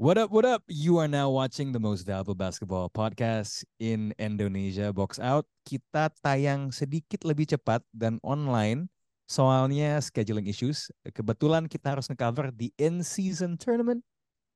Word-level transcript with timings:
What 0.00 0.16
up, 0.16 0.32
what 0.32 0.48
up? 0.48 0.64
You 0.64 0.96
are 0.96 1.12
now 1.12 1.28
watching 1.28 1.76
the 1.76 1.82
most 1.84 2.08
valuable 2.08 2.32
basketball 2.32 2.88
podcast 2.88 3.68
in 3.76 4.16
Indonesia, 4.16 4.96
Box 4.96 5.20
Out. 5.20 5.44
Kita 5.68 6.08
tayang 6.24 6.72
sedikit 6.72 7.20
lebih 7.20 7.52
cepat 7.52 7.84
dan 7.92 8.16
online, 8.24 8.88
soalnya 9.28 10.00
scheduling 10.00 10.48
issues. 10.48 10.88
Kebetulan 11.04 11.68
kita 11.68 11.92
harus 11.92 12.08
nge-cover 12.08 12.48
the 12.48 12.72
in-season 12.80 13.60
tournament, 13.60 14.00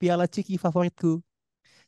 Piala 0.00 0.24
Ciki 0.24 0.56
favoritku, 0.56 1.20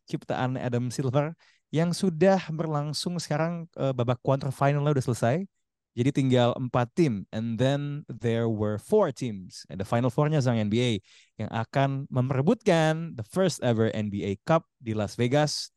ciptaan 0.05 0.61
Adam 0.61 0.93
Silver, 0.93 1.33
yang 1.73 1.97
sudah 1.97 2.37
berlangsung 2.53 3.17
sekarang 3.17 3.65
uh, 3.81 3.97
babak 3.97 4.21
quarterfinalnya 4.21 5.01
udah 5.01 5.07
selesai. 5.09 5.49
Jadi 5.97 6.13
tinggal 6.13 6.53
empat 6.61 6.93
tim, 6.93 7.25
and 7.33 7.57
then 7.57 8.05
there 8.13 8.53
were 8.53 8.77
four 8.77 9.09
teams, 9.09 9.65
and 9.73 9.81
the 9.81 9.89
final 9.89 10.13
four-nya 10.13 10.45
Zhang 10.45 10.61
NBA 10.69 11.01
yang 11.41 11.49
akan 11.49 12.05
memperebutkan 12.13 13.17
the 13.17 13.25
first 13.25 13.65
ever 13.65 13.89
NBA 13.97 14.37
Cup 14.45 14.69
di 14.77 14.93
Las 14.93 15.17
Vegas. 15.17 15.73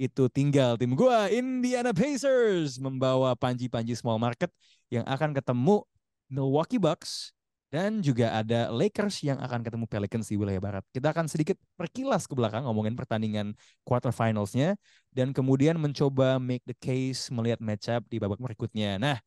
Itu 0.00 0.32
tinggal 0.32 0.80
tim 0.80 0.96
gua 0.96 1.28
Indiana 1.28 1.92
Pacers 1.92 2.80
membawa 2.80 3.36
Panji-Panji 3.36 3.92
Small 4.00 4.16
Market 4.16 4.48
yang 4.88 5.04
akan 5.04 5.36
ketemu 5.36 5.84
Milwaukee 6.32 6.80
Bucks 6.80 7.36
dan 7.70 8.02
juga 8.02 8.34
ada 8.34 8.66
Lakers 8.72 9.22
yang 9.22 9.38
akan 9.38 9.62
ketemu 9.62 9.86
Pelicans 9.86 10.26
di 10.26 10.34
wilayah 10.34 10.58
barat. 10.58 10.84
Kita 10.90 11.14
akan 11.14 11.30
sedikit 11.30 11.54
perkilas 11.78 12.26
ke 12.26 12.34
belakang 12.34 12.66
ngomongin 12.66 12.98
pertandingan 12.98 13.54
quarterfinals-nya 13.86 14.74
dan 15.14 15.30
kemudian 15.30 15.78
mencoba 15.78 16.42
make 16.42 16.66
the 16.66 16.74
case 16.74 17.30
melihat 17.30 17.62
matchup 17.62 18.02
di 18.10 18.18
babak 18.18 18.42
berikutnya. 18.42 18.98
Nah, 18.98 19.20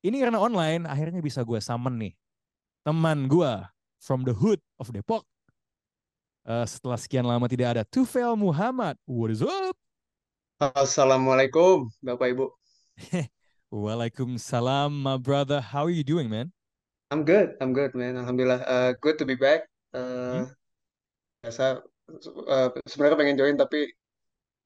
ini 0.00 0.16
karena 0.24 0.40
online, 0.40 0.88
akhirnya 0.88 1.20
bisa 1.20 1.44
gue 1.44 1.60
summon 1.60 2.00
nih. 2.00 2.12
Teman 2.84 3.28
gue 3.28 3.52
from 4.00 4.24
the 4.24 4.32
hood 4.32 4.56
of 4.80 4.88
Depok. 4.88 5.28
Uh, 6.40 6.64
setelah 6.64 6.96
sekian 6.96 7.28
lama 7.28 7.44
tidak 7.44 7.76
ada. 7.76 7.82
Tufel 7.84 8.32
Muhammad. 8.32 8.96
What 9.04 9.28
is 9.28 9.44
up? 9.44 9.76
Assalamualaikum, 10.60 11.92
Bapak 12.00 12.32
Ibu. 12.32 12.48
Waalaikumsalam, 13.72 14.88
my 14.88 15.20
brother. 15.20 15.60
How 15.60 15.84
are 15.84 15.94
you 15.94 16.04
doing, 16.04 16.32
man? 16.32 16.48
I'm 17.12 17.28
good, 17.28 17.60
I'm 17.60 17.76
good, 17.76 17.92
man. 17.92 18.16
Alhamdulillah. 18.16 18.64
Uh, 18.64 18.90
good 19.04 19.20
to 19.20 19.28
be 19.28 19.36
back. 19.36 19.68
Uh, 19.92 20.44
hmm? 20.44 20.46
Biasa, 21.44 21.84
uh, 22.48 22.68
sebenarnya 22.88 23.16
pengen 23.20 23.36
join 23.36 23.54
tapi 23.60 23.92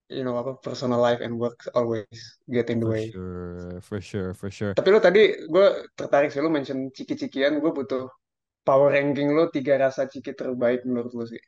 you 0.09 0.23
know 0.23 0.37
apa 0.37 0.61
personal 0.61 1.01
life 1.01 1.21
and 1.21 1.37
work 1.37 1.65
always 1.73 2.05
get 2.47 2.69
in 2.69 2.81
the 2.81 2.87
For 2.87 2.93
way. 2.93 3.05
sure, 3.11 3.81
for 3.81 3.99
sure, 4.01 4.31
for 4.35 4.49
sure. 4.53 4.73
Tapi 4.77 4.89
lo 4.93 5.01
tadi 5.01 5.33
gue 5.49 5.67
tertarik 5.97 6.29
sih 6.29 6.41
lo 6.41 6.53
mention 6.53 6.93
ciki-cikian, 6.93 7.59
gue 7.59 7.73
butuh 7.73 8.09
power 8.63 8.93
ranking 8.93 9.33
lo 9.33 9.49
tiga 9.49 9.77
rasa 9.77 10.05
ciki 10.05 10.33
terbaik 10.33 10.85
menurut 10.85 11.13
lo 11.13 11.25
sih. 11.25 11.41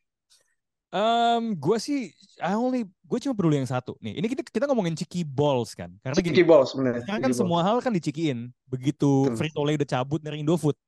Um, 0.95 1.53
gue 1.59 1.77
sih, 1.77 2.15
I 2.41 2.57
only, 2.57 2.87
gue 2.87 3.19
cuma 3.21 3.35
peduli 3.37 3.59
yang 3.61 3.69
satu. 3.69 3.99
Nih, 4.01 4.17
ini 4.17 4.27
kita 4.33 4.41
kita 4.47 4.65
ngomongin 4.71 4.97
ciki 4.97 5.27
balls 5.27 5.75
kan, 5.77 5.93
karena 6.01 6.15
Ciki 6.17 6.31
gini, 6.33 6.47
balls 6.47 6.73
bener. 6.73 7.03
sekarang 7.05 7.21
kan 7.27 7.33
balls. 7.35 7.41
semua 7.43 7.61
hal 7.67 7.77
kan 7.85 7.93
dicikiin. 7.93 8.49
Begitu 8.65 9.29
Betul. 9.29 9.37
Frito 9.37 9.61
Lay 9.67 9.77
udah 9.77 9.85
cabut 9.85 10.23
dari 10.23 10.41
Indofood, 10.41 10.79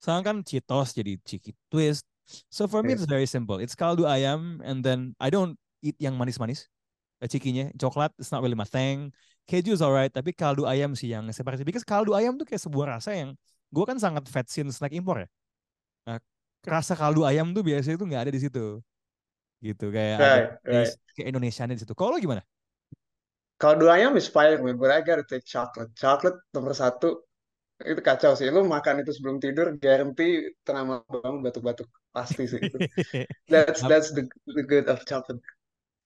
sekarang 0.00 0.22
kan 0.24 0.36
Cheetos 0.46 0.94
jadi 0.96 1.20
ciki 1.20 1.52
twist. 1.68 2.06
So 2.48 2.64
for 2.64 2.80
me 2.80 2.94
Yes. 2.96 3.04
it's 3.04 3.10
very 3.10 3.28
simple. 3.28 3.58
It's 3.60 3.74
kaldu 3.76 4.06
ayam, 4.08 4.62
and 4.64 4.80
then 4.80 5.12
I 5.20 5.28
don't 5.28 5.58
eat 5.84 5.98
yang 6.00 6.16
manis-manis. 6.16 6.64
Cikinya, 7.26 7.74
coklat 7.74 8.14
it's 8.20 8.30
not 8.30 8.44
really 8.46 8.54
my 8.54 8.68
thing. 8.68 9.10
Keju 9.48 9.74
is 9.74 9.82
alright, 9.82 10.12
tapi 10.12 10.30
kaldu 10.30 10.68
ayam 10.68 10.94
sih 10.94 11.10
yang 11.10 11.26
separasi. 11.34 11.66
Because 11.66 11.82
kaldu 11.82 12.14
ayam 12.14 12.38
tuh 12.38 12.46
kayak 12.46 12.62
sebuah 12.62 13.00
rasa 13.00 13.16
yang 13.16 13.34
gue 13.72 13.84
kan 13.88 13.98
sangat 13.98 14.28
fat 14.30 14.46
since 14.46 14.78
snack 14.78 14.94
impor 14.94 15.24
ya. 15.24 15.28
Nah, 16.06 16.20
rasa 16.68 16.94
kaldu 16.94 17.24
ayam 17.26 17.50
tuh 17.56 17.64
biasanya 17.66 17.96
tuh 17.98 18.06
nggak 18.06 18.22
ada 18.28 18.32
di 18.32 18.40
situ. 18.44 18.78
Gitu 19.58 19.90
kayak 19.90 20.16
ada 20.22 20.22
Right, 20.22 20.48
right. 20.62 20.88
taste 20.94 21.00
ke 21.16 21.22
Indonesianya 21.26 21.74
di 21.74 21.82
situ. 21.82 21.94
Kalau 21.96 22.14
gimana? 22.22 22.44
Kaldu 23.58 23.90
ayam 23.90 24.14
is 24.14 24.30
fire, 24.30 24.62
man, 24.62 24.78
but 24.78 24.94
I 24.94 25.02
gotta 25.02 25.26
take 25.26 25.42
chocolate. 25.42 25.90
Chocolate 25.98 26.38
nomor 26.54 26.78
satu 26.78 27.26
itu 27.82 27.98
kacau 28.02 28.38
sih. 28.38 28.46
Lu 28.54 28.62
makan 28.62 29.02
itu 29.02 29.10
sebelum 29.10 29.42
tidur, 29.42 29.74
guarantee 29.82 30.54
tengah 30.62 31.02
malam 31.10 31.42
batuk-batuk 31.42 31.90
pasti 32.14 32.46
sih 32.46 32.62
itu. 32.62 32.78
That's 33.50 33.82
that's 33.82 34.14
the 34.14 34.30
the 34.46 34.62
good 34.62 34.86
of 34.86 35.02
chocolate. 35.06 35.42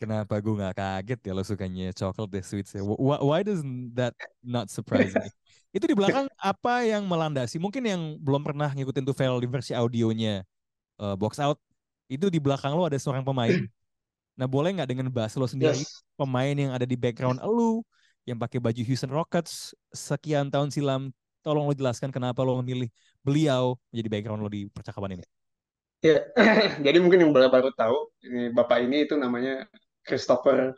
Kenapa 0.02 0.34
gue 0.42 0.54
nggak 0.58 0.74
kaget 0.74 1.20
ya 1.22 1.32
lo 1.32 1.42
sukanya 1.46 1.94
coklat 1.94 2.28
deh 2.34 2.42
sweets 2.42 2.74
ya? 2.74 2.82
Why, 2.82 3.22
why 3.22 3.40
does 3.46 3.62
that 3.94 4.18
not 4.42 4.66
surprise 4.66 5.14
me? 5.14 5.30
Itu 5.76 5.86
di 5.86 5.94
belakang 5.94 6.26
apa 6.36 6.82
yang 6.82 7.06
melandasi? 7.06 7.62
Mungkin 7.62 7.82
yang 7.86 8.02
belum 8.18 8.42
pernah 8.42 8.74
ngikutin 8.74 9.06
tuh 9.06 9.14
file 9.14 9.38
di 9.38 9.48
versi 9.48 9.72
audionya 9.72 10.42
uh, 10.98 11.14
box 11.14 11.38
out 11.38 11.56
itu 12.10 12.28
di 12.28 12.36
belakang 12.42 12.74
lo 12.76 12.84
ada 12.84 12.98
seorang 12.98 13.22
pemain. 13.22 13.62
Nah 14.32 14.48
boleh 14.48 14.72
nggak 14.72 14.88
dengan 14.88 15.12
bahasa 15.12 15.36
lo 15.36 15.44
sendiri 15.44 15.84
Yes. 15.84 16.00
pemain 16.16 16.56
yang 16.56 16.72
ada 16.72 16.88
di 16.88 16.96
background 16.96 17.44
lo 17.44 17.84
yang 18.24 18.40
pakai 18.40 18.64
baju 18.64 18.80
Houston 18.80 19.12
Rockets 19.12 19.76
sekian 19.92 20.48
tahun 20.48 20.72
silam, 20.72 21.12
tolong 21.44 21.68
lo 21.68 21.76
jelaskan 21.76 22.08
kenapa 22.08 22.40
lo 22.40 22.56
memilih 22.64 22.88
beliau 23.20 23.76
menjadi 23.92 24.08
background 24.08 24.40
lo 24.40 24.48
di 24.48 24.64
percakapan 24.72 25.20
ini. 25.20 25.26
Ya, 26.02 26.24
jadi 26.86 26.98
mungkin 26.98 27.28
yang 27.28 27.30
baru 27.36 27.52
baru 27.52 27.70
tahu 27.76 28.10
ini 28.24 28.50
bapak 28.50 28.88
ini 28.88 29.04
itu 29.06 29.14
namanya 29.20 29.68
Christopher 30.06 30.74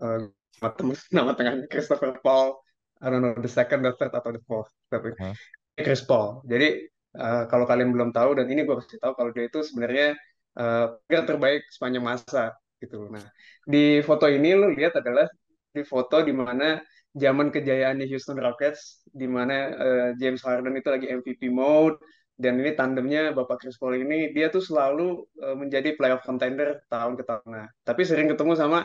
eh, 0.00 0.20
nama 1.16 1.34
tengahnya 1.34 1.66
Christopher 1.66 2.18
Paul. 2.22 2.58
I 3.02 3.10
don't 3.10 3.18
know 3.18 3.34
the 3.34 3.50
second, 3.50 3.82
the 3.82 3.98
third 3.98 4.14
atau 4.14 4.30
the 4.30 4.42
fourth. 4.46 4.70
Tapi 4.86 5.10
Hah? 5.18 5.34
Chris 5.74 6.04
Paul. 6.04 6.44
Jadi 6.46 6.86
eh, 7.18 7.42
kalau 7.50 7.64
kalian 7.66 7.90
belum 7.90 8.14
tahu 8.14 8.38
dan 8.38 8.46
ini 8.46 8.62
gue 8.62 8.76
kasih 8.78 9.00
tahu 9.02 9.12
kalau 9.18 9.30
dia 9.34 9.48
itu 9.48 9.60
sebenarnya 9.64 10.14
eh, 10.58 10.86
player 11.08 11.24
terbaik 11.26 11.62
sepanjang 11.72 12.04
masa 12.04 12.54
gitu. 12.78 13.08
Nah 13.10 13.24
di 13.66 14.02
foto 14.04 14.30
ini 14.30 14.54
lu 14.54 14.70
lihat 14.74 14.98
adalah 14.98 15.26
di 15.72 15.82
foto 15.82 16.20
di 16.20 16.34
mana 16.36 16.78
zaman 17.12 17.52
kejayaannya 17.52 18.06
Houston 18.08 18.38
Rockets 18.40 19.04
di 19.08 19.26
mana 19.26 19.72
eh, 19.72 20.08
James 20.20 20.40
Harden 20.44 20.76
itu 20.76 20.88
lagi 20.88 21.06
MVP 21.08 21.48
mode 21.50 21.98
dan 22.42 22.58
ini 22.58 22.74
tandemnya 22.74 23.30
Bapak 23.30 23.62
Chris 23.62 23.78
Paul 23.78 24.02
ini 24.02 24.34
dia 24.34 24.50
tuh 24.50 24.58
selalu 24.58 25.22
eh, 25.38 25.54
menjadi 25.54 25.94
playoff 25.94 26.26
contender 26.26 26.82
tahun 26.90 27.14
ke 27.14 27.22
tahun. 27.22 27.46
Nah, 27.46 27.66
tapi 27.86 28.02
sering 28.02 28.26
ketemu 28.26 28.58
sama 28.58 28.82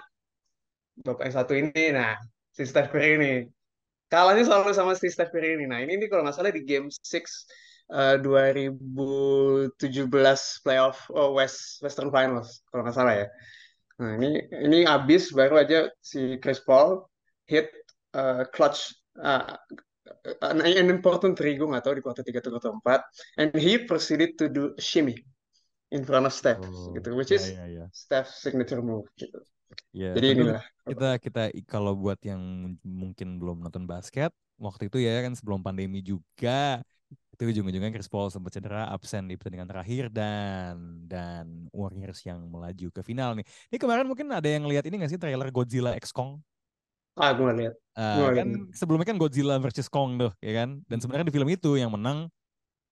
Bapak 1.02 1.26
yang 1.26 1.36
satu 1.36 1.54
ini. 1.58 1.84
Nah, 1.90 2.14
si 2.54 2.64
Steph 2.70 2.94
Curry 2.94 3.18
ini 3.18 3.34
kalahnya 4.14 4.46
selalu 4.46 4.78
sama 4.78 4.94
si 4.94 5.10
Steph 5.10 5.34
Curry 5.34 5.58
ini. 5.58 5.66
Nah, 5.66 5.82
ini, 5.82 5.98
ini 5.98 6.06
kalau 6.06 6.22
nggak 6.22 6.38
salah 6.38 6.54
di 6.54 6.62
Game 6.62 6.94
6 6.94 7.02
eh, 7.98 8.16
2017 8.22 9.74
playoff 10.62 11.10
oh, 11.10 11.34
West 11.34 11.82
Western 11.82 12.14
Finals 12.14 12.62
kalau 12.70 12.86
nggak 12.86 12.98
salah 12.98 13.26
ya. 13.26 13.28
Nah, 13.98 14.14
ini 14.22 14.38
ini 14.62 14.86
abis 14.86 15.34
baru 15.34 15.66
aja 15.66 15.90
si 16.06 16.38
Chris 16.38 16.62
Paul 16.62 17.02
hit 17.50 17.74
eh, 18.14 18.46
clutch 18.54 18.94
uh, 19.18 19.58
an, 20.44 20.60
an 20.64 20.88
important 20.92 21.36
three 21.40 21.56
gue 21.56 21.68
nggak 21.68 21.84
tahu 21.84 21.94
di 21.98 22.04
kuarter 22.04 22.24
3 22.24 22.40
atau 22.40 22.52
kuarter 22.56 22.72
4 22.74 23.40
and 23.42 23.50
he 23.56 23.80
proceeded 23.80 24.36
to 24.36 24.52
do 24.52 24.76
shimmy 24.80 25.16
in 25.92 26.04
front 26.04 26.28
of 26.28 26.34
Steph 26.36 26.60
Oh, 26.60 26.92
gitu 26.96 27.16
which 27.16 27.32
ya 27.32 27.40
is 27.40 27.46
ya 27.48 27.66
ya. 27.66 27.86
Steph's 27.96 28.44
signature 28.44 28.84
move 28.84 29.08
gitu. 29.16 29.40
Ya, 29.92 30.16
Jadi 30.16 30.28
inilah 30.36 30.64
kita 30.88 31.10
kita 31.20 31.42
kalau 31.68 31.92
buat 31.96 32.20
yang 32.24 32.40
mungkin 32.84 33.40
belum 33.40 33.64
nonton 33.68 33.84
basket 33.84 34.32
waktu 34.58 34.88
itu 34.90 35.04
ya 35.04 35.22
kan 35.22 35.36
sebelum 35.36 35.60
pandemi 35.62 36.00
juga 36.00 36.82
itu 37.38 37.54
ujung-ujungnya 37.54 37.94
Chris 37.94 38.10
Paul 38.10 38.34
sempat 38.34 38.58
cedera 38.58 38.90
absen 38.90 39.30
di 39.30 39.38
pertandingan 39.38 39.70
terakhir 39.70 40.10
dan 40.10 41.06
dan 41.06 41.70
Warriors 41.70 42.26
yang 42.26 42.50
melaju 42.50 42.90
ke 42.90 43.06
final 43.06 43.38
nih. 43.38 43.46
Ini 43.70 43.78
kemarin 43.78 44.10
mungkin 44.10 44.26
ada 44.34 44.50
yang 44.50 44.66
lihat 44.66 44.90
ini 44.90 44.98
nggak 44.98 45.12
sih 45.14 45.22
trailer 45.22 45.54
Godzilla 45.54 45.94
X 45.94 46.10
Kong? 46.10 46.42
Ah 47.18 47.32
gue 47.34 47.52
lihat. 47.60 47.76
Nggak 47.98 48.32
kan 48.38 48.48
sebelumnya 48.78 49.08
kan 49.10 49.18
Godzilla 49.18 49.56
versus 49.58 49.90
Kong 49.90 50.22
tuh 50.22 50.32
ya 50.40 50.52
kan? 50.64 50.70
Dan 50.86 50.98
sebenarnya 51.02 51.26
di 51.30 51.34
film 51.34 51.50
itu 51.50 51.76
yang 51.76 51.90
menang 51.90 52.30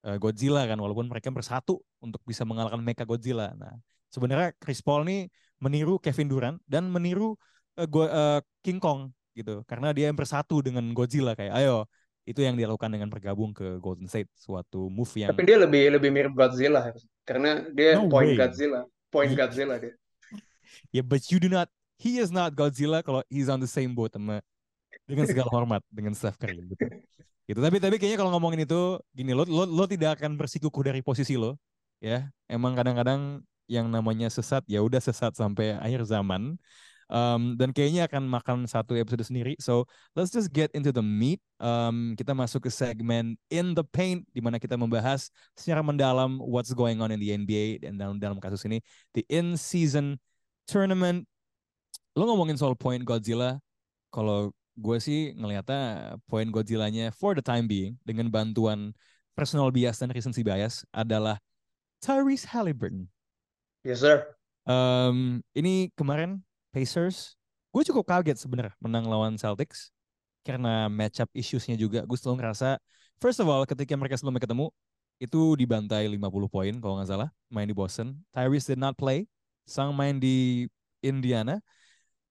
eh, 0.06 0.18
Godzilla 0.18 0.66
kan 0.66 0.78
walaupun 0.81 1.08
mereka 1.09 1.30
bersatu 1.30 1.81
untuk 2.02 2.22
bisa 2.25 2.44
mengalahkan 2.44 2.81
Mecha 2.81 3.06
Godzilla. 3.06 3.53
Nah 3.53 3.74
sebenarnya 4.09 4.53
Chris 4.58 4.81
Paul 4.81 5.06
nih 5.06 5.30
meniru 5.62 6.02
Kevin 6.02 6.28
Durant 6.30 6.58
dan 6.66 6.89
meniru 6.89 7.38
eh, 7.77 7.88
Go- 7.88 8.10
eh, 8.10 8.42
King 8.66 8.81
Kong 8.81 9.13
gitu. 9.38 9.62
Karena 9.69 9.94
dia 9.94 10.10
yang 10.10 10.18
bersatu 10.18 10.62
dengan 10.66 10.86
Godzilla 10.98 11.38
kayak 11.38 11.54
ayo 11.62 11.86
itu 12.25 12.42
yang 12.42 12.57
dia 12.57 12.66
lakukan 12.66 12.89
dengan 12.89 13.10
bergabung 13.13 13.54
ke 13.54 13.77
Golden 13.77 14.10
State 14.10 14.33
suatu 14.33 14.89
move 14.89 15.13
yang 15.13 15.30
Tapi 15.30 15.45
dia 15.45 15.57
lebih 15.62 15.83
lebih 15.94 16.10
mirip 16.10 16.33
Godzilla 16.33 16.89
karena 17.22 17.62
dia 17.74 18.01
no 18.01 18.10
point 18.10 18.33
way. 18.33 18.38
Godzilla, 18.42 18.81
point 19.13 19.30
Ye- 19.30 19.38
Godzilla 19.38 19.75
dia. 19.77 19.94
ya 20.95 21.01
but 21.06 21.22
you 21.30 21.38
do 21.38 21.45
not 21.50 21.69
he 22.00 22.19
is 22.19 22.31
not 22.31 22.53
Godzilla 22.56 23.01
kalau 23.01 23.24
he's 23.31 23.47
on 23.47 23.59
the 23.59 23.69
same 23.69 23.95
boat 23.95 24.13
sama 24.13 24.44
dengan 25.07 25.25
segala 25.27 25.47
hormat 25.56 25.81
dengan 25.92 26.15
Steph 26.15 26.39
Curry 26.39 26.63
gitu. 26.65 26.86
Gitu. 27.45 27.59
Tapi 27.62 27.77
tapi 27.77 27.95
kayaknya 28.01 28.19
kalau 28.25 28.31
ngomongin 28.33 28.65
itu 28.65 28.97
gini 29.13 29.31
lo 29.38 29.45
lo 29.45 29.69
lo 29.69 29.86
tidak 29.86 30.18
akan 30.19 30.33
bersikukuh 30.36 30.81
dari 30.81 31.06
posisi 31.06 31.38
lo 31.38 31.62
ya. 32.01 32.25
Emang 32.50 32.74
kadang-kadang 32.74 33.45
yang 33.65 33.89
namanya 33.89 34.30
sesat 34.30 34.65
ya 34.65 34.81
udah 34.81 35.01
sesat 35.01 35.33
sampai 35.38 35.77
akhir 35.77 36.06
zaman. 36.09 36.57
Um, 37.06 37.53
dan 37.53 37.69
kayaknya 37.69 38.09
akan 38.09 38.25
makan 38.25 38.57
satu 38.65 38.98
episode 38.98 39.21
sendiri. 39.21 39.53
So 39.62 39.86
let's 40.18 40.33
just 40.33 40.50
get 40.50 40.74
into 40.74 40.89
the 40.89 41.06
meat. 41.06 41.38
Um, 41.62 42.18
kita 42.18 42.33
masuk 42.33 42.65
ke 42.65 42.74
segmen 42.74 43.38
in 43.53 43.77
the 43.77 43.86
paint 43.86 44.25
di 44.33 44.41
mana 44.41 44.57
kita 44.57 44.74
membahas 44.74 45.30
secara 45.53 45.86
mendalam 45.86 46.41
what's 46.41 46.74
going 46.74 46.98
on 47.06 47.13
in 47.13 47.21
the 47.21 47.30
NBA 47.30 47.86
dan 47.86 48.01
dalam 48.01 48.18
dalam 48.18 48.41
kasus 48.41 48.65
ini 48.65 48.81
the 49.13 49.21
in 49.30 49.53
season 49.53 50.18
tournament 50.65 51.30
lo 52.15 52.24
ngomongin 52.30 52.56
soal 52.56 52.74
point 52.77 53.01
Godzilla 53.03 53.59
kalau 54.09 54.51
gue 54.75 54.97
sih 55.00 55.31
ngelihatnya 55.36 56.15
point 56.27 56.47
Godzilla-nya 56.51 57.12
for 57.15 57.36
the 57.36 57.44
time 57.44 57.68
being 57.68 57.95
dengan 58.03 58.27
bantuan 58.27 58.92
personal 59.36 59.71
bias 59.71 60.00
dan 60.00 60.12
recency 60.12 60.44
bias 60.44 60.88
adalah 60.95 61.39
Tyrese 62.00 62.47
Halliburton. 62.47 63.07
Yes 63.83 64.03
sir. 64.03 64.24
Um, 64.65 65.44
ini 65.53 65.94
kemarin 65.94 66.42
Pacers, 66.74 67.39
gue 67.71 67.83
cukup 67.88 68.03
kaget 68.07 68.36
sebenarnya 68.36 68.74
menang 68.81 69.06
lawan 69.07 69.39
Celtics 69.39 69.95
karena 70.44 70.91
matchup 70.91 71.30
issues-nya 71.31 71.80
juga. 71.80 72.03
Gue 72.03 72.18
selalu 72.19 72.44
ngerasa, 72.44 72.77
first 73.21 73.39
of 73.39 73.48
all, 73.48 73.63
ketika 73.63 73.94
mereka 73.95 74.19
sebelumnya 74.19 74.44
ketemu, 74.44 74.69
itu 75.18 75.56
dibantai 75.56 76.12
50 76.12 76.51
poin 76.51 76.74
kalau 76.83 77.00
nggak 77.00 77.09
salah, 77.09 77.30
main 77.48 77.65
di 77.69 77.75
Boston. 77.75 78.19
Tyrese 78.36 78.75
did 78.75 78.81
not 78.81 79.00
play, 79.00 79.25
sang 79.63 79.95
main 79.95 80.19
di 80.19 80.68
Indiana. 81.00 81.63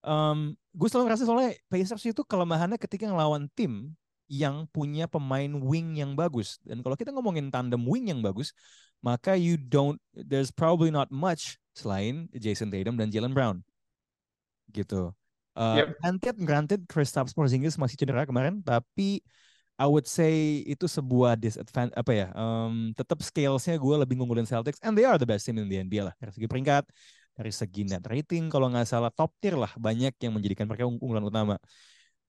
Um, 0.05 0.53
gue 0.77 0.89
selalu 0.93 1.09
ngerasa 1.09 1.25
soalnya 1.25 1.53
Pacers 1.73 2.05
itu 2.05 2.23
kelemahannya 2.23 2.77
ketika 2.77 3.09
ngelawan 3.09 3.49
tim 3.57 3.97
yang 4.29 4.69
punya 4.69 5.09
pemain 5.09 5.49
wing 5.49 5.97
yang 5.97 6.13
bagus. 6.13 6.61
Dan 6.65 6.85
kalau 6.85 6.97
kita 6.97 7.13
ngomongin 7.13 7.49
tandem 7.49 7.81
wing 7.85 8.13
yang 8.13 8.21
bagus, 8.21 8.53
maka 9.01 9.37
you 9.37 9.57
don't, 9.57 10.01
there's 10.13 10.53
probably 10.53 10.89
not 10.93 11.09
much 11.13 11.57
selain 11.77 12.29
Jason 12.37 12.73
Tatum 12.73 12.97
dan 12.97 13.09
Jalen 13.13 13.37
Brown. 13.37 13.61
Gitu. 14.73 15.13
Uh, 15.55 15.77
Yep. 15.81 15.89
Granted, 16.01 16.37
granted 16.43 16.81
Kristaps 16.89 17.33
Porzingis 17.37 17.79
masih 17.79 17.95
cedera 18.01 18.27
kemarin, 18.27 18.65
tapi 18.65 19.23
I 19.75 19.87
would 19.91 20.07
say 20.07 20.63
itu 20.71 20.87
sebuah 20.87 21.35
disadvantage 21.35 21.99
apa 21.99 22.13
ya? 22.15 22.27
Um, 22.35 22.95
tetap 22.95 23.19
scalesnya 23.23 23.75
gue 23.75 23.97
lebih 24.07 24.19
ngunggulin 24.23 24.47
Celtics, 24.47 24.79
and 24.83 24.95
they 24.95 25.03
are 25.03 25.19
the 25.19 25.27
best 25.27 25.47
team 25.47 25.59
in 25.59 25.67
the 25.67 25.79
NBA 25.83 26.11
lah 26.11 26.15
dari 26.19 26.31
segi 26.31 26.47
peringkat, 26.47 26.87
dari 27.35 27.51
segi 27.51 27.83
net 27.83 28.07
rating 28.07 28.47
kalau 28.47 28.71
nggak 28.71 28.87
salah 28.87 29.11
top 29.11 29.35
tier 29.43 29.59
lah 29.59 29.71
banyak 29.75 30.15
yang 30.23 30.33
menjadikan 30.33 30.71
mereka 30.71 30.87
ung- 30.87 31.03
unggulan 31.03 31.27
utama. 31.27 31.55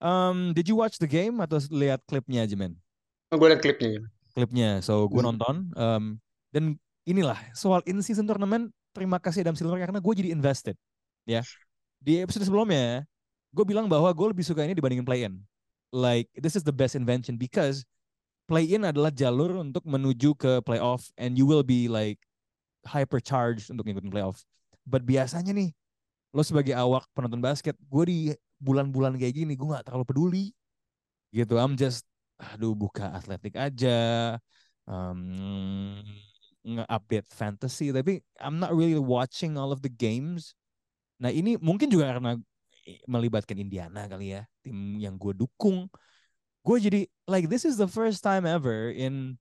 Um, 0.01 0.51
did 0.51 0.67
you 0.67 0.75
watch 0.75 0.97
the 0.99 1.07
game 1.07 1.39
atau 1.39 1.61
lihat 1.71 2.01
klipnya 2.09 2.43
aja 2.43 2.57
men? 2.57 2.75
Gue 3.31 3.47
liat 3.47 3.61
klipnya. 3.63 3.89
ya. 3.95 4.01
Klipnya, 4.35 4.69
so 4.83 5.07
gue 5.07 5.21
Hmm. 5.23 5.31
nonton. 5.33 5.55
Um, 5.77 6.03
dan 6.51 6.75
inilah 7.05 7.39
soal 7.55 7.79
in 7.87 8.01
season 8.03 8.27
tournament. 8.27 8.73
Terima 8.91 9.19
kasih 9.19 9.43
Adam 9.43 9.55
Silver 9.55 9.79
karena 9.79 9.99
gue 10.03 10.13
jadi 10.15 10.29
invested. 10.33 10.75
Ya 11.23 11.41
di 11.99 12.21
episode 12.21 12.45
sebelumnya 12.45 13.01
gue 13.49 13.65
bilang 13.65 13.89
bahwa 13.89 14.11
gue 14.13 14.27
lebih 14.35 14.45
suka 14.45 14.61
ini 14.61 14.75
dibandingin 14.75 15.07
play 15.07 15.25
in. 15.25 15.41
Like 15.95 16.27
this 16.35 16.59
is 16.59 16.61
the 16.67 16.75
best 16.75 16.93
invention 16.93 17.39
because 17.39 17.81
play 18.45 18.67
in 18.67 18.85
adalah 18.85 19.09
jalur 19.09 19.57
untuk 19.57 19.81
menuju 19.87 20.35
ke 20.37 20.59
playoff 20.61 21.07
and 21.15 21.33
you 21.39 21.47
will 21.49 21.63
be 21.65 21.87
like 21.89 22.19
hypercharged 22.85 23.71
untuk 23.73 23.87
ngikutin 23.87 24.11
playoff. 24.11 24.43
But 24.85 25.01
biasanya 25.03 25.51
nih 25.51 25.73
lo 26.31 26.45
sebagai 26.45 26.77
awak 26.77 27.09
penonton 27.17 27.41
basket, 27.41 27.73
gue 27.89 28.03
di 28.05 28.19
bulan-bulan 28.61 29.17
kayak 29.17 29.33
gini 29.33 29.53
gue 29.57 29.67
nggak 29.67 29.89
terlalu 29.89 30.05
peduli 30.05 30.45
gitu. 31.33 31.57
I'm 31.57 31.75
just 31.75 32.05
aduh 32.35 32.75
buka 32.75 33.15
atletik 33.15 33.55
aja, 33.55 34.35
um, 34.85 36.03
nge-update 36.65 37.29
fantasy, 37.31 37.89
tapi 37.95 38.19
I'm 38.37 38.59
not 38.59 38.75
really 38.75 38.99
watching 38.99 39.55
all 39.55 39.71
of 39.71 39.79
the 39.81 39.91
games. 39.91 40.53
Nah 41.17 41.31
ini 41.31 41.55
mungkin 41.57 41.87
juga 41.87 42.11
karena 42.11 42.35
melibatkan 43.09 43.57
Indiana 43.57 44.05
kali 44.05 44.37
ya, 44.37 44.45
tim 44.61 45.01
yang 45.01 45.17
gue 45.17 45.33
dukung. 45.33 45.89
Gue 46.65 46.77
jadi 46.81 47.07
like 47.25 47.47
this 47.49 47.65
is 47.65 47.77
the 47.79 47.89
first 47.89 48.21
time 48.21 48.43
ever 48.43 48.91
in 48.91 49.37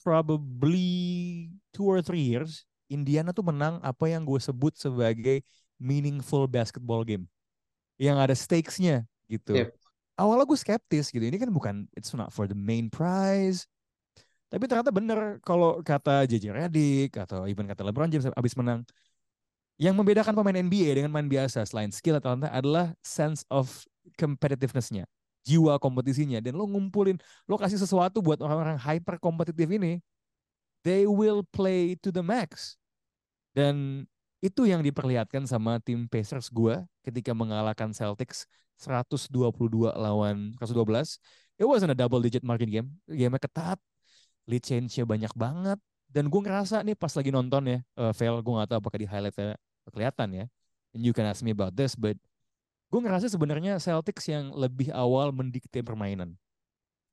probably 0.00 1.48
two 1.74 1.86
or 1.86 2.00
three 2.02 2.22
years 2.22 2.64
Indiana 2.92 3.32
tuh 3.32 3.48
menang 3.48 3.80
apa 3.80 4.06
yang 4.06 4.22
gue 4.22 4.38
sebut 4.38 4.76
sebagai 4.76 5.40
meaningful 5.80 6.44
basketball 6.46 7.02
game 7.02 7.24
yang 7.96 8.20
ada 8.20 8.36
stakes-nya 8.36 9.08
gitu. 9.26 9.56
Yep. 9.56 9.74
Awalnya 10.20 10.44
gue 10.44 10.58
skeptis 10.60 11.08
gitu. 11.08 11.24
Ini 11.24 11.40
kan 11.40 11.50
bukan 11.50 11.88
it's 11.96 12.12
not 12.12 12.30
for 12.30 12.44
the 12.44 12.54
main 12.56 12.92
prize. 12.92 13.64
Tapi 14.52 14.68
ternyata 14.68 14.92
bener 14.92 15.40
kalau 15.40 15.80
kata 15.80 16.28
JJ 16.28 16.52
Redick 16.52 17.16
atau 17.16 17.48
even 17.48 17.64
kata 17.64 17.80
LeBron 17.88 18.12
James 18.12 18.28
abis 18.36 18.52
menang 18.52 18.84
yang 19.80 19.96
membedakan 19.96 20.36
pemain 20.36 20.60
NBA 20.60 21.00
dengan 21.00 21.08
main 21.08 21.24
biasa 21.24 21.64
selain 21.64 21.88
skill 21.88 22.20
atau 22.20 22.36
talenta 22.36 22.52
adalah 22.52 22.92
sense 23.00 23.42
of 23.48 23.82
competitiveness-nya, 24.20 25.08
jiwa 25.42 25.80
kompetisinya 25.80 26.38
dan 26.38 26.54
lo 26.54 26.68
ngumpulin, 26.68 27.16
lo 27.48 27.56
kasih 27.56 27.80
sesuatu 27.80 28.20
buat 28.20 28.38
orang-orang 28.44 28.76
hyper 28.76 29.16
kompetitif 29.16 29.66
ini, 29.72 30.04
they 30.84 31.08
will 31.08 31.42
play 31.50 31.96
to 31.98 32.12
the 32.12 32.22
max. 32.22 32.76
Dan 33.52 34.04
itu 34.42 34.66
yang 34.66 34.82
diperlihatkan 34.82 35.46
sama 35.46 35.78
tim 35.78 36.10
Pacers 36.10 36.50
gua 36.50 36.82
ketika 37.06 37.30
mengalahkan 37.30 37.94
Celtics 37.94 38.48
122 38.82 39.30
lawan 39.94 40.56
112. 40.58 41.20
It 41.60 41.66
wasn't 41.68 41.94
a 41.94 41.98
double 41.98 42.18
digit 42.18 42.42
margin 42.42 42.72
game. 42.72 42.88
Game 43.06 43.38
ketat, 43.38 43.78
lead 44.50 44.64
change-nya 44.66 45.06
banyak 45.06 45.30
banget. 45.38 45.78
Dan 46.12 46.28
gue 46.28 46.40
ngerasa 46.44 46.84
nih 46.84 46.98
pas 46.98 47.14
lagi 47.14 47.32
nonton 47.32 47.62
ya, 47.64 47.78
uh, 47.96 48.12
Vel, 48.12 48.44
gue 48.44 48.52
gak 48.52 48.68
tahu 48.68 48.78
apakah 48.84 48.98
di 49.00 49.08
highlight 49.08 49.56
kelihatan 49.88 50.28
ya. 50.44 50.44
And 50.92 51.00
you 51.00 51.16
can 51.16 51.24
ask 51.24 51.40
me 51.40 51.56
about 51.56 51.72
this, 51.72 51.96
but 51.96 52.20
gue 52.92 53.00
ngerasa 53.00 53.32
sebenarnya 53.32 53.80
Celtics 53.80 54.28
yang 54.28 54.52
lebih 54.52 54.92
awal 54.92 55.32
mendikte 55.32 55.80
permainan. 55.80 56.36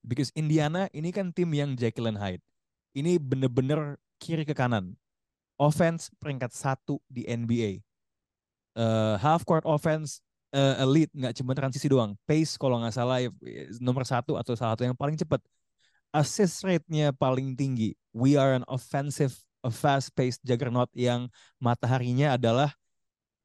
Because 0.04 0.36
Indiana 0.36 0.92
ini 0.92 1.16
kan 1.16 1.32
tim 1.32 1.48
yang 1.56 1.80
Jekyll 1.80 2.12
and 2.12 2.20
Hyde. 2.20 2.44
Ini 2.92 3.16
bener-bener 3.22 3.96
kiri 4.20 4.44
ke 4.44 4.52
kanan. 4.52 5.00
Offense 5.60 6.08
peringkat 6.24 6.56
satu 6.56 7.04
di 7.12 7.28
NBA. 7.28 7.84
Uh, 8.80 9.20
half 9.20 9.44
court 9.44 9.68
offense 9.68 10.24
uh, 10.56 10.80
elite, 10.80 11.12
nggak 11.12 11.36
cuma 11.36 11.52
transisi 11.52 11.92
doang. 11.92 12.16
Pace 12.24 12.56
kalau 12.56 12.80
nggak 12.80 12.96
salah 12.96 13.20
eh, 13.20 13.68
nomor 13.84 14.08
satu 14.08 14.40
atau 14.40 14.56
salah 14.56 14.80
satu 14.80 14.88
yang 14.88 14.96
paling 14.96 15.20
cepat. 15.20 15.44
Assist 16.16 16.66
rate-nya 16.66 17.14
paling 17.14 17.54
tinggi. 17.54 17.94
We 18.16 18.34
are 18.34 18.58
an 18.58 18.66
offensive, 18.66 19.36
a 19.62 19.70
fast-paced 19.70 20.42
juggernaut 20.42 20.90
yang 20.98 21.30
mataharinya 21.62 22.34
adalah 22.34 22.74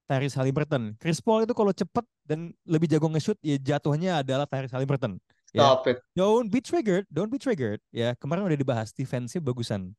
Tyrese 0.08 0.36
Halliburton. 0.40 0.96
Chris 0.96 1.20
Paul 1.20 1.44
itu 1.44 1.52
kalau 1.52 1.72
cepet 1.76 2.04
dan 2.24 2.52
lebih 2.64 2.88
jago 2.88 3.10
nge-shoot, 3.12 3.36
ya 3.44 3.60
jatuhnya 3.60 4.24
adalah 4.24 4.48
Tyrese 4.48 4.72
Halliburton. 4.72 5.20
Ya. 5.52 5.60
Stop 5.60 5.86
it. 5.92 5.98
Don't 6.16 6.48
be 6.48 6.64
triggered, 6.64 7.04
don't 7.12 7.28
be 7.28 7.36
triggered. 7.36 7.78
Ya, 7.92 8.16
kemarin 8.16 8.48
udah 8.48 8.58
dibahas 8.58 8.90
defense 8.96 9.36
bagusan. 9.36 9.92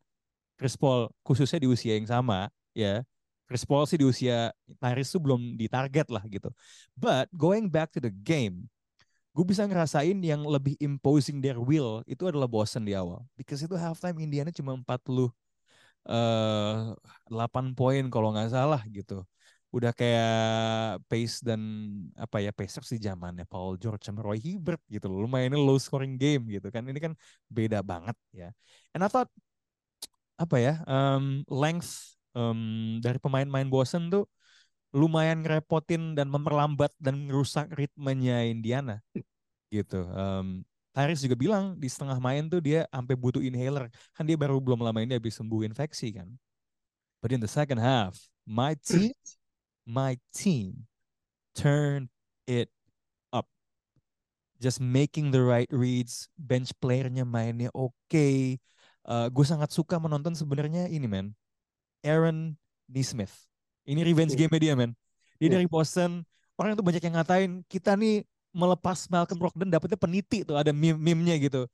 Chris 0.56 0.75
Paul 0.80 1.12
khususnya 1.24 1.60
di 1.62 1.69
usia 1.69 1.96
yang 2.00 2.07
sama, 2.07 2.48
ya. 2.75 3.04
Chris 3.46 3.62
Paul 3.62 3.86
sih 3.86 4.02
di 4.02 4.06
usia 4.10 4.50
Tyrese 4.81 5.13
tuh 5.13 5.22
belum 5.22 5.54
ditarget 5.54 6.10
lah 6.10 6.25
gitu. 6.25 6.50
But 6.98 7.30
going 7.30 7.69
back 7.69 7.94
to 7.94 8.02
the 8.02 8.09
game, 8.09 8.66
gue 9.35 9.45
bisa 9.45 9.68
ngerasain 9.69 10.18
yang 10.18 10.42
lebih 10.47 10.74
imposing 10.81 11.44
their 11.44 11.62
will 11.62 12.02
itu 12.09 12.26
adalah 12.26 12.50
Boston 12.50 12.90
di 12.90 12.97
awal. 12.97 13.21
Because 13.38 13.62
itu 13.62 13.78
halftime 13.78 14.18
Indiana 14.18 14.50
cuma 14.50 14.74
40 14.74 15.30
eh 16.06 16.94
8 17.30 17.74
poin 17.78 18.04
kalau 18.09 18.33
nggak 18.33 18.50
salah 18.54 18.81
gitu. 18.90 19.21
Udah 19.76 19.92
kayak 19.92 21.04
pace 21.12 21.44
dan 21.44 21.59
apa 22.16 22.40
ya 22.40 22.56
Pacers 22.56 22.88
di 22.95 23.00
zamannya 23.04 23.44
Paul 23.44 23.76
George 23.76 24.07
sama 24.07 24.24
Roy 24.24 24.40
Hibbert 24.40 24.80
gitu 24.88 25.12
loh. 25.12 25.28
Lumayan 25.28 25.54
low 25.59 25.76
scoring 25.76 26.16
game 26.16 26.47
gitu 26.47 26.71
kan. 26.71 26.81
Ini 26.88 26.95
kan 26.97 27.14
beda 27.52 27.83
banget 27.83 28.16
ya. 28.31 28.56
And 28.95 29.04
I 29.04 29.09
thought 29.12 29.28
apa 30.35 30.57
ya 30.59 30.73
um, 30.85 31.44
length 31.47 32.15
um, 32.35 32.99
dari 32.99 33.18
pemain-pemain 33.18 33.68
Boston 33.71 34.11
tuh 34.11 34.25
lumayan 34.95 35.44
ngerepotin 35.44 36.15
dan 36.15 36.31
memperlambat 36.31 36.92
dan 36.99 37.27
merusak 37.27 37.68
ritmenya 37.75 38.47
Indiana 38.47 39.04
gitu. 39.68 40.07
Um, 40.15 40.63
Tyrese 40.95 41.27
juga 41.27 41.35
bilang 41.35 41.75
di 41.75 41.92
setengah 41.92 42.15
main 42.23 42.47
tuh 42.47 42.63
dia 42.63 42.87
sampai 42.87 43.19
butuh 43.19 43.44
inhaler 43.44 43.92
kan 44.15 44.23
dia 44.23 44.39
baru 44.39 44.63
belum 44.63 44.80
lama 44.80 45.04
ini 45.04 45.19
habis 45.19 45.35
sembuh 45.35 45.68
infeksi 45.68 46.15
kan. 46.15 46.31
But 47.19 47.35
in 47.35 47.44
the 47.44 47.51
second 47.51 47.83
half, 47.83 48.15
my 48.47 48.80
team, 48.80 49.11
my 49.83 50.15
team 50.31 50.87
turned 51.51 52.07
it 52.47 52.71
up. 53.35 53.49
Just 54.61 54.80
making 54.80 55.35
the 55.35 55.44
right 55.44 55.68
reads, 55.73 56.31
bench 56.39 56.71
playernya 56.80 57.27
mainnya 57.27 57.73
oke. 57.75 58.30
Uh, 59.06 59.30
gue 59.30 59.45
sangat 59.45 59.69
suka 59.69 60.02
menonton 60.02 60.33
sebenarnya 60.33 60.90
ini 60.90 61.06
man, 61.06 61.30
Aaron 62.02 62.57
Nesmith. 62.90 63.33
Ini 63.85 64.02
revenge 64.02 64.33
game 64.33 64.50
dia 64.57 64.74
man. 64.74 64.97
Dia 65.38 65.54
Hmm. 65.54 65.56
dari 65.62 65.68
Boston, 65.69 66.26
orang 66.57 66.74
tuh 66.74 66.85
banyak 66.85 67.04
yang 67.06 67.16
ngatain 67.21 67.52
kita 67.69 67.94
nih 67.94 68.26
melepas 68.56 69.06
Malcolm 69.14 69.38
Brogdon 69.38 69.69
dapetnya 69.69 70.00
peniti 70.00 70.42
tuh 70.42 70.56
ada 70.57 70.74
meme 70.74 70.97
meme-nya 70.97 71.38
gitu. 71.38 71.69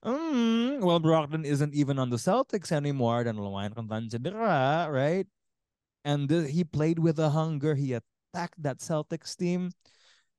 Hmm, 0.00 0.80
well 0.80 0.96
Brogdon 0.96 1.44
isn't 1.44 1.76
even 1.76 2.00
on 2.00 2.08
the 2.08 2.16
Celtics 2.16 2.72
anymore 2.72 3.28
dan 3.28 3.36
lumayan 3.36 3.76
rentan 3.76 4.08
cedera, 4.08 4.88
right? 4.88 5.28
And 6.08 6.24
the, 6.24 6.48
he 6.48 6.64
played 6.64 6.96
with 6.96 7.20
a 7.20 7.28
hunger. 7.28 7.76
He 7.76 7.92
attacked 7.92 8.56
that 8.64 8.80
Celtics 8.80 9.36
team. 9.36 9.68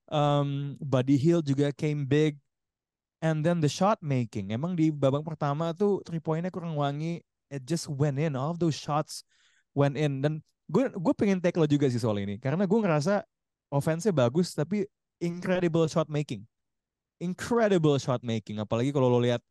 Um, 0.10 0.81
Buddy 0.81 1.21
Hill 1.21 1.45
juga 1.45 1.69
came 1.69 2.10
big. 2.10 2.41
And 3.21 3.45
then 3.45 3.61
the 3.61 3.69
shot 3.69 4.01
making. 4.01 4.49
Emang 4.49 4.73
di 4.73 4.89
babak 4.89 5.21
pertama 5.21 5.77
tuh 5.77 6.01
three 6.01 6.17
pointnya 6.17 6.49
kurang 6.49 6.73
wangi. 6.73 7.21
It 7.53 7.69
just 7.69 7.85
went 7.85 8.17
in. 8.17 8.33
All 8.33 8.49
of 8.49 8.57
those 8.57 8.73
shots 8.73 9.21
went 9.77 9.93
in. 9.93 10.25
Dan 10.25 10.41
gue 10.71 10.87
gue 10.95 11.13
pengen 11.13 11.43
take 11.43 11.59
lo 11.59 11.67
juga 11.67 11.91
sih 11.91 11.99
soal 11.99 12.23
ini 12.23 12.39
karena 12.39 12.63
gue 12.63 12.79
ngerasa 12.79 13.27
offense-nya 13.67 14.15
bagus 14.15 14.55
tapi 14.55 14.87
incredible 15.19 15.83
shot 15.91 16.07
making 16.07 16.47
incredible 17.19 17.99
shot 17.99 18.23
making 18.23 18.63
apalagi 18.63 18.95
kalau 18.95 19.11
lo 19.11 19.19
lihat 19.19 19.43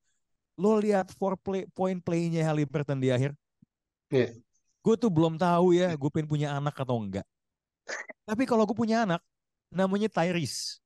lo 0.56 0.80
lihat 0.80 1.12
four 1.12 1.36
play 1.36 1.68
point 1.76 2.00
play-nya 2.00 2.48
Halliburton 2.48 2.96
di 2.96 3.12
akhir 3.12 3.36
yeah. 4.08 4.32
gue 4.80 4.94
tuh 4.96 5.12
belum 5.12 5.36
tahu 5.36 5.76
ya 5.76 5.92
gue 5.92 6.08
pengen 6.08 6.28
punya 6.28 6.48
anak 6.56 6.72
atau 6.80 6.96
enggak 6.96 7.28
tapi 8.24 8.48
kalau 8.48 8.64
gue 8.64 8.76
punya 8.76 9.04
anak 9.04 9.20
namanya 9.68 10.08
Tyrese 10.08 10.79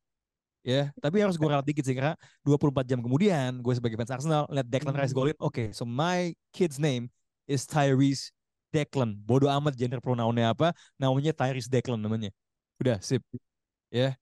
ya 0.64 0.88
tapi 0.96 1.20
harus 1.20 1.36
gue 1.36 1.44
ralat 1.44 1.62
dikit 1.68 1.84
sih 1.84 1.92
karena 1.92 2.16
24 2.40 2.88
jam 2.88 2.98
kemudian 3.04 3.60
gue 3.60 3.74
sebagai 3.76 4.00
fans 4.00 4.08
Arsenal 4.10 4.48
lihat 4.48 4.64
Declan 4.64 4.96
Rice 4.96 5.12
golin 5.12 5.36
oke 5.36 5.52
okay, 5.52 5.66
so 5.76 5.84
my 5.84 6.32
kid's 6.56 6.80
name 6.80 7.12
is 7.44 7.68
Tyrese 7.68 8.32
Declan. 8.74 9.14
Bodoh 9.14 9.46
amat 9.46 9.78
gender 9.78 10.02
pronounnya 10.02 10.50
apa 10.50 10.74
namanya 10.98 11.30
Tyrese 11.30 11.70
Declan 11.70 12.02
namanya. 12.02 12.34
Udah 12.82 12.98
sip. 12.98 13.22
Ya 13.30 13.38
yeah. 13.94 14.12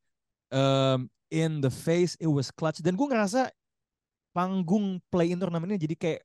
um, 0.53 1.09
in 1.33 1.65
the 1.65 1.73
face 1.73 2.13
it 2.21 2.29
was 2.29 2.53
clutch. 2.53 2.85
Dan 2.85 2.93
gue 2.93 3.09
ngerasa 3.09 3.49
panggung 4.37 5.01
play 5.09 5.33
in 5.33 5.41
turnamen 5.41 5.73
ini 5.73 5.81
jadi 5.81 5.97
kayak 5.97 6.23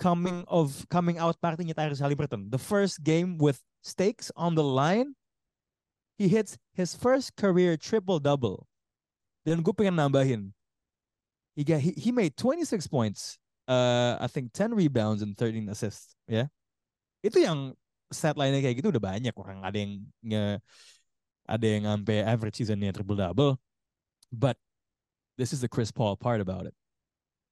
coming 0.00 0.44
of 0.48 0.72
coming 0.88 1.20
out 1.20 1.36
partinya 1.36 1.76
Tyrese 1.76 2.00
Halliburton. 2.00 2.48
The 2.48 2.60
first 2.60 3.04
game 3.04 3.36
with 3.36 3.60
stakes 3.84 4.32
on 4.32 4.56
the 4.56 4.64
line 4.64 5.12
he 6.16 6.32
hits 6.32 6.56
his 6.72 6.96
first 6.96 7.36
career 7.36 7.76
triple 7.76 8.16
double 8.16 8.64
dan 9.46 9.62
gue 9.62 9.70
pengen 9.70 9.94
nambahin. 9.94 10.50
He, 11.54 11.62
got, 11.62 11.78
he, 11.78 11.94
he 11.94 12.10
made 12.10 12.34
26 12.34 12.90
points. 12.90 13.38
Uh, 13.70 14.18
I 14.18 14.26
think 14.26 14.52
10 14.52 14.74
rebounds 14.74 15.22
and 15.22 15.38
13 15.38 15.70
assists. 15.70 16.18
Ya. 16.26 16.34
Yeah? 16.34 16.46
Itu 17.22 17.38
yang 17.38 17.58
set 18.10 18.34
lainnya 18.34 18.58
kayak 18.58 18.82
gitu 18.82 18.90
udah 18.90 19.02
banyak 19.02 19.34
orang 19.34 19.62
ada 19.66 19.78
yang 19.78 20.02
nge, 20.22 20.62
ada 21.46 21.66
yang 21.66 21.84
sampai 21.86 22.22
average 22.26 22.58
seasonnya 22.58 22.90
triple 22.90 23.14
double. 23.14 23.54
But 24.34 24.58
this 25.38 25.54
is 25.54 25.62
the 25.62 25.70
Chris 25.70 25.94
Paul 25.94 26.18
part 26.18 26.42
about 26.42 26.66
it. 26.66 26.74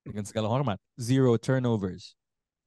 Dengan 0.04 0.26
segala 0.26 0.50
hormat, 0.50 0.82
zero 0.98 1.38
turnovers. 1.38 2.18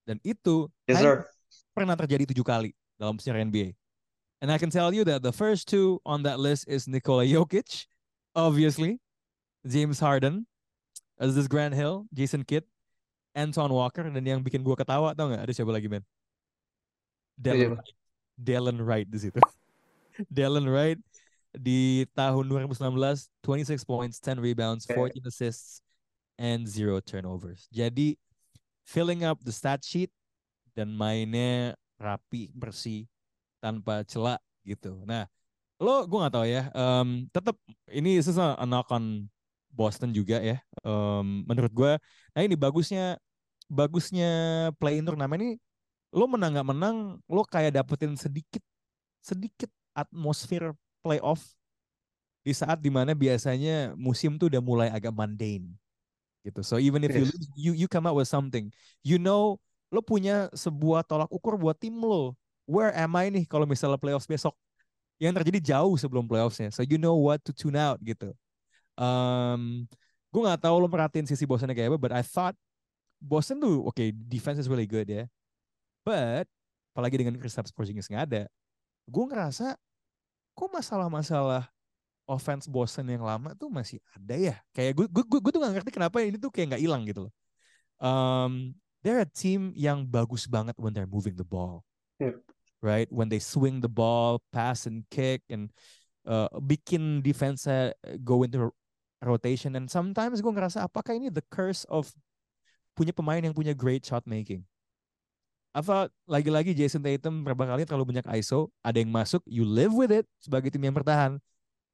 Dan 0.07 0.23
itu 0.23 0.71
yes, 0.87 1.03
sir. 1.03 1.27
pernah 1.75 1.93
terjadi 1.93 2.31
tujuh 2.33 2.47
kali 2.47 2.71
dalam 2.95 3.19
sejarah 3.19 3.43
NBA. 3.43 3.75
And 4.41 4.49
I 4.49 4.57
can 4.57 4.71
tell 4.71 4.89
you 4.95 5.03
that 5.05 5.21
the 5.21 5.35
first 5.35 5.67
two 5.67 5.99
on 6.07 6.23
that 6.23 6.39
list 6.39 6.65
is 6.65 6.87
Nikola 6.87 7.27
Jokic, 7.27 7.85
obviously. 8.33 8.97
James 9.67 9.99
Harden, 9.99 10.47
this 11.19 11.47
Grant 11.51 11.75
Hill, 11.75 12.07
Jason 12.15 12.47
Kidd, 12.47 12.63
Anton 13.35 13.69
Walker, 13.69 14.07
dan 14.07 14.23
yang 14.23 14.41
bikin 14.41 14.63
gue 14.63 14.73
ketawa 14.73 15.13
tau 15.13 15.29
nggak? 15.29 15.43
Ada 15.43 15.53
siapa 15.53 15.69
lagi 15.69 15.91
men? 15.91 16.01
Dallin, 17.37 17.77
Wright. 17.77 17.93
Dallin 18.33 18.79
Wright 18.81 19.07
di 19.07 19.19
situ. 19.29 19.37
Dallin 20.33 20.65
Wright 20.65 20.97
di 21.53 22.05
tahun 22.17 22.49
2019, 22.49 23.29
26 23.45 23.85
points, 23.85 24.17
10 24.17 24.41
rebounds, 24.41 24.89
14 24.89 25.21
assists, 25.29 25.85
and 26.37 26.65
zero 26.65 26.97
turnovers. 26.97 27.69
Jadi 27.69 28.17
filling 28.85 29.25
up 29.25 29.41
the 29.45 29.53
stat 29.53 29.85
sheet 29.85 30.09
dan 30.73 30.93
mainnya 30.93 31.77
rapi, 31.97 32.53
bersih, 32.53 33.09
tanpa 33.61 34.05
celak 34.05 34.41
gitu. 34.65 35.01
Nah, 35.05 35.25
lo 35.81 36.05
gue 36.05 36.17
nggak 36.17 36.33
tahu 36.33 36.45
ya. 36.45 36.69
Um, 36.73 37.25
tetap 37.33 37.57
ini 37.89 38.21
sesuatu 38.21 38.57
a 38.57 38.65
knock 38.65 38.89
on 38.93 39.29
Boston 39.71 40.11
juga 40.15 40.41
ya. 40.41 40.57
Um, 40.81 41.45
menurut 41.45 41.71
gue, 41.71 41.91
nah 42.33 42.41
ini 42.41 42.55
bagusnya 42.57 43.19
bagusnya 43.67 44.29
play 44.79 44.99
in 44.99 45.05
turnamen 45.05 45.39
ini 45.43 45.53
lo 46.15 46.25
menang 46.25 46.55
nggak 46.55 46.69
menang, 46.71 46.97
lo 47.27 47.43
kayak 47.43 47.75
dapetin 47.75 48.15
sedikit 48.15 48.63
sedikit 49.19 49.67
atmosfer 49.91 50.71
playoff 51.03 51.43
di 52.47 52.55
saat 52.55 52.79
di 52.79 52.87
mana 52.87 53.11
biasanya 53.11 53.91
musim 53.99 54.39
tuh 54.39 54.47
udah 54.47 54.63
mulai 54.63 54.87
agak 54.87 55.11
mundane 55.11 55.75
gitu. 56.47 56.63
So 56.63 56.79
even 56.79 57.03
if 57.03 57.11
you 57.11 57.27
lose, 57.27 57.47
you 57.59 57.71
you 57.75 57.87
come 57.91 58.07
out 58.07 58.15
with 58.15 58.31
something. 58.31 58.71
You 59.03 59.19
know, 59.19 59.59
lo 59.91 59.99
punya 59.99 60.47
sebuah 60.55 61.03
tolak 61.03 61.27
ukur 61.27 61.59
buat 61.59 61.75
tim 61.75 61.99
lo. 61.99 62.39
Where 62.63 62.95
am 62.95 63.19
I 63.19 63.27
nih 63.27 63.43
kalau 63.43 63.67
misalnya 63.67 63.99
playoffs 63.99 64.27
besok? 64.27 64.55
Yang 65.19 65.43
terjadi 65.43 65.75
jauh 65.75 65.95
sebelum 65.99 66.23
playoffsnya. 66.23 66.71
So 66.71 66.87
you 66.87 66.95
know 66.95 67.19
what 67.19 67.43
to 67.43 67.51
tune 67.51 67.75
out 67.75 67.99
gitu. 67.99 68.31
Um, 68.97 69.85
gue 70.33 70.41
nggak 70.41 70.65
tahu 70.65 70.75
lo 70.81 70.89
merhatiin 70.89 71.29
sisi 71.29 71.45
Boston 71.45 71.71
kayak 71.71 71.93
apa, 71.93 71.99
but 72.01 72.13
I 72.13 72.25
thought 72.25 72.57
Boston 73.21 73.61
tuh 73.61 73.85
oke 73.85 73.93
okay, 73.93 74.09
defense 74.13 74.57
is 74.57 74.67
really 74.69 74.89
good 74.89 75.07
ya, 75.07 75.29
but 76.01 76.49
apalagi 76.93 77.21
dengan 77.21 77.37
Kristaps 77.37 77.69
Porzingis 77.69 78.09
nggak 78.09 78.25
ada, 78.33 78.43
gue 79.05 79.23
ngerasa 79.29 79.77
kok 80.57 80.69
masalah-masalah 80.73 81.69
offense 82.27 82.67
Boston 82.67 83.07
yang 83.07 83.23
lama 83.23 83.55
tuh 83.55 83.71
masih 83.71 84.01
ada 84.11 84.35
ya. 84.35 84.55
Kayak 84.75 84.99
gue 84.99 85.05
gue 85.07 85.39
gue 85.39 85.51
tuh 85.53 85.61
gak 85.63 85.73
ngerti 85.79 85.91
kenapa 85.95 86.19
ini 86.25 86.35
tuh 86.41 86.51
kayak 86.51 86.75
nggak 86.75 86.83
hilang 86.83 87.07
gitu 87.07 87.29
loh. 87.29 87.33
Um, 87.97 88.75
they're 89.01 89.23
a 89.23 89.29
team 89.29 89.71
yang 89.73 90.03
bagus 90.03 90.45
banget 90.45 90.75
when 90.75 90.91
they're 90.91 91.09
moving 91.09 91.39
the 91.39 91.47
ball. 91.47 91.87
Yeah. 92.19 92.41
Right? 92.83 93.07
When 93.09 93.31
they 93.31 93.39
swing 93.39 93.79
the 93.79 93.89
ball, 93.89 94.43
pass 94.51 94.85
and 94.85 95.07
kick 95.09 95.41
and 95.49 95.71
uh, 96.27 96.51
bikin 96.59 97.23
defense 97.23 97.65
go 98.21 98.43
into 98.43 98.75
rotation 99.21 99.73
and 99.73 99.89
sometimes 99.89 100.39
gue 100.39 100.53
ngerasa 100.53 100.85
apakah 100.85 101.17
ini 101.17 101.33
the 101.33 101.43
curse 101.49 101.83
of 101.89 102.09
punya 102.93 103.13
pemain 103.13 103.41
yang 103.41 103.53
punya 103.53 103.73
great 103.73 104.05
shot 104.05 104.25
making? 104.25 104.61
Apa 105.77 106.09
lagi-lagi 106.25 106.73
Jason 106.73 107.05
Tatum 107.05 107.45
berapa 107.45 107.69
kali 107.69 107.85
terlalu 107.85 108.17
banyak 108.17 108.25
ISO 108.41 108.73
ada 108.81 108.97
yang 108.97 109.13
masuk 109.13 109.45
you 109.45 109.61
live 109.61 109.93
with 109.93 110.09
it 110.09 110.25
sebagai 110.41 110.73
tim 110.73 110.81
yang 110.81 110.95
bertahan. 110.97 111.37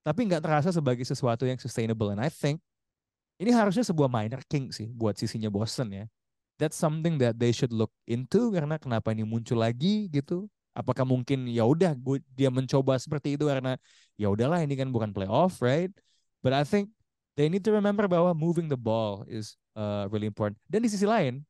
Tapi 0.03 0.27
nggak 0.27 0.43
terasa 0.43 0.71
sebagai 0.71 1.03
sesuatu 1.03 1.43
yang 1.43 1.59
sustainable 1.59 2.11
and 2.11 2.23
I 2.23 2.31
think 2.31 2.63
ini 3.39 3.51
harusnya 3.51 3.83
sebuah 3.83 4.07
minor 4.07 4.39
king 4.47 4.71
sih 4.71 4.87
buat 4.95 5.19
sisinya 5.19 5.51
Boston 5.51 5.91
ya. 5.91 6.05
That's 6.61 6.79
something 6.79 7.19
that 7.19 7.35
they 7.35 7.51
should 7.51 7.75
look 7.75 7.91
into 8.07 8.53
karena 8.55 8.79
kenapa 8.79 9.11
ini 9.11 9.27
muncul 9.27 9.59
lagi 9.59 10.07
gitu? 10.07 10.47
Apakah 10.71 11.03
mungkin 11.03 11.51
ya 11.51 11.67
udah 11.67 11.91
dia 12.33 12.49
mencoba 12.49 12.95
seperti 12.97 13.35
itu 13.35 13.45
karena 13.45 13.75
ya 14.15 14.31
udahlah 14.31 14.63
ini 14.63 14.79
kan 14.79 14.89
bukan 14.89 15.11
playoff 15.11 15.59
right? 15.59 15.91
But 16.39 16.55
I 16.55 16.63
think 16.63 16.93
they 17.33 17.49
need 17.49 17.65
to 17.65 17.73
remember 17.73 18.05
bahwa 18.05 18.33
moving 18.33 18.69
the 18.69 18.77
ball 18.77 19.25
is 19.25 19.57
uh, 19.73 20.05
really 20.09 20.29
important. 20.29 20.57
Dan 20.69 20.85
di 20.85 20.89
sisi 20.89 21.05
lain, 21.05 21.41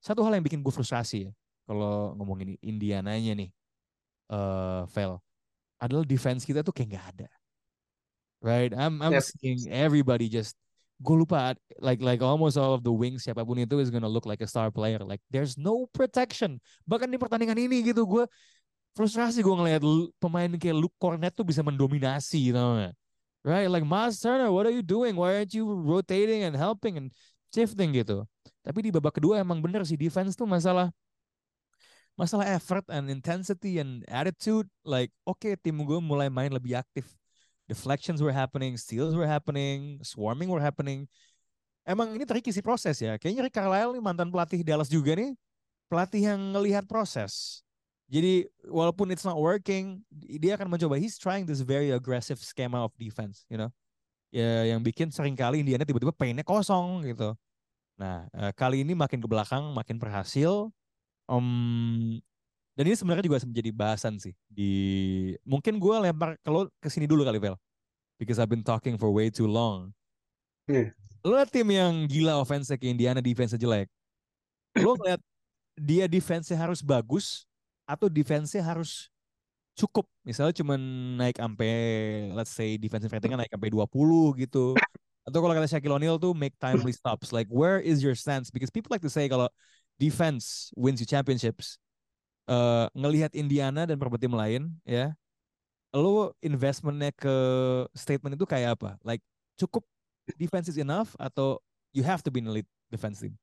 satu 0.00 0.24
hal 0.24 0.36
yang 0.36 0.44
bikin 0.44 0.64
gue 0.64 0.72
frustrasi 0.72 1.28
ya, 1.28 1.32
kalau 1.68 2.16
ngomongin 2.16 2.56
Indiananya 2.64 3.36
nih, 3.36 3.50
uh, 4.32 4.88
Vel, 4.90 5.20
adalah 5.76 6.04
defense 6.04 6.48
kita 6.48 6.64
tuh 6.64 6.72
kayak 6.72 6.96
nggak 6.96 7.06
ada. 7.16 7.28
Right? 8.40 8.72
I'm 8.72 9.04
I'm 9.04 9.20
yep. 9.20 9.24
seeing 9.24 9.68
everybody 9.68 10.32
just 10.32 10.56
gue 11.00 11.16
lupa 11.16 11.56
like 11.80 12.00
like 12.00 12.20
almost 12.20 12.60
all 12.60 12.76
of 12.76 12.84
the 12.84 12.92
wings 12.92 13.24
siapa 13.24 13.40
pun 13.40 13.56
itu 13.56 13.80
is 13.80 13.88
gonna 13.88 14.08
look 14.08 14.24
like 14.24 14.40
a 14.40 14.48
star 14.48 14.72
player. 14.72 15.00
Like 15.04 15.20
there's 15.28 15.60
no 15.60 15.88
protection. 15.92 16.56
Bahkan 16.88 17.12
di 17.12 17.20
pertandingan 17.20 17.60
ini 17.60 17.84
gitu 17.84 18.08
gue 18.08 18.24
frustrasi 18.96 19.44
gue 19.44 19.54
ngeliat 19.54 19.84
pemain 20.16 20.50
kayak 20.56 20.76
Luke 20.76 20.96
Cornet 20.96 21.36
tuh 21.36 21.44
bisa 21.46 21.60
mendominasi, 21.60 22.50
tau 22.50 22.80
gak? 22.80 22.94
Right? 23.44 23.68
Like 23.68 23.84
Miles 23.84 24.20
Turner, 24.20 24.52
what 24.52 24.66
are 24.66 24.74
you 24.74 24.84
doing? 24.84 25.16
Why 25.16 25.40
aren't 25.40 25.54
you 25.54 25.64
rotating 25.64 26.44
and 26.44 26.56
helping 26.56 26.96
and 26.96 27.08
shifting 27.52 27.96
gitu? 27.96 28.24
Tapi 28.60 28.78
di 28.84 28.90
babak 28.92 29.16
kedua 29.16 29.40
emang 29.40 29.64
bener 29.64 29.84
sih 29.88 29.96
defense 29.96 30.36
tuh 30.36 30.44
masalah 30.44 30.92
masalah 32.18 32.44
effort 32.52 32.84
and 32.92 33.08
intensity 33.08 33.80
and 33.80 34.04
attitude. 34.04 34.68
Like 34.84 35.08
oke 35.24 35.40
okay, 35.40 35.56
tim 35.56 35.80
gue 35.80 35.98
mulai 36.00 36.28
main 36.28 36.52
lebih 36.52 36.76
aktif. 36.76 37.08
Deflections 37.70 38.18
were 38.18 38.34
happening, 38.34 38.74
steals 38.74 39.14
were 39.14 39.30
happening, 39.30 40.02
swarming 40.02 40.50
were 40.50 40.60
happening. 40.60 41.06
Emang 41.86 42.12
ini 42.12 42.26
tricky 42.28 42.52
sih 42.52 42.60
proses 42.60 42.98
ya. 43.00 43.16
Kayaknya 43.16 43.42
Rick 43.46 43.56
Carlisle 43.56 43.94
nih 43.96 44.02
mantan 44.02 44.28
pelatih 44.28 44.60
Dallas 44.60 44.90
juga 44.90 45.16
nih. 45.16 45.32
Pelatih 45.88 46.22
yang 46.34 46.40
ngelihat 46.54 46.84
proses 46.86 47.64
jadi 48.10 48.50
walaupun 48.66 49.14
it's 49.14 49.22
not 49.22 49.38
working, 49.38 50.02
dia 50.10 50.58
akan 50.58 50.66
mencoba. 50.66 50.98
He's 50.98 51.14
trying 51.14 51.46
this 51.46 51.62
very 51.62 51.94
aggressive 51.94 52.42
schema 52.42 52.82
of 52.82 52.90
defense, 52.98 53.46
you 53.46 53.54
know. 53.54 53.70
Ya 54.34 54.66
yang 54.74 54.82
bikin 54.82 55.14
sering 55.14 55.38
kali 55.38 55.62
Indiana 55.62 55.86
tiba-tiba 55.86 56.10
pengennya 56.10 56.42
kosong 56.42 57.06
gitu. 57.06 57.38
Nah 57.94 58.26
uh, 58.34 58.50
kali 58.54 58.82
ini 58.82 58.98
makin 58.98 59.22
ke 59.22 59.28
belakang, 59.30 59.62
makin 59.70 59.94
berhasil. 59.98 60.74
Um, 61.30 62.18
dan 62.74 62.90
ini 62.90 62.98
sebenarnya 62.98 63.30
juga 63.30 63.38
menjadi 63.46 63.70
bahasan 63.70 64.18
sih 64.18 64.34
di 64.50 64.72
mungkin 65.46 65.78
gue 65.78 65.94
lempar 66.10 66.34
kalau 66.42 66.66
ke 66.82 66.90
sini 66.90 67.06
dulu 67.06 67.22
kali 67.22 67.38
Vel 67.38 67.54
because 68.18 68.42
I've 68.42 68.50
been 68.50 68.66
talking 68.66 68.98
for 68.98 69.14
way 69.14 69.30
too 69.30 69.46
long. 69.46 69.94
Hmm. 70.66 70.90
Lo 71.22 71.38
tim 71.46 71.70
yang 71.70 72.10
gila 72.10 72.42
offense 72.42 72.74
ke 72.74 72.86
Indiana 72.90 73.22
defense 73.22 73.54
jelek. 73.54 73.86
Lo 74.78 74.98
ngeliat 74.98 75.22
dia 75.78 76.10
defense 76.10 76.50
harus 76.50 76.82
bagus 76.82 77.46
atau 77.90 78.06
defense-nya 78.06 78.62
harus 78.62 79.10
cukup. 79.74 80.06
Misalnya 80.22 80.54
cuma 80.54 80.78
naik 81.18 81.42
sampai 81.42 81.72
let's 82.30 82.54
say 82.54 82.78
defensive 82.78 83.10
rating 83.10 83.34
naik 83.34 83.50
sampai 83.50 83.70
20 83.74 84.46
gitu. 84.46 84.78
Atau 85.26 85.38
kalau 85.42 85.54
kata 85.58 85.66
Shaquille 85.66 85.98
O'Neal 85.98 86.22
tuh 86.22 86.30
make 86.30 86.54
timely 86.62 86.94
stops. 86.94 87.34
Like 87.34 87.50
where 87.50 87.82
is 87.82 87.98
your 87.98 88.14
stance? 88.14 88.54
Because 88.54 88.70
people 88.70 88.94
like 88.94 89.02
to 89.02 89.10
say 89.10 89.26
kalau 89.26 89.50
defense 89.98 90.70
wins 90.78 91.02
you 91.02 91.08
championships 91.08 91.76
uh, 92.46 92.86
ngelihat 92.94 93.34
Indiana 93.36 93.84
dan 93.84 94.00
beberapa 94.00 94.16
lain 94.32 94.80
ya 94.86 95.12
lo 95.90 96.30
investmentnya 96.38 97.10
ke 97.10 97.34
statement 97.98 98.38
itu 98.38 98.46
kayak 98.46 98.78
apa? 98.78 98.94
Like 99.02 99.22
cukup 99.58 99.82
defense 100.38 100.70
is 100.70 100.78
enough 100.78 101.18
atau 101.18 101.58
you 101.90 102.06
have 102.06 102.22
to 102.22 102.30
be 102.30 102.38
in 102.38 102.46
elite 102.46 102.70
defense 102.94 103.18
team? 103.18 103.34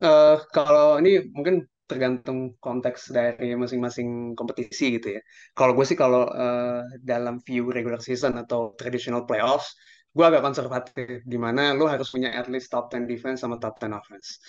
Uh, 0.00 0.40
kalau 0.54 0.96
ini 0.98 1.28
mungkin 1.34 1.68
tergantung 1.90 2.56
konteks 2.62 3.10
dari 3.12 3.52
masing-masing 3.58 4.32
kompetisi 4.38 4.96
gitu 4.96 5.18
ya. 5.18 5.20
Kalau 5.52 5.72
gue 5.76 5.84
sih 5.84 5.98
kalau 5.98 6.24
uh, 6.30 6.80
dalam 7.02 7.42
view 7.42 7.68
regular 7.68 8.00
season 8.00 8.38
atau 8.38 8.72
traditional 8.78 9.26
playoffs, 9.28 9.74
gue 10.12 10.24
agak 10.24 10.44
konservatif 10.44 11.24
di 11.24 11.38
mana 11.40 11.72
lo 11.72 11.88
harus 11.88 12.12
punya 12.12 12.32
at 12.36 12.46
least 12.48 12.68
top 12.72 12.92
10 12.92 13.08
defense 13.08 13.42
sama 13.42 13.56
top 13.58 13.80
10 13.80 13.92
offense. 13.96 14.40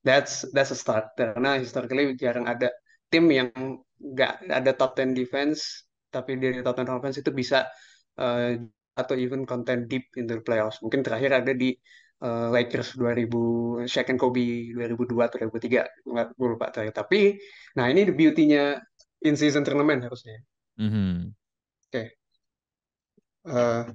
That's 0.00 0.48
that's 0.56 0.72
a 0.72 0.78
start 0.78 1.12
karena 1.18 1.60
historically 1.60 2.16
jarang 2.16 2.48
ada 2.48 2.72
tim 3.12 3.28
yang 3.28 3.52
nggak 4.00 4.48
ada 4.48 4.72
top 4.72 4.96
10 4.96 5.12
defense 5.12 5.84
tapi 6.08 6.40
dari 6.40 6.64
top 6.64 6.80
10 6.80 6.96
offense 6.96 7.20
itu 7.20 7.30
bisa 7.30 7.68
uh, 8.16 8.56
atau 8.96 9.14
even 9.14 9.44
content 9.46 9.86
deep 9.86 10.08
into 10.16 10.40
the 10.40 10.44
playoffs. 10.44 10.80
Mungkin 10.82 11.04
terakhir 11.04 11.44
ada 11.44 11.52
di 11.52 11.74
uh, 12.20 12.48
Lakers 12.52 12.96
2000 12.96 13.88
Shaq 13.88 14.12
and 14.12 14.20
Kobe 14.20 14.72
2002 14.76 15.26
atau 15.26 15.36
2003 15.48 16.06
nggak 16.06 16.26
gue 16.36 16.48
lupa 16.48 16.66
terakhir 16.72 16.94
tapi 16.94 17.40
nah 17.76 17.88
ini 17.88 18.04
the 18.08 18.14
beauty-nya 18.14 18.78
in 19.24 19.34
season 19.36 19.64
tournament 19.64 20.04
harusnya 20.04 20.38
mm 20.80 20.90
-hmm. 20.90 21.12
oke 21.32 21.90
okay. 21.90 22.06
uh, 23.48 23.88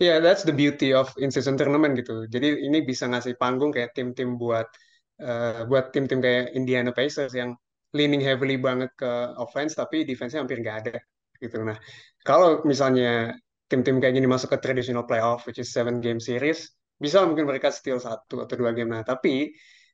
yeah 0.00 0.18
that's 0.18 0.42
the 0.42 0.54
beauty 0.54 0.96
of 0.96 1.12
in 1.20 1.30
season 1.30 1.56
tournament 1.60 1.96
gitu 1.96 2.24
jadi 2.28 2.58
ini 2.64 2.82
bisa 2.82 3.06
ngasih 3.08 3.36
panggung 3.36 3.70
kayak 3.70 3.92
tim-tim 3.92 4.40
buat 4.40 4.66
uh, 5.20 5.68
buat 5.68 5.92
tim-tim 5.92 6.24
kayak 6.24 6.56
Indiana 6.56 6.90
Pacers 6.90 7.36
yang 7.36 7.54
leaning 7.92 8.24
heavily 8.24 8.56
banget 8.56 8.88
ke 8.96 9.12
offense 9.36 9.76
tapi 9.76 10.08
defense-nya 10.08 10.40
hampir 10.40 10.64
nggak 10.64 10.78
ada 10.88 10.96
gitu 11.36 11.60
nah 11.60 11.76
kalau 12.24 12.64
misalnya 12.64 13.36
tim-tim 13.68 14.00
kayak 14.00 14.16
gini 14.16 14.28
masuk 14.28 14.52
ke 14.52 14.58
traditional 14.60 15.04
playoff 15.04 15.44
which 15.44 15.60
is 15.60 15.72
seven 15.72 16.00
game 16.00 16.20
series 16.20 16.72
bisa 17.02 17.26
mungkin 17.26 17.50
mereka 17.50 17.68
steal 17.74 17.98
satu 17.98 18.46
atau 18.46 18.54
dua 18.54 18.70
game. 18.70 18.90
Nah 18.94 19.02
tapi 19.02 19.50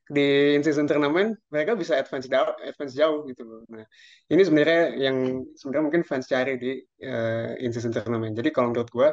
di 0.09 0.57
in 0.57 0.61
season 0.65 0.89
tournament 0.89 1.37
mereka 1.53 1.77
bisa 1.77 1.93
advance 2.01 2.25
jauh 2.25 2.53
advance 2.65 2.93
jauh 2.93 3.25
gitu 3.29 3.41
loh. 3.45 3.61
Nah 3.73 3.85
ini 4.29 4.41
sebenarnya 4.45 4.81
yang 4.97 5.17
sebenarnya 5.57 5.85
mungkin 5.89 6.03
fans 6.05 6.25
cari 6.29 6.53
di 6.61 6.71
uh, 7.05 7.57
in 7.57 7.73
season 7.73 7.93
tournament. 7.93 8.33
Jadi 8.37 8.49
kalau 8.53 8.73
menurut 8.73 8.89
gue 8.89 9.09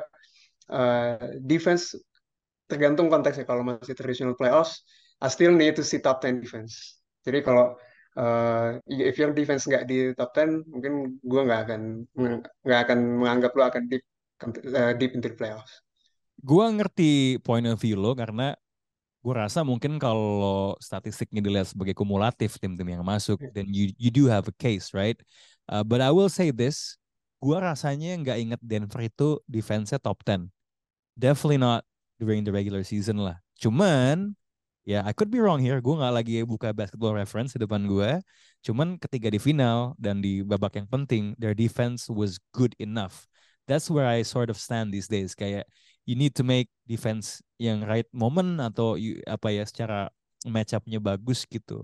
uh, 0.72 1.16
defense 1.40 1.96
tergantung 2.68 3.08
konteksnya. 3.08 3.48
Kalau 3.48 3.64
masih 3.64 3.96
traditional 3.96 4.36
playoffs 4.36 4.84
I 5.24 5.32
still 5.32 5.56
need 5.56 5.76
to 5.80 5.84
see 5.84 6.00
top 6.04 6.20
10 6.20 6.44
defense. 6.44 7.00
Jadi 7.24 7.40
kalau 7.40 7.76
uh, 8.16 8.80
if 8.88 9.16
your 9.20 9.32
defense 9.36 9.64
nggak 9.68 9.84
di 9.88 10.12
top 10.16 10.32
10 10.36 10.64
mungkin 10.68 11.20
gue 11.20 11.40
nggak 11.44 11.60
akan 11.68 11.80
nggak 12.64 12.80
akan 12.88 12.98
menganggap 13.20 13.52
lo 13.56 13.64
akan 13.68 13.82
deep 13.88 14.04
uh, 14.44 14.92
deep 14.96 15.12
into 15.12 15.28
the 15.32 15.36
playoffs 15.36 15.85
gue 16.40 16.64
ngerti 16.76 17.40
point 17.40 17.64
of 17.68 17.80
view 17.80 17.96
lo 17.96 18.12
karena 18.12 18.56
gue 19.26 19.34
rasa 19.34 19.66
mungkin 19.66 19.98
kalau 19.98 20.78
statistiknya 20.78 21.42
dilihat 21.42 21.74
sebagai 21.74 21.98
kumulatif 21.98 22.62
tim-tim 22.62 22.86
yang 22.86 23.02
masuk, 23.02 23.42
then 23.50 23.66
you 23.66 23.90
you 23.98 24.06
do 24.06 24.30
have 24.30 24.46
a 24.46 24.54
case, 24.54 24.94
right? 24.94 25.18
Uh, 25.66 25.82
but 25.82 25.98
I 25.98 26.14
will 26.14 26.30
say 26.30 26.54
this, 26.54 26.94
gue 27.42 27.58
rasanya 27.58 28.14
nggak 28.22 28.38
inget 28.38 28.60
Denver 28.62 29.02
itu 29.02 29.42
defense-nya 29.50 29.98
top 29.98 30.22
10. 30.22 30.46
Definitely 31.18 31.58
not 31.58 31.82
during 32.22 32.46
the 32.46 32.54
regular 32.54 32.86
season 32.86 33.18
lah. 33.18 33.42
Cuman, 33.58 34.38
ya 34.86 35.00
yeah, 35.00 35.02
I 35.02 35.10
could 35.10 35.34
be 35.34 35.42
wrong 35.42 35.58
here, 35.58 35.82
gue 35.82 35.94
nggak 35.98 36.14
lagi 36.14 36.46
buka 36.46 36.70
basketball 36.70 37.18
reference 37.18 37.58
di 37.58 37.66
depan 37.66 37.82
gue. 37.90 38.22
Cuman 38.62 38.94
ketika 38.94 39.26
di 39.26 39.42
final 39.42 39.98
dan 39.98 40.22
di 40.22 40.46
babak 40.46 40.78
yang 40.78 40.86
penting, 40.86 41.34
their 41.34 41.54
defense 41.54 42.06
was 42.06 42.38
good 42.54 42.78
enough. 42.78 43.26
That's 43.66 43.90
where 43.90 44.06
I 44.06 44.22
sort 44.22 44.54
of 44.54 44.58
stand 44.62 44.94
these 44.94 45.10
days. 45.10 45.34
Kayak 45.34 45.66
you 46.06 46.14
need 46.14 46.32
to 46.32 46.46
make 46.46 46.70
defense 46.86 47.42
yang 47.58 47.82
right 47.82 48.06
moment 48.14 48.62
atau 48.62 48.94
you, 48.94 49.18
apa 49.26 49.50
ya 49.50 49.66
secara 49.66 50.08
match 50.46 50.72
up-nya 50.72 51.02
bagus 51.02 51.42
gitu. 51.50 51.82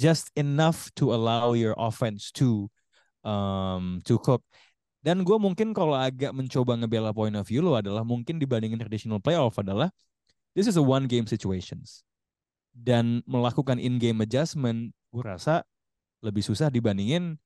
Just 0.00 0.32
enough 0.32 0.88
to 0.96 1.12
allow 1.12 1.52
your 1.52 1.76
offense 1.76 2.32
to 2.40 2.72
um, 3.20 4.00
to 4.08 4.16
cook. 4.16 4.40
Dan 5.04 5.24
gue 5.24 5.36
mungkin 5.36 5.76
kalau 5.76 5.96
agak 5.96 6.32
mencoba 6.32 6.76
ngebela 6.76 7.12
point 7.12 7.36
of 7.36 7.44
view 7.44 7.60
lo 7.60 7.76
adalah 7.76 8.04
mungkin 8.04 8.40
dibandingin 8.40 8.80
traditional 8.80 9.20
playoff 9.20 9.56
adalah 9.60 9.92
this 10.56 10.64
is 10.64 10.80
a 10.80 10.84
one 10.84 11.04
game 11.04 11.28
situations. 11.28 12.00
Dan 12.72 13.20
melakukan 13.28 13.76
in 13.76 14.00
game 14.00 14.24
adjustment 14.24 14.96
gue 15.12 15.24
rasa 15.24 15.64
lebih 16.24 16.44
susah 16.44 16.72
dibandingin 16.72 17.36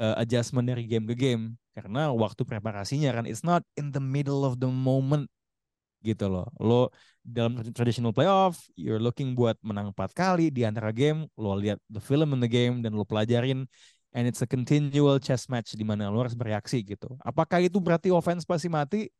uh, 0.00 0.16
adjustment 0.20 0.68
dari 0.68 0.84
game 0.84 1.08
ke 1.08 1.16
game 1.16 1.56
karena 1.76 2.08
waktu 2.12 2.48
preparasinya 2.48 3.12
kan 3.12 3.24
it's 3.28 3.44
not 3.44 3.60
in 3.76 3.92
the 3.92 4.00
middle 4.00 4.48
of 4.48 4.56
the 4.56 4.68
moment 4.68 5.28
gitu 6.06 6.30
loh. 6.30 6.46
Lo 6.62 6.94
dalam 7.26 7.58
traditional 7.74 8.14
playoff, 8.14 8.62
you're 8.78 9.02
looking 9.02 9.34
buat 9.34 9.58
menang 9.66 9.90
empat 9.90 10.14
kali 10.14 10.54
di 10.54 10.62
antara 10.62 10.94
game, 10.94 11.26
lo 11.34 11.58
lihat 11.58 11.82
the 11.90 11.98
film 11.98 12.30
in 12.30 12.38
the 12.38 12.46
game 12.46 12.86
dan 12.86 12.94
lo 12.94 13.02
pelajarin 13.02 13.66
and 14.14 14.24
it's 14.30 14.40
a 14.40 14.48
continual 14.48 15.18
chess 15.18 15.50
match 15.50 15.74
di 15.74 15.82
mana 15.82 16.06
lo 16.06 16.22
harus 16.22 16.38
bereaksi 16.38 16.86
gitu. 16.86 17.10
Apakah 17.26 17.58
itu 17.58 17.82
berarti 17.82 18.14
offense 18.14 18.46
pasti 18.46 18.70
mati? 18.70 19.10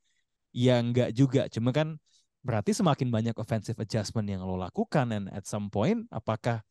Ya 0.54 0.78
enggak 0.80 1.12
juga, 1.12 1.50
cuma 1.52 1.74
kan 1.74 1.98
berarti 2.46 2.70
semakin 2.70 3.10
banyak 3.10 3.36
offensive 3.36 3.76
adjustment 3.82 4.30
yang 4.30 4.46
lo 4.46 4.54
lakukan 4.54 5.10
and 5.10 5.26
at 5.34 5.42
some 5.44 5.66
point 5.66 6.06
apakah 6.14 6.62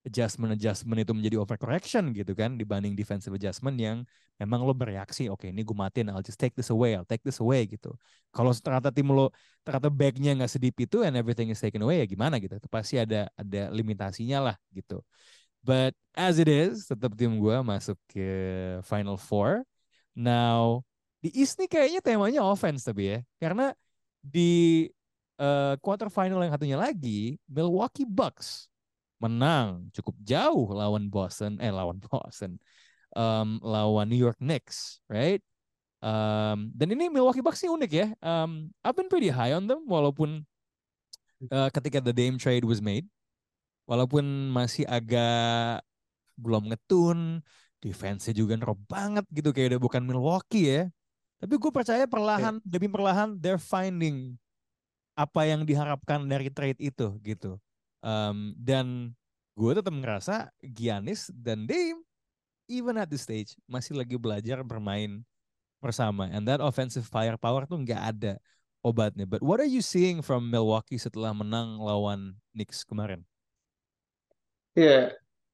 adjustment 0.00 0.56
adjustment 0.56 0.96
itu 1.04 1.12
menjadi 1.12 1.36
overcorrection 1.36 2.16
gitu 2.16 2.32
kan 2.32 2.56
dibanding 2.56 2.96
defensive 2.96 3.36
adjustment 3.36 3.76
yang 3.76 4.00
memang 4.40 4.64
lo 4.64 4.72
bereaksi 4.72 5.28
oke 5.28 5.44
okay, 5.44 5.48
ini 5.52 5.60
gue 5.60 5.76
matiin 5.76 6.08
I'll 6.08 6.24
just 6.24 6.40
take 6.40 6.56
this 6.56 6.72
away 6.72 6.96
I'll 6.96 7.04
take 7.04 7.20
this 7.20 7.36
away 7.44 7.68
gitu. 7.68 7.92
Kalau 8.32 8.56
ternyata 8.56 8.88
tim 8.88 9.12
lo 9.12 9.28
ternyata 9.60 9.92
backnya 9.92 10.32
nggak 10.40 10.50
sedip 10.50 10.76
itu 10.80 11.04
and 11.04 11.20
everything 11.20 11.52
is 11.52 11.60
taken 11.60 11.84
away 11.84 12.00
ya 12.00 12.06
gimana 12.08 12.40
gitu? 12.40 12.56
Itu 12.56 12.68
pasti 12.72 12.96
ada 12.96 13.28
ada 13.36 13.68
limitasinya 13.68 14.40
lah 14.40 14.56
gitu. 14.72 15.04
But 15.60 15.92
as 16.16 16.40
it 16.40 16.48
is 16.48 16.88
tetap 16.88 17.12
tim 17.20 17.36
gue 17.36 17.56
masuk 17.60 18.00
ke 18.08 18.28
final 18.88 19.20
four. 19.20 19.68
Now 20.16 20.80
di 21.20 21.28
East 21.36 21.60
nih 21.60 21.68
kayaknya 21.68 22.00
temanya 22.00 22.40
offense 22.40 22.80
tapi 22.88 23.12
ya 23.12 23.18
karena 23.36 23.76
di 24.24 24.88
uh, 25.36 25.76
quarter 25.84 26.08
final 26.08 26.40
yang 26.40 26.56
satunya 26.56 26.80
lagi 26.80 27.36
Milwaukee 27.44 28.08
Bucks 28.08 28.69
menang. 29.20 29.92
Cukup 29.92 30.16
jauh 30.24 30.72
lawan 30.72 31.12
Boston 31.12 31.60
eh 31.60 31.70
lawan 31.70 32.00
Boston. 32.08 32.56
Um, 33.12 33.58
lawan 33.60 34.06
New 34.08 34.18
York 34.18 34.38
Knicks 34.38 35.02
right? 35.10 35.42
Um, 36.00 36.72
dan 36.72 36.88
ini 36.96 37.12
Milwaukee 37.12 37.44
Bucks 37.44 37.60
ini 37.60 37.70
unik 37.70 37.92
ya. 37.92 38.06
Um, 38.24 38.72
I've 38.80 38.96
been 38.96 39.12
pretty 39.12 39.28
high 39.28 39.52
on 39.52 39.68
them 39.68 39.84
walaupun 39.84 40.48
uh, 41.52 41.68
ketika 41.68 42.00
the 42.00 42.16
Dame 42.16 42.40
trade 42.40 42.64
was 42.64 42.80
made 42.80 43.04
walaupun 43.84 44.24
masih 44.54 44.88
agak 44.88 45.84
belum 46.40 46.72
ngetun 46.72 47.44
defense-nya 47.84 48.32
juga 48.32 48.56
nerok 48.56 48.80
banget 48.88 49.24
gitu 49.28 49.52
kayak 49.52 49.76
udah 49.76 49.80
bukan 49.82 50.02
Milwaukee 50.04 50.64
ya. 50.68 50.82
Tapi 51.40 51.56
gue 51.56 51.72
percaya 51.72 52.04
perlahan 52.04 52.60
yeah. 52.60 52.68
demi 52.68 52.88
perlahan 52.88 53.36
they're 53.36 53.60
finding 53.60 54.36
apa 55.16 55.44
yang 55.44 55.64
diharapkan 55.68 56.24
dari 56.24 56.48
trade 56.48 56.80
itu 56.80 57.16
gitu 57.20 57.60
Um, 58.00 58.56
dan 58.56 59.12
gue 59.54 59.72
tetap 59.76 59.92
ngerasa 59.92 60.48
Giannis 60.64 61.28
dan 61.28 61.68
Dame 61.68 62.00
even 62.70 62.96
at 62.96 63.10
this 63.12 63.26
stage 63.26 63.58
masih 63.68 63.98
lagi 63.98 64.16
belajar 64.16 64.62
bermain 64.64 65.20
bersama 65.82 66.30
and 66.32 66.48
that 66.48 66.62
offensive 66.64 67.04
firepower 67.04 67.66
tuh 67.68 67.82
nggak 67.82 68.02
ada 68.16 68.32
obatnya. 68.80 69.28
But 69.28 69.44
what 69.44 69.60
are 69.60 69.68
you 69.68 69.84
seeing 69.84 70.24
from 70.24 70.48
Milwaukee 70.48 70.96
setelah 71.00 71.36
menang 71.36 71.80
lawan 71.80 72.40
Knicks 72.56 72.84
kemarin? 72.84 73.24
Ya, 74.78 74.86
yeah, 74.86 75.04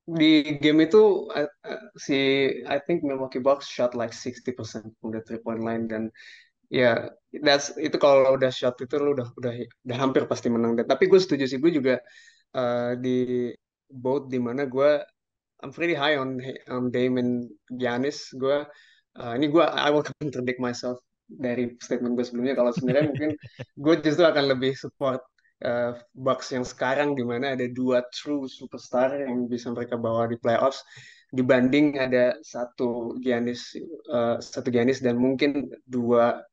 di 0.07 0.61
game 0.63 0.87
itu 0.87 1.27
uh, 1.35 1.51
si 1.99 2.51
I 2.69 2.79
think 2.79 3.03
Milwaukee 3.03 3.43
Bucks 3.43 3.67
shot 3.67 3.97
like 3.99 4.15
60% 4.15 4.55
from 5.01 5.11
the 5.11 5.25
three 5.25 5.43
point 5.43 5.65
line 5.65 5.91
dan 5.91 6.13
ya 6.71 6.79
yeah, 6.79 6.97
that's 7.43 7.75
itu 7.79 7.95
kalau 7.99 8.35
udah 8.39 8.51
shot 8.51 8.79
itu 8.79 8.95
lu 8.99 9.15
udah 9.19 9.31
udah 9.41 9.53
udah 9.89 9.97
hampir 9.99 10.23
pasti 10.31 10.53
menang. 10.53 10.79
Tapi 10.79 11.11
gue 11.11 11.19
setuju 11.19 11.49
sih 11.51 11.59
gue 11.59 11.73
juga 11.75 11.99
uh, 12.57 12.97
di 12.97 13.53
boat 13.92 14.33
di 14.33 14.40
mana 14.40 14.64
gue 14.64 15.05
I'm 15.64 15.73
pretty 15.73 15.97
high 15.97 16.21
on 16.21 16.40
um, 16.69 16.92
Damon 16.92 17.49
Giannis. 17.77 18.33
Gue 18.37 18.64
uh, 19.16 19.33
ini 19.37 19.49
gue 19.49 19.64
I 19.64 19.88
will 19.92 20.05
contradict 20.05 20.61
myself 20.61 21.01
dari 21.29 21.77
statement 21.81 22.16
gue 22.16 22.25
sebelumnya. 22.25 22.57
Kalau 22.57 22.73
sebenarnya 22.73 23.05
mungkin 23.12 23.31
gue 23.77 23.95
justru 24.05 24.25
akan 24.25 24.53
lebih 24.53 24.77
support 24.77 25.25
uh, 25.64 25.97
Bucks 26.12 26.53
yang 26.53 26.64
sekarang 26.64 27.16
di 27.16 27.25
mana 27.25 27.57
ada 27.57 27.64
dua 27.73 28.05
true 28.12 28.45
superstar 28.49 29.16
yang 29.16 29.49
bisa 29.49 29.73
mereka 29.73 29.97
bawa 29.97 30.29
di 30.29 30.37
playoffs 30.40 30.85
dibanding 31.35 31.99
ada 31.99 32.38
satu 32.45 33.19
Giannis 33.19 33.75
uh, 34.12 34.38
satu 34.38 34.71
Giannis 34.71 35.03
dan 35.03 35.19
mungkin 35.19 35.73
dua 35.88 36.45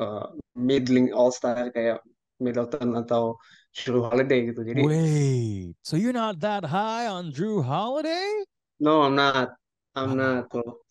uh, 0.00 0.26
middling 0.56 1.12
all 1.12 1.34
star 1.34 1.68
kayak 1.74 2.00
Middleton 2.40 2.96
atau 2.98 3.36
Drew 3.74 4.06
Holiday 4.06 4.54
gitu. 4.54 4.62
Jadi 4.62 4.80
Wait, 4.86 5.74
so 5.82 5.98
you're 5.98 6.14
not 6.14 6.38
that 6.38 6.62
high 6.62 7.10
on 7.10 7.34
Drew 7.34 7.58
Holiday? 7.60 8.46
No, 8.78 9.02
I'm 9.02 9.18
not. 9.18 9.58
I'm 9.98 10.14
Wow. 10.14 10.46
not, 10.46 10.50
bro. 10.50 10.82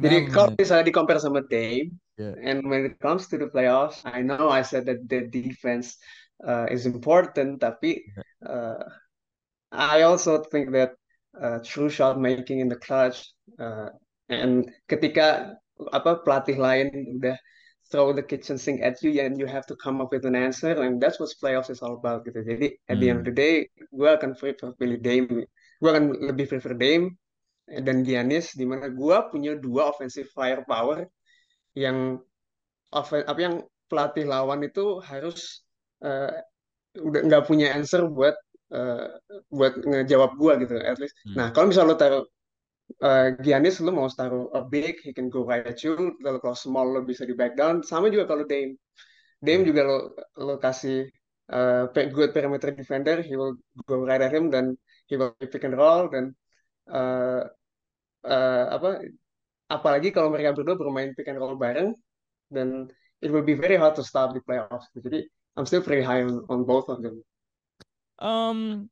Jadi 0.00 0.32
kalau 0.32 0.56
misalnya 0.56 0.84
di 0.88 0.94
compare 0.94 1.20
sama 1.20 1.44
Dame, 1.44 1.92
Ya. 2.20 2.36
and 2.36 2.68
when 2.68 2.84
it 2.84 3.00
comes 3.00 3.28
to 3.32 3.40
the 3.40 3.48
playoffs, 3.48 4.04
I 4.04 4.20
know 4.20 4.52
I 4.52 4.60
said 4.60 4.84
that 4.88 5.08
the 5.08 5.24
defense 5.28 5.96
uh, 6.44 6.68
is 6.68 6.84
important, 6.84 7.64
tapi 7.64 8.04
uh, 8.44 8.84
I 9.72 10.04
also 10.04 10.44
think 10.52 10.72
that 10.76 10.96
uh, 11.36 11.64
true 11.64 11.88
shot 11.88 12.20
making 12.20 12.60
in 12.60 12.68
the 12.68 12.76
clutch 12.76 13.24
uh, 13.56 13.88
and 14.28 14.68
ketika 14.84 15.56
apa 15.96 16.20
pelatih 16.20 16.60
lain 16.60 16.92
udah 17.16 17.36
throw 17.90 18.14
the 18.14 18.22
kitchen 18.22 18.56
sink 18.56 18.80
at 18.80 19.02
you 19.02 19.10
and 19.20 19.34
you 19.36 19.46
have 19.50 19.66
to 19.66 19.74
come 19.76 19.98
up 20.00 20.14
with 20.14 20.24
an 20.24 20.38
answer 20.38 20.72
and 20.78 21.02
that's 21.02 21.18
what 21.18 21.28
playoffs 21.42 21.70
is 21.74 21.82
all 21.82 21.98
about 21.98 22.22
gitu. 22.24 22.40
Jadi 22.46 22.66
at 22.86 22.96
the 23.02 23.06
end 23.10 23.18
of 23.22 23.26
the 23.26 23.34
Hmm. 23.34 23.42
day 23.42 23.54
gue 23.90 24.10
akan 24.10 24.38
prefer 24.38 24.70
pilih 24.78 24.98
Dame. 25.02 25.44
Gue 25.82 25.88
akan 25.90 26.04
lebih 26.30 26.46
prefer 26.50 26.74
Dame 26.78 27.18
dan 27.66 28.02
Giannis 28.06 28.54
di 28.54 28.66
mana 28.66 28.90
gue 28.90 29.16
punya 29.30 29.58
dua 29.58 29.90
offensive 29.90 30.30
firepower 30.34 31.06
yang 31.74 32.18
offen- 32.94 33.26
apa 33.26 33.40
yang 33.40 33.56
pelatih 33.90 34.26
lawan 34.26 34.62
itu 34.62 35.02
harus 35.02 35.66
uh, 36.02 36.30
udah 36.98 37.20
nggak 37.26 37.46
punya 37.46 37.74
answer 37.74 38.06
buat 38.06 38.34
uh, 38.74 39.14
buat 39.50 39.78
ngejawab 39.82 40.34
gua 40.38 40.58
gitu 40.58 40.78
at 40.78 40.98
least. 40.98 41.14
Hmm. 41.26 41.34
Nah 41.38 41.46
kalau 41.54 41.70
misal 41.70 41.86
lo 41.86 41.94
taruh 41.94 42.26
uh, 42.98 43.36
Giannis 43.38 43.78
lo 43.78 43.94
mau 43.94 44.10
taruh 44.10 44.50
a 44.54 44.62
big 44.66 44.98
he 45.04 45.14
can 45.14 45.30
go 45.30 45.46
right 45.46 45.64
at 45.66 45.80
you. 45.86 45.94
Lalu 46.20 46.38
kalau 46.42 46.56
small 46.58 46.86
lo 46.90 47.00
bisa 47.06 47.22
di 47.22 47.34
back 47.36 47.54
down. 47.54 47.86
Sama 47.86 48.10
juga 48.10 48.26
kalau 48.34 48.44
Dame. 48.44 48.74
Dame 49.40 49.62
juga 49.62 49.82
lo 49.86 49.98
lo 50.36 50.54
kasih 50.58 51.06
uh, 51.50 51.86
good 52.12 52.30
perimeter 52.32 52.70
defender 52.70 53.22
he 53.22 53.34
will 53.34 53.58
go 53.86 54.02
right 54.04 54.22
at 54.22 54.32
him 54.32 54.50
dan 54.50 54.78
he 55.06 55.16
will 55.16 55.34
pick 55.38 55.64
and 55.64 55.74
roll 55.74 56.06
dan 56.06 56.34
uh, 56.90 57.42
uh, 58.24 58.64
apa 58.70 59.06
apalagi 59.70 60.14
kalau 60.14 60.30
mereka 60.30 60.54
berdua 60.54 60.78
bermain 60.78 61.14
pick 61.14 61.26
and 61.26 61.38
roll 61.38 61.58
bareng 61.58 61.94
dan 62.50 62.86
it 63.22 63.30
will 63.30 63.44
be 63.44 63.54
very 63.54 63.76
hard 63.76 63.94
to 63.94 64.02
stop 64.02 64.32
the 64.34 64.42
playoffs. 64.42 64.86
Jadi 64.96 65.26
I'm 65.58 65.66
still 65.66 65.82
pretty 65.82 66.02
high 66.02 66.22
on, 66.22 66.46
on 66.48 66.62
both 66.64 66.88
of 66.88 67.02
them. 67.02 67.20
Um, 68.20 68.88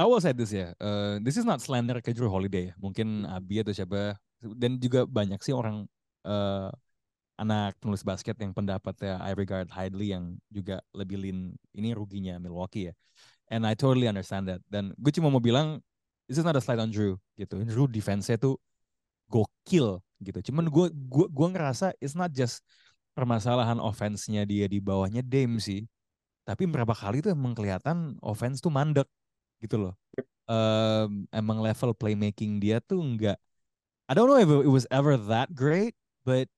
I 0.00 0.08
will 0.08 0.16
say 0.24 0.32
this 0.32 0.48
ya. 0.48 0.72
Uh, 0.80 1.20
this 1.20 1.36
is 1.36 1.44
not 1.44 1.60
slander 1.60 2.00
ke 2.00 2.16
Drew 2.16 2.32
Holiday. 2.32 2.72
ya. 2.72 2.74
Mungkin 2.80 3.28
Abi 3.28 3.60
atau 3.60 3.76
siapa 3.76 4.16
dan 4.56 4.80
juga 4.80 5.04
banyak 5.04 5.36
sih 5.44 5.52
orang 5.52 5.84
uh, 6.24 6.72
anak 7.36 7.76
penulis 7.84 8.00
basket 8.00 8.40
yang 8.40 8.56
pendapatnya 8.56 9.20
I 9.20 9.36
regard 9.36 9.68
highly 9.68 10.16
yang 10.16 10.40
juga 10.48 10.80
lebih 10.96 11.20
lean 11.20 11.52
ini 11.76 11.92
ruginya 11.92 12.40
Milwaukee 12.40 12.88
ya. 12.88 12.94
And 13.52 13.68
I 13.68 13.76
totally 13.76 14.08
understand 14.08 14.48
that. 14.48 14.64
Dan 14.72 14.96
gue 14.96 15.12
cuma 15.12 15.28
mau 15.28 15.42
bilang 15.42 15.84
this 16.24 16.40
is 16.40 16.46
not 16.48 16.56
a 16.56 16.64
slide 16.64 16.80
on 16.80 16.88
Drew 16.88 17.20
gitu. 17.36 17.60
Drew 17.68 17.84
defense-nya 17.84 18.40
tuh 18.40 18.56
gokil 19.28 20.00
gitu. 20.24 20.38
Cuman 20.48 20.72
gue 20.72 20.88
gua 21.12 21.28
gua 21.28 21.48
ngerasa 21.52 21.92
it's 22.00 22.16
not 22.16 22.32
just 22.32 22.64
permasalahan 23.12 23.76
offense-nya 23.76 24.48
dia 24.48 24.64
di 24.64 24.80
bawahnya 24.80 25.20
Dame 25.20 25.60
sih. 25.60 25.84
Tapi 26.48 26.64
beberapa 26.64 26.96
kali 26.96 27.20
tuh 27.20 27.36
emang 27.36 27.52
kelihatan 27.52 28.16
offense 28.24 28.64
tuh 28.64 28.72
mandek 28.72 29.04
gitu 29.60 29.76
loh. 29.76 29.94
Um, 30.50 31.30
emang 31.30 31.62
level 31.62 31.94
playmaking 31.94 32.58
dia 32.58 32.82
tuh 32.82 32.98
enggak 32.98 33.38
I 34.10 34.12
don't 34.18 34.26
know 34.26 34.42
if 34.42 34.50
it 34.50 34.66
was 34.66 34.90
ever 34.90 35.14
that 35.30 35.54
great, 35.54 35.94
but 36.26 36.50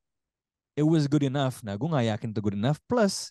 it 0.73 0.89
was 0.89 1.05
good 1.05 1.21
enough. 1.21 1.61
Nah, 1.61 1.77
gue 1.77 1.85
nggak 1.85 2.09
yakin 2.09 2.33
itu 2.33 2.41
good 2.41 2.57
enough. 2.57 2.81
Plus, 2.89 3.29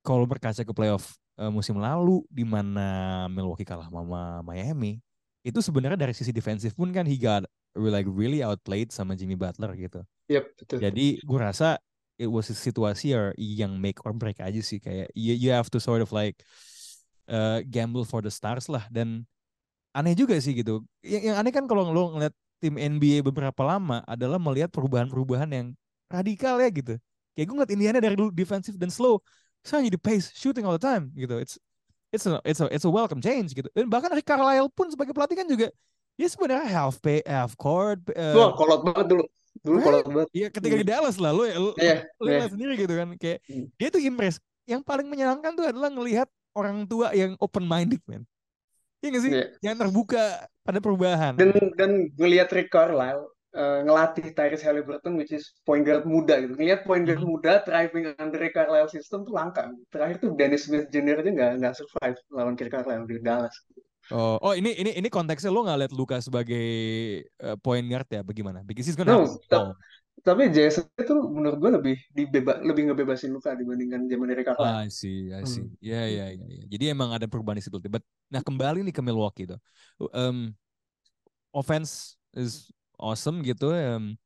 kalau 0.00 0.24
berkaca 0.24 0.64
ke 0.64 0.72
playoff 0.72 1.20
uh, 1.36 1.52
musim 1.52 1.76
lalu 1.76 2.24
di 2.32 2.40
mana 2.40 3.28
Milwaukee 3.28 3.68
kalah 3.68 3.92
sama 3.92 4.40
Miami, 4.40 4.96
itu 5.44 5.60
sebenarnya 5.60 6.00
dari 6.00 6.16
sisi 6.16 6.32
defensif 6.32 6.72
pun 6.72 6.88
kan 6.88 7.04
he 7.04 7.20
got 7.20 7.44
like 7.76 8.08
really 8.08 8.40
outplayed 8.40 8.88
sama 8.88 9.12
Jimmy 9.12 9.36
Butler 9.36 9.76
gitu. 9.76 10.00
Yep, 10.32 10.44
betul. 10.64 10.78
Jadi 10.80 11.06
gue 11.20 11.38
rasa 11.38 11.76
it 12.16 12.32
was 12.32 12.48
a 12.48 12.56
situasi 12.56 13.12
yang 13.36 13.76
make 13.76 14.00
or 14.08 14.16
break 14.16 14.40
aja 14.40 14.64
sih 14.64 14.80
kayak 14.80 15.12
you, 15.12 15.36
you 15.36 15.52
have 15.52 15.68
to 15.68 15.76
sort 15.76 16.00
of 16.00 16.08
like 16.16 16.40
uh, 17.28 17.60
gamble 17.66 18.04
for 18.04 18.20
the 18.20 18.32
stars 18.32 18.66
lah 18.68 18.84
dan 18.88 19.22
aneh 19.94 20.14
juga 20.16 20.34
sih 20.42 20.52
gitu. 20.56 20.82
Yang, 21.00 21.22
yang 21.32 21.36
aneh 21.38 21.52
kan 21.54 21.64
kalau 21.70 21.88
lo 21.90 22.14
ngeliat 22.16 22.34
tim 22.58 22.74
NBA 22.74 23.20
beberapa 23.22 23.62
lama 23.62 24.00
adalah 24.08 24.40
melihat 24.40 24.72
perubahan-perubahan 24.72 25.50
yang 25.52 25.66
radikal 26.08 26.56
ya 26.58 26.68
gitu. 26.72 26.94
Kayak 27.34 27.46
gue 27.50 27.54
ngeliat 27.54 27.72
Indiana 27.74 27.98
dari 28.00 28.14
dulu 28.14 28.30
defensif 28.30 28.78
dan 28.78 28.88
slow, 28.88 29.18
sekarang 29.66 29.90
jadi 29.90 29.98
pace, 30.00 30.30
shooting 30.34 30.62
all 30.64 30.74
the 30.76 30.82
time 30.82 31.10
gitu. 31.14 31.36
It's 31.38 31.58
it's 32.14 32.24
a 32.30 32.38
it's 32.46 32.62
a 32.62 32.66
it's 32.70 32.86
a 32.86 32.92
welcome 32.92 33.18
change 33.18 33.52
gitu. 33.52 33.66
Dan 33.74 33.90
bahkan 33.90 34.10
Rick 34.14 34.26
Carlisle 34.26 34.70
pun 34.70 34.86
sebagai 34.90 35.10
pelatih 35.12 35.34
kan 35.34 35.46
juga 35.50 35.68
dia 36.14 36.28
sebenarnya 36.30 36.70
half 36.70 37.02
pay 37.02 37.20
half 37.26 37.58
court. 37.58 37.98
Uh, 38.14 38.34
Wah, 38.38 38.50
kolot 38.54 38.86
banget 38.86 39.06
dulu. 39.18 39.24
Dulu 39.66 39.76
Right? 39.78 39.86
kolot 39.86 40.04
banget. 40.06 40.28
Iya 40.30 40.46
ketika 40.50 40.74
di 40.78 40.86
Dallas 40.86 41.16
lah 41.18 41.30
lo, 41.34 41.42
lo, 41.42 41.70
Iya, 41.74 42.06
lo 42.22 42.28
iya. 42.30 42.46
sendiri 42.46 42.72
gitu 42.78 42.94
kan 42.94 43.08
kayak 43.18 43.38
Hmm. 43.50 43.66
dia 43.74 43.88
tuh 43.90 43.98
impress. 44.02 44.38
Yang 44.64 44.82
paling 44.86 45.06
menyenangkan 45.10 45.52
tuh 45.58 45.66
adalah 45.66 45.90
ngelihat 45.90 46.30
orang 46.54 46.86
tua 46.86 47.10
yang 47.12 47.34
open 47.42 47.66
minded 47.66 48.00
man. 48.06 48.22
Iya 49.04 49.08
gak 49.14 49.22
sih? 49.22 49.32
Iya. 49.36 49.44
Yang 49.60 49.76
terbuka 49.84 50.24
pada 50.64 50.78
perubahan. 50.80 51.36
Dan 51.36 51.50
dan 51.76 51.90
ngelihat 52.16 52.48
Rick 52.56 52.72
Carlisle 52.72 53.28
uh, 53.52 53.84
ngelatih 53.84 54.32
Tyrese 54.32 54.64
Halliburton 54.64 55.20
which 55.20 55.30
is 55.34 55.52
point 55.68 55.84
guard 55.84 56.08
muda 56.08 56.40
gitu. 56.40 56.56
Ngelihat 56.56 56.88
point 56.88 57.04
guard 57.04 57.20
Mhm. 57.20 57.28
muda 57.28 57.60
thriving 57.68 58.16
under 58.16 58.40
Rick 58.40 58.56
Carlisle 58.56 58.88
system 58.88 59.28
tuh 59.28 59.34
langka. 59.36 59.68
Terakhir 59.92 60.16
tuh 60.24 60.32
Dennis 60.38 60.64
Smith 60.64 60.88
Jr. 60.88 61.20
aja 61.20 61.30
nggak 61.30 61.52
nggak 61.60 61.74
survive 61.76 62.16
lawan 62.32 62.56
Rick 62.56 62.72
Carlisle 62.72 63.04
di 63.04 63.20
Dallas. 63.20 63.54
Oh, 64.12 64.36
oh 64.40 64.52
ini 64.52 64.76
ini 64.76 65.00
ini 65.00 65.08
konteksnya 65.08 65.48
lo 65.48 65.64
nggak 65.64 65.78
lihat 65.84 65.92
Luka 65.96 66.20
sebagai 66.20 66.64
uh, 67.40 67.56
point 67.60 67.84
guard 67.88 68.08
ya? 68.08 68.20
Bagaimana? 68.20 68.60
Because 68.60 68.84
he's 68.88 68.96
gonna 68.96 69.12
No, 69.16 69.24
have 69.24 69.40
ball. 69.48 69.72
Tapi 70.22 70.48
Jason 70.54 70.86
itu 70.94 71.14
menurut 71.26 71.58
gue 71.58 71.70
lebih 71.74 71.96
dibeba 72.14 72.62
lebih 72.62 72.88
ngebebasin 72.92 73.34
Luka 73.34 73.52
dibandingkan 73.58 74.06
zaman 74.06 74.30
Rick 74.30 74.46
Carlisle. 74.46 74.86
I 74.86 74.88
see, 74.88 75.34
I 75.34 75.42
see. 75.42 75.66
Hmm. 75.66 75.74
Ya, 75.82 76.06
ya, 76.06 76.26
ya, 76.32 76.46
ya. 76.46 76.64
Jadi 76.70 76.84
emang 76.94 77.10
ada 77.10 77.26
perubahan 77.26 77.58
di 77.58 77.64
situ. 77.66 77.76
But, 77.90 78.06
nah 78.30 78.40
kembali 78.40 78.86
nih 78.86 78.94
ke 78.94 79.02
Milwaukee 79.02 79.50
tuh. 79.50 79.60
Um, 80.14 80.54
offense 81.50 82.14
is 82.32 82.70
awesome 82.96 83.42
gitu. 83.42 83.74
Um, 83.74 84.16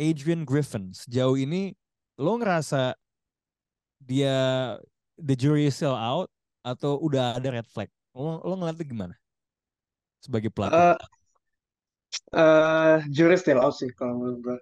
Adrian 0.00 0.48
Griffin 0.48 0.96
sejauh 0.96 1.36
ini 1.36 1.76
lo 2.16 2.40
ngerasa 2.40 2.96
dia 4.00 4.36
the 5.20 5.36
jury 5.36 5.68
is 5.68 5.76
still 5.76 5.92
out 5.92 6.32
atau 6.64 6.96
udah 6.96 7.36
ada 7.36 7.60
red 7.60 7.68
flag? 7.68 7.92
Lo 8.16 8.40
lo 8.40 8.56
ngeliatnya 8.56 8.88
gimana 8.88 9.14
sebagai 10.24 10.48
pelatih? 10.48 10.74
Uh, 10.74 10.98
uh, 12.34 12.96
jury 13.12 13.36
still 13.36 13.60
out 13.60 13.76
sih 13.76 13.92
kalau 13.92 14.16
menurut 14.18 14.40
gue. 14.40 14.58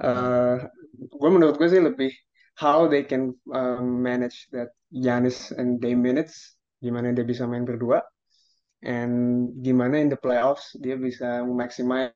Uh, 0.00 0.64
gue 0.96 1.30
menurut 1.30 1.60
gue 1.60 1.68
sih 1.68 1.80
lebih 1.84 2.08
how 2.56 2.88
they 2.88 3.04
can 3.04 3.36
uh, 3.52 3.80
manage 3.80 4.48
that 4.52 4.72
Giannis 4.88 5.52
and 5.52 5.80
Dame 5.80 6.00
minutes, 6.00 6.56
gimana 6.80 7.12
dia 7.12 7.24
bisa 7.24 7.44
main 7.44 7.68
berdua, 7.68 8.00
and 8.84 9.48
gimana 9.60 10.00
in 10.00 10.08
the 10.08 10.16
playoffs 10.16 10.72
dia 10.80 10.96
bisa 10.96 11.44
maximize. 11.44 12.12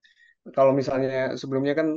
Kalau 0.52 0.76
misalnya 0.76 1.36
sebelumnya 1.36 1.72
kan 1.76 1.88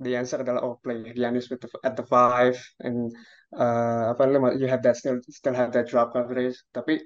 the 0.00 0.16
answer 0.16 0.40
adalah 0.40 0.64
oh 0.64 0.80
play 0.80 1.02
Giannis 1.12 1.52
with 1.52 1.60
the, 1.60 1.68
at 1.84 1.96
the 1.96 2.06
five 2.06 2.56
and 2.80 3.12
uh, 3.56 4.12
apa 4.14 4.28
namanya 4.28 4.56
you 4.56 4.68
have 4.70 4.80
that 4.80 4.96
still 4.96 5.20
still 5.28 5.56
have 5.56 5.72
that 5.72 5.88
drop 5.88 6.16
coverage. 6.16 6.56
Tapi 6.72 7.00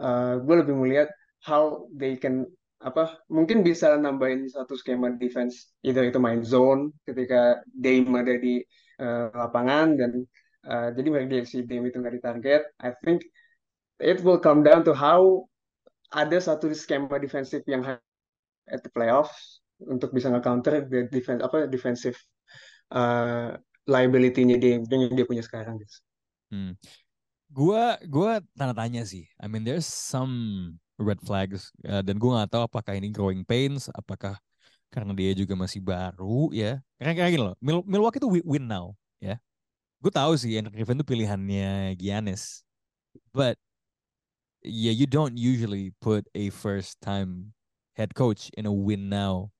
uh, 0.00 0.40
gue 0.40 0.54
lebih 0.64 0.76
melihat 0.76 1.08
how 1.44 1.88
they 1.92 2.16
can 2.16 2.48
apa 2.78 3.18
mungkin 3.26 3.66
bisa 3.66 3.98
nambahin 3.98 4.46
satu 4.46 4.78
skema 4.78 5.10
defense 5.18 5.74
either 5.82 6.06
itu 6.06 6.22
main 6.22 6.46
zone 6.46 6.94
ketika 7.02 7.58
Dame 7.74 8.14
ada 8.14 8.38
di 8.38 8.62
uh, 9.02 9.34
lapangan 9.34 9.98
dan 9.98 10.22
uh, 10.62 10.88
jadi 10.94 11.08
mereka 11.10 11.42
si 11.42 11.66
Dame 11.66 11.90
itu 11.90 11.98
nggak 11.98 12.22
ditarget 12.22 12.62
I 12.78 12.94
think 13.02 13.26
it 13.98 14.22
will 14.22 14.38
come 14.38 14.62
down 14.62 14.86
to 14.86 14.94
how 14.94 15.42
ada 16.14 16.38
satu 16.38 16.70
skema 16.70 17.18
defensif 17.18 17.66
yang 17.66 17.82
at 18.70 18.80
the 18.86 18.90
playoffs 18.94 19.58
untuk 19.82 20.14
bisa 20.14 20.30
nge-counter 20.30 20.86
the 20.86 21.10
defense 21.10 21.42
apa 21.42 21.66
defensive 21.66 22.18
uh, 22.94 23.58
liability-nya 23.90 24.54
Dame 24.62 24.86
yang 24.86 25.14
dia 25.18 25.26
punya 25.26 25.42
sekarang 25.42 25.82
gitu. 25.82 25.96
Hmm. 26.52 26.72
Gua 27.48 27.96
gua 28.06 28.44
tanda 28.54 28.76
tanya 28.76 29.02
sih. 29.02 29.24
I 29.40 29.48
mean 29.48 29.64
there's 29.64 29.88
some 29.88 30.76
red 30.98 31.22
flags 31.22 31.70
uh, 31.86 32.02
dan 32.02 32.18
gua 32.18 32.42
nggak 32.42 32.50
tahu 32.52 32.62
apakah 32.66 32.92
ini 32.98 33.08
growing 33.14 33.46
pains, 33.46 33.86
apakah 33.94 34.34
karena 34.88 35.12
dia 35.12 35.32
juga 35.36 35.54
masih 35.54 35.84
baru 35.84 36.50
ya. 36.50 36.80
Kayak 36.98 37.14
kayak 37.16 37.30
gini 37.36 37.44
loh. 37.44 37.56
Mil 37.60 37.84
Milwaukee 37.84 38.20
itu 38.20 38.28
win 38.44 38.64
now 38.66 38.96
ya. 39.20 39.36
Gue 39.98 40.12
tahu 40.14 40.32
sih 40.38 40.54
Andrew 40.56 40.72
Griffin 40.72 40.96
itu 40.98 41.06
pilihannya 41.06 41.98
Giannis. 41.98 42.62
But 43.34 43.58
yeah, 44.62 44.94
you 44.94 45.10
don't 45.10 45.36
usually 45.36 45.92
put 45.98 46.24
a 46.32 46.48
first 46.54 47.02
time 47.02 47.52
head 47.98 48.14
coach 48.14 48.48
in 48.54 48.64
a 48.64 48.72
win 48.72 49.10
now 49.10 49.50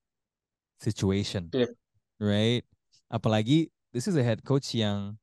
situation. 0.79 1.51
Yep. 1.51 1.75
Right? 2.17 2.63
Apalagi 3.11 3.69
this 3.91 4.07
is 4.07 4.15
a 4.15 4.23
head 4.23 4.41
coach 4.47 4.71
yang 4.73 5.19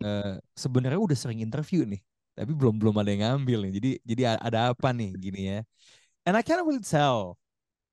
uh, 0.00 0.40
sebenarnya 0.56 0.98
udah 0.98 1.18
sering 1.18 1.44
interview 1.44 1.84
nih, 1.84 2.00
tapi 2.38 2.54
belum 2.54 2.78
belum 2.78 2.94
ada 3.02 3.10
yang 3.10 3.22
ngambil 3.26 3.58
nih. 3.66 3.72
Jadi 3.74 3.90
jadi 4.06 4.22
ada 4.38 4.70
apa 4.70 4.94
nih 4.94 5.10
gini 5.18 5.40
ya? 5.50 5.58
And 6.22 6.38
I 6.38 6.42
can't 6.46 6.62
really 6.62 6.78
tell 6.78 7.34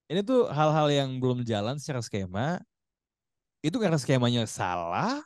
ini 0.05 0.21
tuh 0.21 0.45
hal-hal 0.53 0.87
yang 0.93 1.09
belum 1.17 1.41
jalan 1.41 1.81
secara 1.81 2.05
skema. 2.05 2.61
Itu 3.65 3.81
karena 3.81 3.97
skemanya 3.97 4.45
salah 4.45 5.25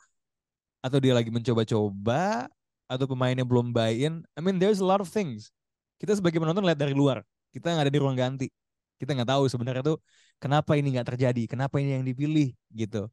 atau 0.80 0.96
dia 0.96 1.12
lagi 1.12 1.28
mencoba-coba 1.28 2.48
atau 2.88 3.04
pemainnya 3.04 3.44
belum 3.44 3.76
buy 3.76 3.92
in. 3.92 4.24
I 4.32 4.40
mean 4.40 4.56
there's 4.56 4.80
a 4.80 4.88
lot 4.88 5.04
of 5.04 5.12
things. 5.12 5.52
Kita 6.00 6.16
sebagai 6.16 6.40
penonton 6.40 6.64
lihat 6.64 6.80
dari 6.80 6.96
luar. 6.96 7.20
Kita 7.52 7.68
nggak 7.76 7.84
ada 7.84 7.92
di 7.92 8.00
ruang 8.00 8.16
ganti. 8.16 8.48
Kita 8.96 9.12
nggak 9.12 9.28
tahu 9.36 9.44
sebenarnya 9.52 9.84
tuh 9.84 10.00
kenapa 10.40 10.80
ini 10.80 10.96
nggak 10.96 11.12
terjadi, 11.12 11.44
kenapa 11.44 11.76
ini 11.76 12.00
yang 12.00 12.04
dipilih 12.08 12.56
gitu. 12.72 13.04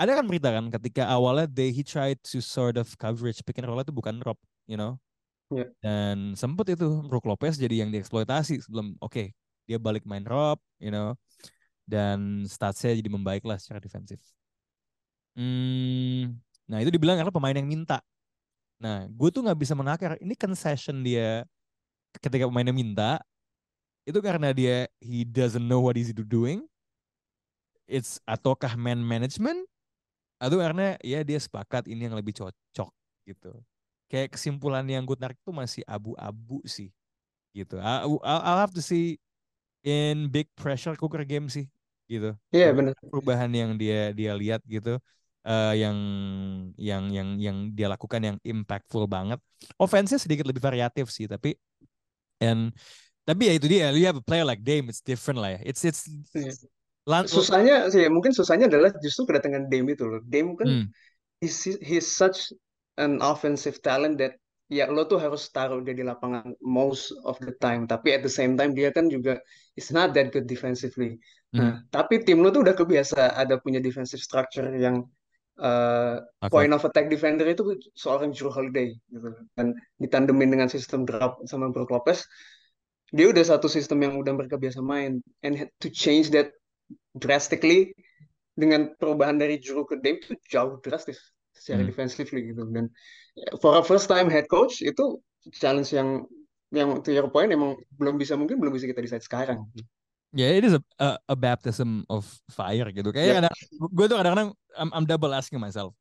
Ada 0.00 0.18
kan 0.18 0.24
berita 0.26 0.48
kan 0.50 0.66
ketika 0.72 1.06
awalnya 1.06 1.46
they 1.46 1.70
he 1.70 1.86
tried 1.86 2.18
to 2.26 2.42
sort 2.42 2.74
of 2.80 2.90
coverage 2.98 3.44
pick 3.46 3.60
and 3.60 3.68
roll 3.68 3.78
itu 3.78 3.92
bukan 3.92 4.18
Rob, 4.24 4.38
you 4.70 4.78
know. 4.78 4.94
Yeah. 5.50 5.74
Dan 5.82 6.38
sempet 6.38 6.78
itu 6.78 7.02
Brook 7.10 7.26
Lopez 7.26 7.58
jadi 7.58 7.82
yang 7.82 7.90
dieksploitasi 7.90 8.62
sebelum 8.62 8.94
oke 9.02 9.10
okay, 9.10 9.26
dia 9.66 9.82
balik 9.82 10.06
main 10.06 10.22
Rob, 10.22 10.62
you 10.78 10.94
know. 10.94 11.18
Dan 11.82 12.46
statsnya 12.46 12.94
jadi 12.94 13.10
membaik 13.10 13.42
lah 13.42 13.58
secara 13.58 13.82
defensif. 13.82 14.22
Hmm, 15.34 16.38
nah 16.70 16.78
itu 16.78 16.94
dibilang 16.94 17.18
karena 17.18 17.34
pemain 17.34 17.58
yang 17.58 17.66
minta. 17.66 17.98
Nah, 18.78 19.10
gue 19.10 19.28
tuh 19.34 19.42
nggak 19.42 19.58
bisa 19.58 19.74
menakar. 19.74 20.14
Ini 20.22 20.38
concession 20.38 21.02
dia 21.02 21.42
ketika 22.22 22.46
pemainnya 22.46 22.74
minta 22.74 23.18
itu 24.08 24.18
karena 24.22 24.54
dia 24.54 24.86
he 25.02 25.26
doesn't 25.26 25.66
know 25.66 25.82
what 25.82 25.98
he's 25.98 26.14
doing. 26.14 26.62
It's 27.90 28.22
ataukah 28.22 28.78
man 28.78 29.02
management 29.02 29.66
atau 30.38 30.62
karena 30.62 30.94
ya 31.02 31.26
dia 31.26 31.36
sepakat 31.42 31.90
ini 31.90 32.06
yang 32.06 32.14
lebih 32.14 32.38
cocok 32.38 32.90
gitu. 33.26 33.52
Kayak 34.10 34.34
kesimpulan 34.34 34.82
yang 34.90 35.06
gue 35.06 35.14
tarik 35.14 35.38
tuh 35.46 35.54
masih 35.54 35.86
abu-abu 35.86 36.58
sih 36.66 36.90
gitu. 37.54 37.78
I'll, 37.78 38.18
I'll 38.26 38.58
have 38.58 38.74
to 38.74 38.82
see 38.82 39.22
in 39.86 40.26
big 40.26 40.50
pressure 40.58 40.98
cooker 40.98 41.22
game 41.22 41.46
sih 41.46 41.70
gitu. 42.10 42.34
Iya 42.50 42.68
yeah, 42.68 42.72
benar. 42.74 42.92
Perubahan 42.98 43.50
yang 43.54 43.78
dia 43.78 44.10
dia 44.10 44.34
lihat 44.34 44.66
gitu 44.66 44.98
uh, 45.46 45.74
yang 45.76 45.96
yang 46.76 47.04
yang 47.08 47.28
yang 47.38 47.56
dia 47.72 47.88
lakukan 47.88 48.20
yang 48.20 48.36
impactful 48.42 49.06
banget. 49.06 49.38
Offense-nya 49.78 50.20
sedikit 50.20 50.44
lebih 50.48 50.60
variatif 50.60 51.08
sih, 51.12 51.30
tapi 51.30 51.56
and 52.42 52.72
tapi 53.24 53.46
ya 53.46 53.52
itu 53.54 53.66
dia, 53.70 53.92
you 53.94 54.08
have 54.08 54.18
a 54.18 54.24
player 54.24 54.42
like 54.42 54.64
Dame, 54.64 54.90
it's 54.90 55.04
different 55.04 55.38
lah 55.38 55.54
ya. 55.54 55.60
It's 55.62 55.86
it's 55.86 56.08
yeah. 56.34 57.22
susahnya 57.28 57.86
sih 57.92 58.08
mungkin 58.10 58.34
susahnya 58.34 58.66
adalah 58.66 58.90
justru 58.98 59.28
kedatangan 59.28 59.70
Dame 59.70 59.94
itu 59.94 60.04
loh. 60.08 60.20
Dame 60.26 60.56
kan 60.58 60.68
hmm. 60.68 60.86
he's, 61.38 61.62
he's 61.78 62.08
such 62.10 62.50
an 63.00 63.24
offensive 63.24 63.80
talent 63.80 64.20
that 64.20 64.36
ya 64.70 64.86
lo 64.86 65.08
tuh 65.08 65.18
harus 65.18 65.50
taruh 65.50 65.82
dia 65.82 65.96
di 65.96 66.06
lapangan 66.06 66.54
most 66.62 67.10
of 67.26 67.34
the 67.42 67.50
time. 67.58 67.88
Tapi 67.90 68.14
at 68.14 68.22
the 68.22 68.30
same 68.30 68.54
time 68.54 68.76
dia 68.76 68.94
kan 68.94 69.10
juga 69.10 69.42
is 69.74 69.90
not 69.90 70.12
that 70.14 70.30
good 70.30 70.46
defensively. 70.46 71.18
Nah 71.56 71.80
hmm. 71.80 71.90
tapi 71.90 72.22
tim 72.22 72.44
lo 72.44 72.54
tuh 72.54 72.62
udah 72.62 72.78
kebiasa 72.78 73.34
ada 73.34 73.58
punya 73.58 73.82
defensive 73.82 74.22
structure 74.22 74.70
yang 74.78 75.02
uh, 75.58 76.22
point 76.46 76.70
of 76.70 76.86
attack 76.86 77.10
defender 77.10 77.42
itu 77.50 77.74
seorang 77.98 78.30
Drew 78.30 78.52
Holiday 78.52 78.94
gitu. 79.10 79.34
Dan 79.58 79.74
ditandemin 79.98 80.54
dengan 80.54 80.68
sistem 80.70 81.02
drop 81.02 81.42
sama 81.50 81.74
Brook 81.74 81.90
Lopez 81.90 82.22
dia 83.10 83.26
udah 83.26 83.42
satu 83.42 83.66
sistem 83.66 84.06
yang 84.06 84.14
udah 84.22 84.38
mereka 84.38 84.54
biasa 84.54 84.78
main. 84.78 85.18
And 85.42 85.66
to 85.82 85.90
change 85.90 86.30
that 86.30 86.54
drastically 87.18 87.90
dengan 88.54 88.94
perubahan 89.02 89.34
dari 89.34 89.58
Drew 89.58 89.82
ke 89.82 89.98
Dame 89.98 90.22
itu 90.22 90.38
jauh 90.46 90.78
drastis 90.78 91.18
secara 91.60 91.84
hmm. 91.84 91.90
defensively 91.92 92.40
gitu 92.48 92.64
dan 92.72 92.88
for 93.60 93.76
a 93.76 93.84
first 93.84 94.08
time 94.08 94.32
head 94.32 94.48
coach 94.48 94.80
itu 94.80 95.20
challenge 95.52 95.92
yang 95.92 96.24
yang 96.72 97.02
to 97.04 97.12
your 97.12 97.28
point 97.28 97.52
emang 97.52 97.76
belum 97.98 98.16
bisa 98.16 98.38
mungkin 98.38 98.56
belum 98.56 98.72
bisa 98.72 98.88
kita 98.88 99.02
decide 99.04 99.24
sekarang. 99.26 99.66
Ya, 100.30 100.46
yeah, 100.46 100.50
it 100.54 100.64
is 100.64 100.74
a, 100.78 100.82
a, 101.02 101.34
a 101.34 101.36
baptism 101.36 102.06
of 102.06 102.22
fire 102.54 102.86
gitu. 102.94 103.10
Kayak 103.10 103.26
yeah. 103.26 103.36
kadang 103.42 103.54
gue 103.90 104.06
tuh 104.06 104.16
kadang-kadang 104.16 104.48
I'm, 104.78 104.90
I'm 104.94 105.06
double 105.06 105.34
asking 105.34 105.58
myself. 105.58 105.92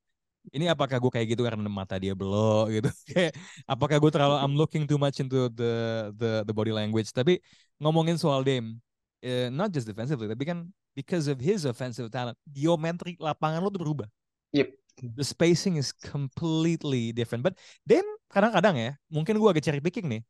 Ini 0.53 0.71
apakah 0.71 1.01
gue 1.01 1.11
kayak 1.11 1.27
gitu 1.33 1.41
karena 1.43 1.65
mata 1.65 1.97
dia 1.97 2.13
belok 2.13 2.69
gitu? 2.77 2.89
kayak 3.09 3.33
apakah 3.65 3.97
gue 3.97 4.11
terlalu 4.13 4.37
I'm 4.37 4.53
looking 4.53 4.85
too 4.85 5.01
much 5.01 5.17
into 5.17 5.49
the 5.51 5.73
the 6.13 6.31
the 6.45 6.53
body 6.53 6.69
language. 6.69 7.09
Tapi 7.09 7.41
ngomongin 7.81 8.21
soal 8.21 8.45
Dame, 8.45 8.77
uh, 9.25 9.49
not 9.49 9.73
just 9.73 9.89
defensively, 9.89 10.29
tapi 10.29 10.45
kan 10.45 10.69
because 10.93 11.25
of 11.25 11.41
his 11.41 11.65
offensive 11.65 12.13
talent, 12.13 12.37
geometri 12.45 13.17
lapangan 13.17 13.65
lo 13.65 13.73
tuh 13.73 13.81
berubah. 13.81 14.05
Yep 14.53 14.78
the 15.01 15.23
spacing 15.23 15.79
is 15.79 15.91
completely 15.91 17.11
different. 17.15 17.41
But 17.43 17.57
then 17.87 18.03
kadang-kadang 18.29 18.75
ya, 18.77 18.91
mungkin 19.09 19.39
gue 19.39 19.49
agak 19.49 19.63
cherry 19.65 19.81
picking 19.81 20.07
nih. 20.07 20.21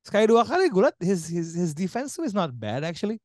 Sekali 0.00 0.24
dua 0.28 0.48
kali 0.48 0.72
gue 0.72 0.80
liat 0.80 0.96
his 1.00 1.28
his 1.28 1.52
his 1.52 1.72
defense 1.76 2.16
is 2.20 2.32
not 2.32 2.52
bad 2.56 2.84
actually. 2.84 3.20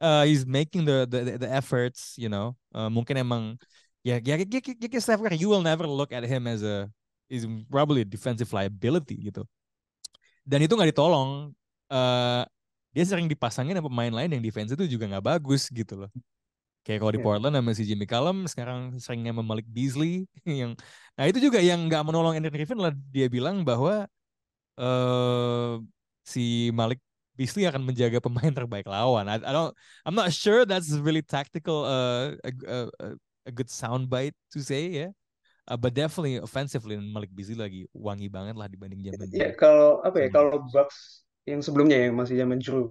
Uh, 0.00 0.24
he's 0.24 0.48
making 0.48 0.88
the 0.88 1.04
the 1.04 1.36
the 1.36 1.50
efforts, 1.50 2.16
you 2.16 2.32
know. 2.32 2.56
Uh, 2.72 2.88
mungkin 2.88 3.20
emang 3.20 3.60
ya 4.00 4.16
ya 4.16 4.40
ya, 4.40 4.46
ya, 4.48 4.88
ya 4.88 5.00
Steph 5.00 5.20
Curry, 5.20 5.36
you 5.36 5.52
will 5.52 5.62
never 5.62 5.84
look 5.84 6.10
at 6.10 6.24
him 6.24 6.48
as 6.48 6.64
a 6.64 6.88
is 7.30 7.46
probably 7.70 8.02
a 8.02 8.08
defensive 8.08 8.50
liability 8.50 9.30
gitu. 9.30 9.46
Dan 10.42 10.66
itu 10.66 10.72
nggak 10.74 10.90
ditolong. 10.96 11.52
Uh, 11.90 12.42
dia 12.90 13.06
sering 13.06 13.30
dipasangin 13.30 13.78
sama 13.78 13.86
pemain 13.86 14.10
lain 14.10 14.30
yang 14.34 14.42
defense 14.42 14.74
itu 14.74 14.98
juga 14.98 15.06
nggak 15.06 15.26
bagus 15.36 15.70
gitu 15.70 16.06
loh. 16.06 16.10
Kayak 16.80 16.98
kalau 17.04 17.12
di 17.12 17.20
yeah. 17.20 17.26
Portland 17.28 17.54
sama 17.56 17.70
si 17.76 17.84
Jimmy 17.84 18.06
Callum, 18.08 18.48
sekarang 18.48 18.96
seringnya 18.96 19.36
sama 19.36 19.44
Malik 19.44 19.68
Beasley. 19.68 20.24
yang 20.48 20.72
Nah 21.20 21.24
itu 21.28 21.38
juga 21.38 21.60
yang 21.60 21.84
nggak 21.86 22.02
menolong 22.08 22.36
Andrew 22.36 22.52
Griffin 22.52 22.80
lah 22.80 22.96
dia 23.12 23.28
bilang 23.28 23.60
bahwa 23.60 24.08
uh, 24.80 25.76
si 26.24 26.72
Malik 26.72 27.00
Beasley 27.36 27.68
akan 27.68 27.84
menjaga 27.84 28.20
pemain 28.20 28.48
terbaik 28.58 28.88
lawan. 28.88 29.28
I, 29.28 29.40
I 29.40 29.52
don't, 29.52 29.72
I'm 30.04 30.16
not 30.16 30.32
sure 30.32 30.64
that's 30.64 30.92
really 30.96 31.24
tactical, 31.24 31.84
uh, 31.84 32.36
a, 32.44 32.50
a, 32.68 32.76
a 33.48 33.52
good 33.52 33.68
soundbite 33.68 34.36
to 34.56 34.64
say 34.64 34.88
ya. 34.88 34.98
Yeah. 35.00 35.12
Uh, 35.70 35.78
but 35.78 35.94
definitely 35.94 36.40
offensively 36.42 36.98
Malik 36.98 37.30
Beasley 37.30 37.54
lagi 37.54 37.86
wangi 37.94 38.26
banget 38.26 38.58
lah 38.58 38.66
dibanding 38.66 39.06
zaman. 39.06 39.30
Ya 39.30 39.48
yeah, 39.48 39.52
kalau 39.54 40.02
apa 40.02 40.26
ya 40.26 40.28
kalau 40.32 40.66
Bucks 40.72 41.22
yang 41.46 41.62
sebelumnya 41.62 42.10
yang 42.10 42.18
masih 42.18 42.34
zaman 42.40 42.58
Drew. 42.58 42.90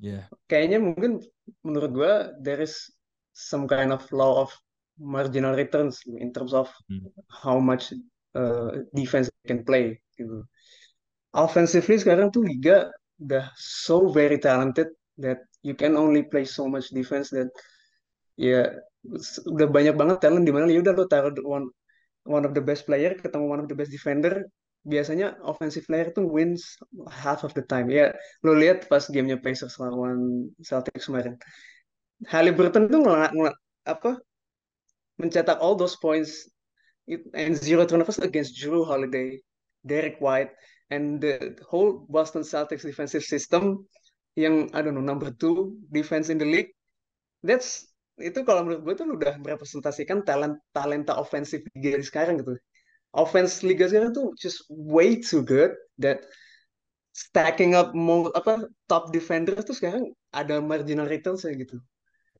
Yeah. 0.00 0.26
Kayaknya 0.50 0.78
mungkin 0.82 1.22
menurut 1.62 1.90
gua 1.94 2.12
there 2.42 2.58
is 2.58 2.90
some 3.36 3.68
kind 3.68 3.92
of 3.92 4.00
law 4.16 4.40
of 4.40 4.48
marginal 4.96 5.52
returns 5.52 6.00
in 6.08 6.32
terms 6.32 6.56
of 6.56 6.72
hmm. 6.88 7.12
how 7.28 7.60
much 7.60 7.92
uh, 8.32 8.80
defense 8.96 9.28
can 9.44 9.60
play 9.60 10.00
gitu. 10.16 10.40
Offensively 11.36 12.00
sekarang 12.00 12.32
tuh 12.32 12.40
liga 12.40 12.88
udah 13.20 13.52
so 13.60 14.08
very 14.08 14.40
talented 14.40 14.88
that 15.20 15.44
you 15.60 15.76
can 15.76 16.00
only 16.00 16.24
play 16.24 16.48
so 16.48 16.64
much 16.64 16.88
defense 16.96 17.28
that 17.28 17.52
ya 18.40 18.72
udah 19.44 19.68
banyak 19.68 19.96
banget 19.96 20.24
talent 20.24 20.48
di 20.48 20.52
mana 20.52 20.68
ya 20.72 20.80
udah 20.80 20.92
lo 20.96 21.04
taruh 21.04 21.32
one 21.44 21.68
one 22.24 22.44
of 22.44 22.56
the 22.56 22.64
best 22.64 22.88
player 22.88 23.12
ketemu 23.16 23.44
one 23.48 23.60
of 23.60 23.68
the 23.68 23.76
best 23.76 23.92
defender 23.92 24.44
biasanya 24.86 25.34
offensive 25.42 25.84
player 25.88 26.12
tuh 26.12 26.24
wins 26.28 26.76
half 27.10 27.42
of 27.42 27.52
the 27.56 27.64
time 27.64 27.88
ya 27.88 28.12
lo 28.44 28.54
lihat 28.54 28.86
pas 28.86 29.08
gamenya 29.08 29.40
Pacers 29.40 29.76
lawan 29.80 30.46
Celtics 30.62 31.08
kemarin 31.08 31.34
Halliburton 32.24 32.88
tuh 32.88 33.04
ngelak, 33.04 33.32
ngelak, 33.36 33.56
apa 33.84 34.16
mencetak 35.20 35.60
all 35.60 35.76
those 35.76 35.96
points 36.00 36.48
and 37.36 37.56
zero 37.56 37.84
turnovers 37.84 38.18
against 38.18 38.56
Drew 38.56 38.84
Holiday, 38.84 39.40
Derek 39.84 40.16
White, 40.20 40.52
and 40.90 41.20
the 41.20 41.56
whole 41.68 42.08
Boston 42.08 42.42
Celtics 42.42 42.82
defensive 42.82 43.22
system 43.22 43.84
yang 44.36 44.68
I 44.76 44.82
don't 44.84 44.94
know 44.96 45.04
number 45.04 45.32
two 45.32 45.76
defense 45.92 46.28
in 46.28 46.38
the 46.38 46.48
league. 46.48 46.72
That's 47.44 47.88
itu 48.16 48.44
kalau 48.48 48.64
menurut 48.64 48.80
gue 48.84 48.94
tuh 48.96 49.06
udah 49.12 49.36
merepresentasikan 49.44 50.24
talent 50.24 50.56
talenta 50.72 51.16
ofensif 51.20 51.64
liga 51.76 52.00
sekarang 52.00 52.40
gitu. 52.40 52.56
Offense 53.16 53.64
liga 53.64 53.88
sekarang 53.88 54.12
tuh 54.12 54.32
just 54.36 54.64
way 54.68 55.20
too 55.20 55.44
good 55.44 55.72
that 56.00 56.24
stacking 57.16 57.72
up 57.72 57.96
more 57.96 58.28
apa 58.36 58.68
top 58.92 59.08
defenders 59.12 59.64
tuh 59.64 59.76
sekarang 59.76 60.12
ada 60.36 60.60
marginal 60.60 61.08
returns 61.08 61.44
ya 61.44 61.52
gitu. 61.56 61.80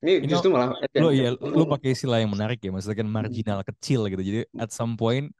Ini 0.04 0.28
justru 0.28 0.52
malah 0.52 0.76
lu 0.96 1.10
ya 1.14 1.32
lu 1.40 1.64
pakai 1.64 1.96
istilah 1.96 2.20
yang 2.20 2.32
menarik 2.32 2.60
ya, 2.60 2.68
maksudnya 2.68 3.00
kan 3.00 3.08
marginal 3.08 3.60
kecil 3.64 4.08
gitu. 4.12 4.22
Jadi 4.22 4.40
at 4.60 4.70
some 4.72 4.96
point 4.96 5.32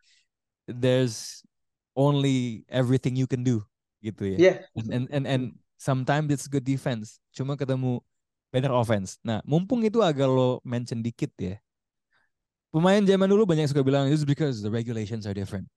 there's 0.65 1.45
only 1.97 2.65
everything 2.69 3.17
you 3.17 3.29
can 3.29 3.45
do 3.45 3.65
gitu 4.01 4.37
ya. 4.37 4.37
Yeah. 4.37 4.57
And 4.77 4.89
and 4.93 5.05
and, 5.13 5.25
and 5.29 5.43
sometimes 5.77 6.33
it's 6.33 6.49
good 6.49 6.65
defense. 6.65 7.21
Cuma 7.33 7.57
ketemu 7.57 8.01
better 8.53 8.73
offense. 8.73 9.21
Nah, 9.21 9.45
mumpung 9.45 9.85
itu 9.85 10.01
agak 10.01 10.29
lo 10.29 10.65
mention 10.65 11.05
dikit 11.05 11.33
ya. 11.37 11.57
Pemain 12.73 13.01
zaman 13.05 13.29
dulu 13.29 13.49
banyak 13.49 13.69
suka 13.73 13.81
bilang 13.81 14.09
is 14.13 14.25
because 14.25 14.61
the 14.61 14.73
regulations 14.73 15.25
are 15.25 15.37
different. 15.37 15.69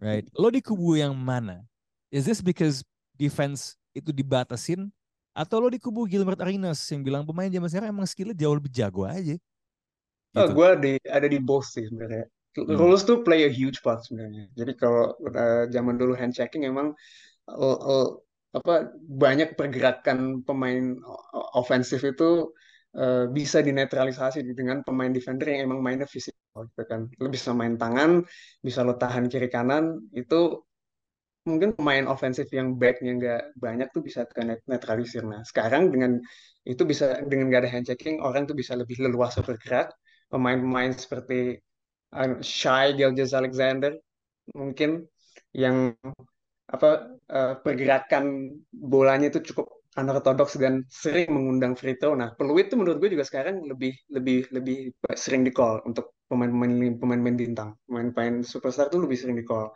Right? 0.00 0.24
Lo 0.34 0.48
di 0.48 0.64
kubu 0.64 0.96
yang 0.98 1.12
mana? 1.14 1.62
Is 2.10 2.26
this 2.26 2.42
because 2.42 2.82
defense 3.14 3.76
itu 3.94 4.10
dibatasin 4.10 4.90
atau 5.30 5.56
lo 5.62 5.68
di 5.70 5.78
kubu 5.78 6.06
Gilbert 6.10 6.40
Arenas 6.42 6.82
yang 6.90 7.06
bilang 7.06 7.22
pemain 7.22 7.48
zaman 7.50 7.68
sekarang 7.70 7.88
emang 7.94 8.06
skillnya 8.06 8.36
jauh 8.36 8.56
lebih 8.56 8.72
jago 8.72 9.06
aja. 9.06 9.36
Oh, 10.34 10.46
gitu. 10.46 10.46
Oh, 10.46 10.48
gue 10.54 10.68
di, 10.78 10.92
ada 11.10 11.26
di 11.26 11.38
both 11.38 11.70
sih 11.70 11.86
sebenarnya. 11.86 12.26
Hmm. 12.58 12.74
Rules 12.74 13.06
tuh 13.06 13.22
play 13.22 13.46
a 13.46 13.50
huge 13.50 13.78
part 13.82 14.02
sebenarnya. 14.02 14.50
Jadi 14.58 14.72
kalau 14.74 15.14
uh, 15.14 15.70
zaman 15.70 15.94
dulu 15.94 16.18
hand 16.18 16.34
checking 16.34 16.66
emang 16.66 16.94
uh, 17.46 17.78
uh, 17.78 18.08
apa 18.50 18.90
banyak 19.06 19.54
pergerakan 19.54 20.42
pemain 20.42 20.98
ofensif 21.54 22.02
itu 22.02 22.50
uh, 22.98 23.30
bisa 23.30 23.62
dinetralisasi 23.62 24.42
dengan 24.50 24.82
pemain 24.82 25.14
defender 25.14 25.54
yang 25.54 25.70
emang 25.70 25.78
mainnya 25.78 26.10
fisik 26.10 26.34
gitu 26.34 26.82
kan. 26.90 27.06
Lo 27.22 27.30
bisa 27.30 27.54
main 27.54 27.78
tangan, 27.78 28.26
bisa 28.58 28.82
lo 28.82 28.98
tahan 28.98 29.30
kiri 29.30 29.46
kanan, 29.46 30.02
itu 30.10 30.66
mungkin 31.48 31.72
pemain 31.72 32.04
ofensif 32.04 32.52
yang 32.52 32.76
backnya 32.76 33.12
nggak 33.16 33.42
banyak 33.56 33.88
tuh 33.94 34.02
bisa 34.04 34.28
ke 34.28 34.44
netralisir. 34.68 35.24
Nah 35.24 35.40
sekarang 35.46 35.88
dengan 35.88 36.20
itu 36.68 36.82
bisa 36.84 37.24
dengan 37.24 37.48
nggak 37.48 37.60
ada 37.64 37.70
hand 37.72 37.86
checking 37.88 38.20
orang 38.20 38.44
tuh 38.44 38.56
bisa 38.56 38.76
lebih 38.76 39.00
leluasa 39.00 39.40
bergerak. 39.40 39.92
Pemain-pemain 40.30 40.94
seperti 40.94 41.58
uh, 42.14 42.38
Shai 42.44 42.94
Gilgeous 42.94 43.34
Alexander 43.34 43.96
mungkin 44.54 45.06
yang 45.56 45.94
apa 46.70 47.18
uh, 47.26 47.54
pergerakan 47.58 48.54
bolanya 48.70 49.26
itu 49.34 49.42
cukup 49.50 49.80
unorthodox 49.98 50.54
dan 50.54 50.86
sering 50.86 51.34
mengundang 51.34 51.74
free 51.74 51.98
throw. 51.98 52.14
Nah, 52.14 52.30
peluit 52.38 52.70
itu 52.70 52.78
menurut 52.78 53.02
gue 53.02 53.10
juga 53.10 53.26
sekarang 53.26 53.66
lebih 53.66 53.90
lebih 54.14 54.46
lebih 54.54 54.94
sering 55.18 55.42
di 55.42 55.50
call 55.50 55.82
untuk 55.82 56.14
pemain-pemain 56.30 56.94
pemain-pemain 56.94 57.34
bintang, 57.34 57.70
pemain-pemain 57.90 58.46
superstar 58.46 58.86
itu 58.86 59.02
lebih 59.02 59.18
sering 59.18 59.34
di 59.34 59.42
call. 59.42 59.74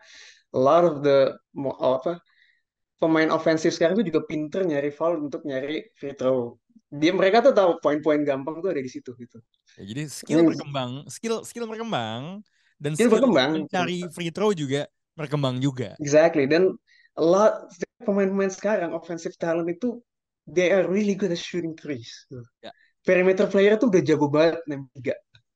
A 0.54 0.58
lot 0.58 0.86
of 0.86 1.02
the 1.02 1.34
apa 1.82 2.22
pemain 3.02 3.28
ofensif 3.34 3.74
sekarang 3.74 3.98
itu 4.00 4.14
juga 4.14 4.22
pinter 4.24 4.62
nyari 4.62 4.94
foul 4.94 5.28
untuk 5.28 5.42
nyari 5.42 5.82
free 5.98 6.14
throw. 6.14 6.56
Dia 6.94 7.10
mereka 7.10 7.42
tuh 7.42 7.52
tahu 7.52 7.82
poin-poin 7.82 8.22
gampang 8.22 8.62
tuh 8.62 8.70
ada 8.70 8.80
di 8.80 8.88
situ 8.88 9.10
gitu. 9.18 9.42
Ya, 9.74 9.82
jadi 9.90 10.02
skill 10.06 10.46
berkembang, 10.46 11.10
skill 11.10 11.42
skill 11.42 11.66
berkembang 11.66 12.46
dan 12.78 12.94
skill, 12.94 13.10
skill 13.10 13.26
berkembang. 13.26 13.50
mencari 13.66 13.98
free 14.14 14.30
throw 14.30 14.54
juga 14.54 14.86
berkembang 15.18 15.58
juga. 15.58 15.98
Exactly. 15.98 16.46
Dan 16.46 16.78
a 17.18 17.24
lot 17.24 17.66
pemain-pemain 18.06 18.50
sekarang 18.50 18.94
offensive 18.94 19.34
talent 19.42 19.66
itu 19.66 19.98
they 20.46 20.70
are 20.70 20.86
really 20.86 21.18
good 21.18 21.34
at 21.34 21.40
shooting 21.40 21.74
threes. 21.74 22.26
Ya. 22.62 22.70
Perimeter 23.04 23.50
player 23.50 23.76
tuh 23.76 23.90
udah 23.92 24.02
jago 24.06 24.30
banget 24.30 24.62
nembak 24.70 24.90
tiga. 24.96 25.14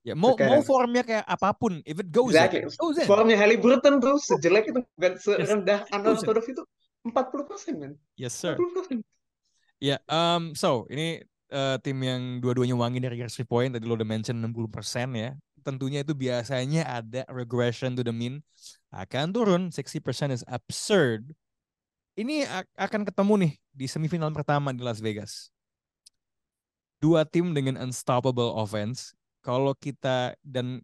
Ya, 0.09 0.15
mau 0.17 0.33
sekarang. 0.33 0.51
mau 0.57 0.61
formnya 0.65 1.03
kayak 1.05 1.25
apa 1.29 1.51
pun, 1.53 1.85
if 1.85 2.01
it 2.01 2.09
goes 2.09 2.33
exactly. 2.33 2.65
in, 2.65 2.73
it 2.73 2.81
goes 2.81 2.97
in. 2.97 3.05
Formnya 3.05 3.37
Halliburton 3.37 4.01
tuh 4.01 4.17
sejelek 4.17 4.73
itu 4.73 4.81
bukan 4.97 5.13
serendah 5.21 5.85
yes. 5.85 5.93
unorthodox 5.93 6.45
itu 6.49 6.63
40 7.05 7.51
persen 7.51 7.75
kan? 7.77 7.93
Yes 8.17 8.33
sir. 8.33 8.57
Ya, 9.79 9.95
yeah, 9.95 10.01
um, 10.11 10.59
so 10.59 10.89
ini 10.91 11.23
uh, 11.55 11.79
tim 11.79 12.01
yang 12.03 12.43
dua-duanya 12.43 12.75
wangi 12.75 12.99
dari 12.99 13.15
garis 13.15 13.39
three 13.39 13.47
point 13.47 13.71
tadi 13.71 13.87
lo 13.87 13.95
udah 13.95 14.09
mention 14.09 14.41
60 14.41 14.73
persen 14.73 15.15
ya. 15.15 15.31
Tentunya 15.63 16.01
itu 16.01 16.17
biasanya 16.17 16.83
ada 16.89 17.23
regression 17.29 17.93
to 17.93 18.03
the 18.03 18.15
mean 18.15 18.41
akan 18.89 19.31
turun 19.37 19.63
60% 19.69 20.33
is 20.33 20.41
absurd 20.49 21.29
ini 22.19 22.43
akan 22.75 23.07
ketemu 23.07 23.35
nih 23.47 23.53
di 23.71 23.87
semifinal 23.87 24.35
pertama 24.35 24.75
di 24.75 24.83
Las 24.83 24.99
Vegas. 24.99 25.55
Dua 26.99 27.23
tim 27.23 27.55
dengan 27.55 27.79
unstoppable 27.79 28.51
offense. 28.59 29.15
Kalau 29.41 29.73
kita 29.77 30.35
dan 30.43 30.83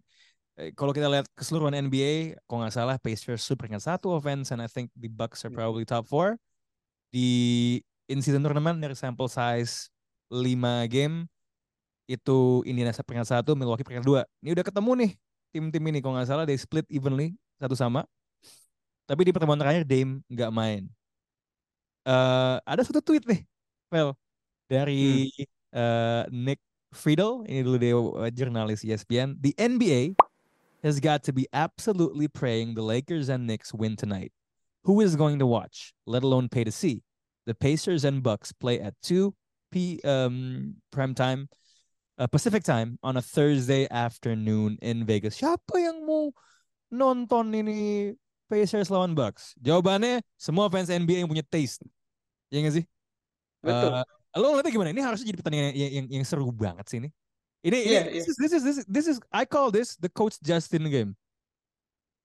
eh, 0.56 0.70
kalau 0.72 0.94
kita 0.94 1.10
lihat 1.10 1.26
keseluruhan 1.34 1.74
NBA, 1.88 2.38
kalau 2.46 2.64
nggak 2.64 2.74
salah 2.74 2.96
Pacers 3.00 3.42
itu 3.44 3.54
peringkat 3.58 3.82
satu 3.82 4.14
offense, 4.14 4.54
and 4.54 4.62
I 4.62 4.68
think 4.70 4.90
the 4.94 5.10
Bucks 5.10 5.42
are 5.42 5.52
probably 5.52 5.84
top 5.84 6.06
four. 6.06 6.38
Di 7.10 7.80
in 8.10 8.20
season 8.20 8.42
tournament 8.42 8.78
dari 8.78 8.94
sample 8.98 9.30
size 9.30 9.88
5 10.28 10.86
game 10.90 11.26
itu 12.04 12.60
Indiana 12.68 12.92
peringkat 12.92 13.28
satu, 13.40 13.56
Milwaukee 13.56 13.86
peringkat 13.86 14.04
dua. 14.04 14.22
Ini 14.44 14.52
udah 14.52 14.64
ketemu 14.66 14.92
nih 15.04 15.10
tim-tim 15.54 15.84
ini 15.86 15.98
kalau 16.02 16.18
nggak 16.18 16.28
salah 16.28 16.44
they 16.44 16.58
split 16.58 16.84
evenly 16.92 17.32
satu 17.56 17.72
sama. 17.78 18.04
Tapi 19.04 19.20
di 19.28 19.32
pertemuan 19.36 19.60
terakhir 19.60 19.84
Dame 19.84 20.24
nggak 20.32 20.50
main 20.52 20.88
uh, 22.08 22.56
ada 22.62 22.82
satu 22.84 23.00
tweet 23.00 23.24
nih, 23.24 23.40
Vel, 23.88 24.12
dari 24.68 25.28
hmm. 25.32 25.44
uh, 25.74 26.22
Nick 26.30 26.60
Friedel, 26.94 27.42
ini 27.50 27.66
dulu 27.66 27.76
dia 27.76 27.94
uh, 27.98 28.30
jurnalis 28.30 28.86
ESPN. 28.86 29.36
The 29.42 29.52
NBA 29.58 30.14
has 30.86 31.02
got 31.02 31.26
to 31.26 31.32
be 31.34 31.50
absolutely 31.52 32.30
praying 32.30 32.78
the 32.78 32.86
Lakers 32.86 33.28
and 33.28 33.44
Knicks 33.44 33.74
win 33.74 33.98
tonight. 33.98 34.30
Who 34.84 35.00
is 35.00 35.16
going 35.16 35.40
to 35.40 35.48
watch, 35.48 35.92
let 36.06 36.22
alone 36.22 36.48
pay 36.48 36.62
to 36.62 36.72
see? 36.72 37.02
The 37.44 37.56
Pacers 37.56 38.04
and 38.04 38.22
Bucks 38.22 38.52
play 38.52 38.80
at 38.80 38.94
2 39.02 39.34
p 39.72 39.98
um, 40.04 40.76
prime 40.92 41.12
time, 41.18 41.48
uh, 42.16 42.30
Pacific 42.30 42.62
time 42.62 42.96
on 43.02 43.16
a 43.16 43.24
Thursday 43.24 43.88
afternoon 43.90 44.78
in 44.80 45.02
Vegas. 45.04 45.40
Siapa 45.40 45.76
yang 45.76 46.06
mau 46.06 46.30
nonton 46.92 47.50
ini 47.52 48.12
Pacers 48.46 48.92
lawan 48.92 49.16
Bucks? 49.18 49.56
Jawabannya 49.58 50.22
semua 50.38 50.70
fans 50.70 50.92
NBA 50.92 51.24
yang 51.24 51.30
punya 51.32 51.44
taste. 51.44 51.82
Ya 52.52 52.62
nggak 52.62 52.76
sih? 52.80 52.86
Betul. 53.64 53.92
Uh, 53.98 54.06
lo 54.34 54.54
ngeliatnya 54.54 54.72
gimana? 54.74 54.90
Ini 54.90 55.02
harusnya 55.02 55.26
jadi 55.30 55.38
pertandingan 55.38 55.66
yang, 55.72 55.92
yang, 56.02 56.06
yang 56.20 56.24
seru 56.26 56.50
banget 56.50 56.86
sih 56.90 56.98
ini. 56.98 57.08
Ini, 57.64 57.78
yeah, 57.80 57.84
ini 57.86 57.94
yeah. 57.94 58.04
This, 58.12 58.28
is, 58.28 58.36
this 58.36 58.52
is 58.52 58.62
this 58.62 58.76
is 58.76 58.84
this 58.84 59.06
is 59.08 59.16
I 59.32 59.48
call 59.48 59.72
this 59.72 59.96
the 59.96 60.12
coach 60.12 60.36
Justin 60.42 60.90
game. 60.92 61.16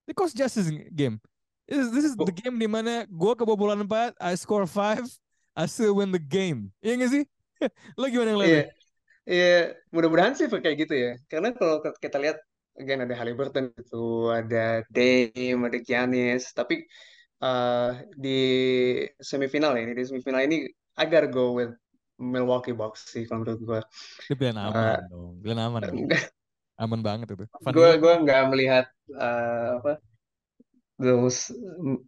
The 0.10 0.14
coach 0.18 0.36
Justin 0.36 0.90
game. 0.92 1.22
This 1.70 1.86
is, 1.86 1.90
this 1.94 2.06
is 2.10 2.14
the 2.18 2.34
game 2.34 2.58
di 2.58 2.66
mana 2.66 3.06
gue 3.06 3.34
kebobolan 3.38 3.86
4, 3.86 4.18
I 4.18 4.34
score 4.34 4.66
5, 4.66 5.06
I 5.54 5.70
still 5.70 6.02
win 6.02 6.10
the 6.10 6.18
game. 6.18 6.74
Iya 6.82 6.98
gak 6.98 7.12
sih? 7.14 7.24
lo 8.00 8.10
gimana 8.10 8.34
ngeliatnya? 8.34 8.50
Iya, 8.50 8.66
yeah. 8.66 8.70
yeah. 9.30 9.64
mudah-mudahan 9.94 10.34
sih 10.34 10.50
kayak 10.50 10.76
gitu 10.82 10.98
ya. 10.98 11.12
Karena 11.30 11.54
kalau 11.54 11.78
kita 12.02 12.18
lihat 12.18 12.42
again 12.82 13.06
ada 13.06 13.14
Halliburton 13.14 13.70
itu, 13.78 14.34
ada 14.34 14.82
Dame, 14.90 15.62
ada 15.62 15.78
Giannis, 15.78 16.50
tapi 16.58 16.90
uh, 17.46 18.02
di 18.18 18.42
semifinal 19.22 19.78
ini 19.78 19.94
di 19.94 20.04
semifinal 20.10 20.42
ini 20.50 20.66
gotta 20.98 21.30
go 21.30 21.54
with 21.54 21.72
Milwaukee 22.20 22.76
Bucks 22.76 23.08
sih 23.08 23.24
kalau 23.26 23.48
menurut 23.48 23.62
gue. 23.64 23.80
Itu 24.28 24.44
aman 24.52 24.70
uh, 24.76 25.00
dong, 25.08 25.40
pilihan 25.40 25.60
aman 25.64 25.82
dong. 25.88 26.12
aman 26.84 27.00
banget 27.00 27.28
itu. 27.32 27.48
Gue 27.72 27.90
gue 27.96 28.14
nggak 28.24 28.44
melihat 28.52 28.86
uh, 29.16 29.80
apa 29.80 30.04
those 31.00 31.56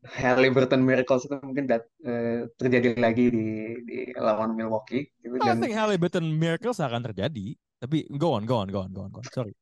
Halliburton 0.03 0.83
miracles 0.83 1.23
itu 1.23 1.39
mungkin 1.39 1.63
dat, 1.71 1.87
uh, 2.03 2.43
terjadi 2.59 2.99
lagi 2.99 3.31
di 3.31 3.47
di 3.87 3.99
lawan 4.19 4.53
Milwaukee. 4.53 5.07
Gitu. 5.23 5.39
I 5.39 5.55
Dan, 5.55 5.63
think 5.63 5.75
Halliburton 5.75 6.27
miracles 6.27 6.83
akan 6.83 7.07
terjadi, 7.07 7.55
tapi 7.79 8.03
go 8.19 8.35
on, 8.35 8.43
go 8.43 8.59
on, 8.59 8.67
go 8.67 8.83
on, 8.83 8.91
go 8.91 9.07
on, 9.07 9.11
go 9.15 9.23
on. 9.23 9.27
Sorry. 9.31 9.55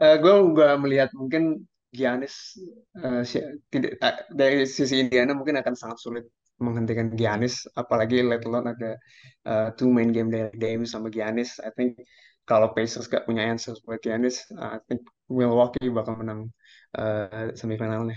Uh, 0.00 0.16
gue 0.16 0.34
gue 0.56 0.68
melihat 0.80 1.12
mungkin 1.12 1.68
Giannis 1.92 2.60
uh, 3.00 3.24
tidak 3.72 3.96
uh, 4.04 4.20
dari 4.32 4.68
sisi 4.68 5.00
Indiana 5.00 5.32
mungkin 5.32 5.56
akan 5.56 5.72
sangat 5.72 6.00
sulit 6.00 6.24
menghentikan 6.62 7.12
Giannis 7.14 7.68
apalagi 7.76 8.24
let 8.24 8.44
alone 8.48 8.72
ada 8.72 8.96
uh, 9.44 9.68
two 9.76 9.92
main 9.92 10.10
game 10.10 10.32
dari 10.32 10.52
Dame 10.56 10.88
sama 10.88 11.12
Giannis 11.12 11.60
I 11.60 11.70
think 11.74 12.00
kalau 12.46 12.72
Pacers 12.72 13.10
gak 13.10 13.26
punya 13.28 13.44
answer 13.44 13.76
buat 13.84 14.00
Giannis 14.00 14.44
uh, 14.56 14.76
I 14.76 14.80
think 14.88 15.04
Milwaukee 15.28 15.92
bakal 15.92 16.16
menang 16.20 16.52
uh, 16.96 17.52
semifinalnya 17.52 18.16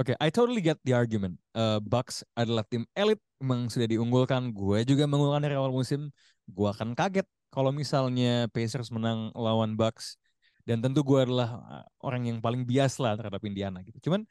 Oke, 0.00 0.16
okay, 0.16 0.24
I 0.24 0.32
totally 0.32 0.64
get 0.64 0.80
the 0.80 0.96
argument. 0.96 1.36
Uh, 1.52 1.76
Bucks 1.76 2.24
adalah 2.32 2.64
tim 2.64 2.88
elit, 2.96 3.20
memang 3.36 3.68
sudah 3.68 3.84
diunggulkan. 3.84 4.48
Gue 4.48 4.80
juga 4.88 5.04
mengunggulkan 5.04 5.44
dari 5.44 5.60
awal 5.60 5.76
musim. 5.76 6.08
Gue 6.48 6.72
akan 6.72 6.96
kaget 6.96 7.28
kalau 7.52 7.68
misalnya 7.68 8.48
Pacers 8.48 8.88
menang 8.88 9.28
lawan 9.36 9.76
Bucks 9.76 10.16
dan 10.64 10.78
tentu 10.84 11.02
gue 11.02 11.18
adalah 11.26 11.48
eh, 11.82 11.84
orang 12.06 12.22
yang 12.30 12.38
paling 12.38 12.62
bias 12.62 13.02
lah 13.02 13.18
terhadap 13.18 13.42
Indiana 13.42 13.82
gitu 13.82 13.98
cuman 14.10 14.22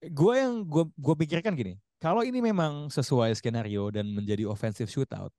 gue 0.00 0.34
yang 0.36 0.64
gue 0.64 0.84
gue 0.96 1.14
pikirkan 1.24 1.52
gini 1.56 1.76
kalau 2.00 2.24
ini 2.24 2.40
memang 2.40 2.88
sesuai 2.88 3.36
skenario 3.36 3.92
dan 3.92 4.08
menjadi 4.08 4.48
offensive 4.48 4.88
shootout 4.88 5.30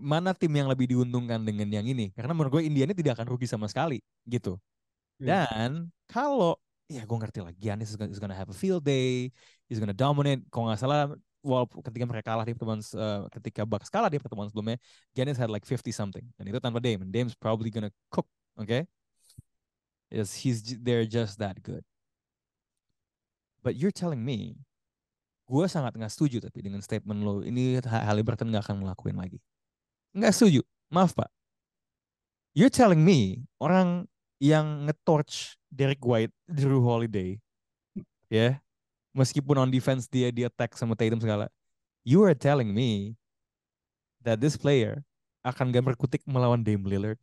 mana 0.00 0.34
tim 0.34 0.50
yang 0.50 0.66
lebih 0.66 0.90
diuntungkan 0.90 1.38
dengan 1.38 1.70
yang 1.70 1.86
ini? 1.86 2.10
Karena 2.18 2.34
menurut 2.34 2.58
gue 2.58 2.62
Indiana 2.66 2.90
tidak 2.90 3.14
akan 3.14 3.30
rugi 3.30 3.46
sama 3.46 3.70
sekali 3.70 4.02
gitu. 4.26 4.58
Hmm. 5.22 5.30
dan 5.30 5.70
kalau 6.10 6.58
ya 6.90 7.06
gue 7.06 7.14
ngerti 7.22 7.38
lah 7.38 7.54
Giannis 7.54 7.94
is 7.94 7.96
gonna, 7.96 8.10
is 8.10 8.18
gonna 8.18 8.34
have 8.34 8.50
a 8.50 8.56
field 8.56 8.82
day 8.82 9.30
is 9.70 9.78
gonna 9.78 9.94
dominate. 9.94 10.42
Kalau 10.50 10.66
nggak 10.66 10.82
salah 10.82 11.14
walaupun 11.46 11.78
ketika 11.86 12.04
mereka 12.10 12.34
kalah 12.34 12.42
di 12.42 12.58
pertemuan 12.58 12.82
uh, 12.98 13.30
ketika 13.38 13.62
Bucks 13.62 13.86
kalah 13.86 14.10
di 14.10 14.18
pertemuan 14.18 14.50
sebelumnya 14.50 14.74
Giannis 15.14 15.38
had 15.38 15.54
like 15.54 15.62
50 15.62 15.94
something. 15.94 16.26
Dan 16.34 16.50
itu 16.50 16.58
tanpa 16.58 16.82
Dame 16.82 17.06
and 17.06 17.14
Dame's 17.14 17.38
probably 17.38 17.70
gonna 17.70 17.94
cook 18.10 18.26
Okay, 18.54 18.86
is 20.10 20.34
he's 20.34 20.62
they're 20.78 21.06
just 21.06 21.38
that 21.38 21.62
good. 21.62 21.82
But 23.62 23.74
you're 23.74 23.90
telling 23.90 24.22
me, 24.22 24.62
gue 25.44 25.64
sangat 25.68 25.92
nggak 25.92 26.12
setuju 26.12 26.40
tapi 26.40 26.64
dengan 26.64 26.80
statement 26.80 27.20
lo 27.20 27.44
ini 27.44 27.76
Halliburton 27.84 28.48
nggak 28.48 28.64
akan 28.64 28.76
ngelakuin 28.84 29.16
lagi. 29.16 29.38
Nggak 30.16 30.32
setuju, 30.32 30.60
maaf 30.88 31.12
pak. 31.12 31.28
You're 32.54 32.72
telling 32.72 33.02
me 33.02 33.44
orang 33.58 34.06
yang 34.38 34.86
nge-torch 34.86 35.58
Derek 35.74 36.02
White, 36.06 36.30
Drew 36.46 36.78
Holiday, 36.86 37.42
ya, 38.30 38.38
yeah, 38.38 38.52
meskipun 39.10 39.58
on 39.58 39.70
defense 39.70 40.06
dia 40.06 40.30
dia 40.30 40.46
attack 40.46 40.78
sama 40.78 40.94
Tatum 40.94 41.18
segala, 41.18 41.50
you 42.06 42.22
are 42.22 42.36
telling 42.36 42.70
me 42.70 43.18
that 44.22 44.38
this 44.38 44.54
player 44.54 45.02
akan 45.42 45.74
gak 45.74 45.82
berkutik 45.82 46.22
melawan 46.24 46.62
Dame 46.62 46.86
Lillard 46.86 47.20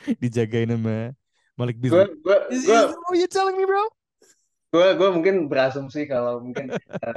dijagain 0.22 0.74
sama 0.74 1.14
Malik 1.54 1.76
Beasley. 1.78 2.08
Gue, 2.08 2.16
gue, 2.24 2.38
is, 2.56 2.66
gue, 2.66 2.80
is 3.14 3.20
you 3.20 3.30
telling 3.30 3.54
me, 3.54 3.64
bro? 3.68 3.84
Gue, 4.70 4.86
gue 4.98 5.08
mungkin 5.16 5.34
berasumsi 5.50 6.06
kalau 6.06 6.38
mungkin 6.46 6.70
uh, 7.02 7.14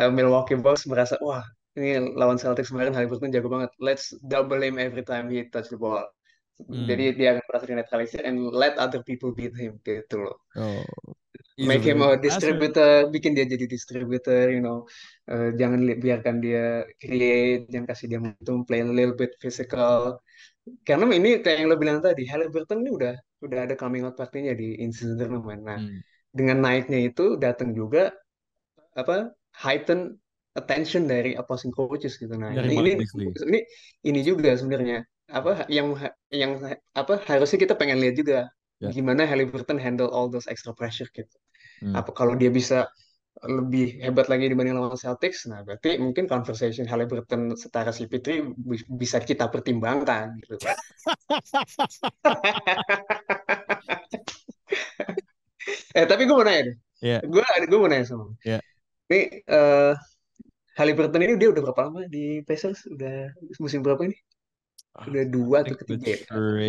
uh, 0.00 0.10
Milwaukee 0.12 0.58
Bucks 0.60 0.84
merasa 0.90 1.16
wah 1.24 1.44
ini 1.76 2.00
lawan 2.20 2.38
Celtics 2.40 2.72
kemarin 2.72 2.92
Haliburton 2.96 3.32
jago 3.34 3.48
banget. 3.52 3.72
Let's 3.80 4.12
double 4.32 4.60
him 4.64 4.76
every 4.80 5.04
time 5.04 5.28
he 5.32 5.48
touch 5.52 5.68
the 5.72 5.78
ball. 5.80 6.04
Jadi 6.88 7.04
Hmm. 7.04 7.18
dia 7.18 7.28
akan 7.36 7.44
merasa 7.48 7.66
dinetralisir 7.68 8.20
and 8.28 8.36
let 8.52 8.74
other 8.80 9.00
people 9.04 9.32
beat 9.36 9.52
him 9.56 9.76
gitu 9.84 10.16
loh. 10.24 10.36
Oh, 10.56 10.84
he's 11.56 11.74
a 11.74 11.78
Make 11.78 11.84
him 11.88 12.00
a 12.04 12.20
distributor, 12.20 13.08
bikin 13.14 13.32
dia 13.36 13.48
jadi 13.48 13.64
distributor, 13.64 14.52
you 14.52 14.60
know. 14.60 14.84
Uh, 15.24 15.48
jangan 15.60 15.80
biarkan 16.04 16.36
dia 16.44 16.84
create, 17.00 17.64
jangan 17.72 17.86
kasih 17.90 18.06
dia 18.12 18.18
momentum, 18.20 18.58
play 18.68 18.80
a 18.84 18.86
little 18.86 19.16
bit 19.16 19.32
physical. 19.40 20.20
Karena 20.88 21.04
ini 21.18 21.28
kayak 21.44 21.56
yang 21.64 21.68
lo 21.72 21.76
bilang 21.80 21.98
tadi, 22.04 22.22
Halliburton 22.28 22.78
ini 22.84 22.90
udah 22.98 23.14
udah 23.46 23.58
ada 23.64 23.74
coming 23.82 24.04
out 24.04 24.16
partinya 24.20 24.52
di 24.52 24.76
in-season 24.84 25.16
tournament. 25.20 25.62
Nah, 25.64 25.80
Hmm. 25.80 26.00
Dengan 26.38 26.58
naiknya 26.66 26.98
itu 27.10 27.24
datang 27.44 27.70
juga 27.80 28.02
apa 28.96 29.32
heighten 29.64 30.16
attention 30.56 31.04
dari 31.04 31.36
opposing 31.36 31.72
coaches 31.72 32.16
gitu. 32.16 32.32
Nah, 32.36 32.56
Dari 32.56 32.72
ini 32.72 32.90
ini 32.96 33.24
ini 33.48 33.60
ini 34.08 34.20
juga 34.24 34.56
sebenarnya 34.56 35.04
apa 35.28 35.68
yang 35.68 35.92
yang 36.32 36.56
apa 36.96 37.20
harusnya 37.28 37.58
kita 37.64 37.74
pengen 37.80 38.00
lihat 38.02 38.16
juga 38.18 38.38
Ya. 38.76 38.92
gimana 38.92 39.24
Halliburton 39.24 39.80
handle 39.80 40.12
all 40.12 40.28
those 40.28 40.44
extra 40.52 40.68
pressure 40.76 41.08
gitu. 41.16 41.32
Hmm. 41.80 41.96
Apa 41.96 42.12
kalau 42.12 42.36
dia 42.36 42.52
bisa 42.52 42.84
lebih 43.44 44.00
hebat 44.04 44.28
lagi 44.32 44.48
dibanding 44.52 44.76
lawan 44.76 44.96
Celtics, 44.96 45.48
nah 45.48 45.64
berarti 45.64 45.96
mungkin 45.96 46.28
conversation 46.28 46.84
Halliburton 46.84 47.56
setara 47.56 47.88
CP3 47.92 48.44
bi- 48.44 48.84
bisa 49.00 49.16
kita 49.24 49.48
pertimbangkan 49.48 50.36
gitu. 50.44 50.60
eh 55.96 56.04
tapi 56.04 56.28
gue 56.28 56.36
mau 56.36 56.44
nanya 56.44 56.62
deh. 56.72 56.76
Ya. 57.00 57.18
Gue 57.24 57.40
gue 57.42 57.78
mau 57.80 57.88
nanya 57.88 58.06
sama. 58.06 58.24
Ya. 58.44 58.60
Ini 59.08 59.20
eh 59.48 59.94
Halliburton 60.76 61.24
ini 61.24 61.40
dia 61.40 61.48
udah 61.48 61.62
berapa 61.72 61.80
lama 61.88 62.04
di 62.12 62.44
Pacers? 62.44 62.84
Udah 62.92 63.32
musim 63.56 63.80
berapa 63.80 64.04
ini? 64.04 64.16
Udah 64.96 65.24
dua 65.28 65.56
atau 65.64 65.76
ketiga 65.76 66.04
ya? 66.04 66.18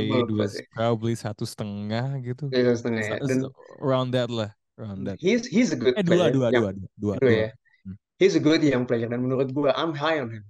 Gue 0.08 0.20
trade 0.24 0.32
was 0.32 0.54
probably 0.72 1.16
satu 1.16 1.44
setengah 1.44 2.20
gitu. 2.24 2.48
Ya, 2.52 2.72
setengah 2.72 3.02
ya. 3.04 3.18
Dan 3.24 3.52
Around 3.84 4.16
that 4.16 4.32
lah, 4.32 4.52
around 4.80 5.04
that. 5.08 5.20
he's 5.20 5.48
he's 5.48 5.72
a 5.76 5.80
good 5.80 5.96
Eh 5.96 6.04
dua, 6.04 6.32
player. 6.32 6.36
dua, 6.36 6.48
Yang 6.52 6.64
dua, 6.64 6.72
dua, 6.72 6.88
dua, 7.00 7.16
kedua 7.16 7.16
dua. 7.20 7.32
ya. 7.32 7.50
Hmm. 7.84 7.96
He's 8.20 8.36
a 8.36 8.44
good 8.44 8.62
young 8.64 8.84
player 8.88 9.08
dan 9.12 9.20
menurut 9.24 9.52
gue 9.52 9.70
I'm 9.76 9.92
high 9.96 10.20
on 10.24 10.32
him. 10.32 10.44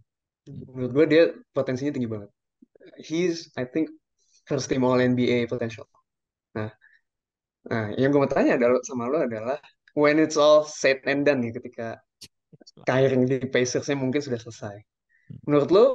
Menurut 0.47 0.91
gue 0.93 1.05
dia 1.09 1.23
potensinya 1.53 1.93
tinggi 1.93 2.09
banget. 2.09 2.29
He's 3.01 3.49
I 3.57 3.65
think 3.65 3.89
first 4.49 4.69
team 4.69 4.85
All 4.85 4.97
NBA 4.97 5.49
potential. 5.49 5.85
Nah, 6.57 6.71
nah 7.67 7.91
yang 7.99 8.09
gue 8.15 8.19
mau 8.23 8.31
tanya 8.31 8.55
adalah 8.55 8.79
sama 8.83 9.11
lo 9.11 9.23
adalah 9.23 9.59
when 9.97 10.17
it's 10.17 10.39
all 10.39 10.63
said 10.63 11.03
and 11.07 11.27
done 11.27 11.43
nih 11.43 11.51
ketika 11.55 11.99
karirnya 12.87 13.41
di 13.41 13.47
Pacers-nya 13.49 13.97
mungkin 13.97 14.21
sudah 14.21 14.39
selesai. 14.39 14.77
Menurut 15.49 15.69
lo 15.73 15.85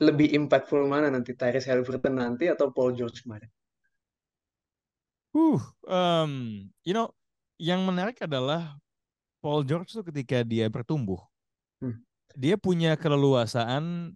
lebih 0.00 0.32
impactful 0.32 0.86
mana 0.86 1.12
nanti 1.12 1.36
Tyrese 1.36 1.68
Halliburton 1.68 2.16
nanti 2.16 2.48
atau 2.48 2.72
Paul 2.72 2.96
George 2.96 3.24
kemarin? 3.24 3.48
Uh, 5.30 5.62
um, 5.86 6.66
you 6.82 6.90
know, 6.90 7.14
yang 7.60 7.86
menarik 7.86 8.18
adalah 8.24 8.76
Paul 9.40 9.62
George 9.62 9.94
tuh 9.94 10.04
ketika 10.04 10.44
dia 10.44 10.68
bertumbuh, 10.68 11.20
Hmm. 11.80 11.96
dia 12.36 12.60
punya 12.60 12.92
keleluasaan 12.92 14.12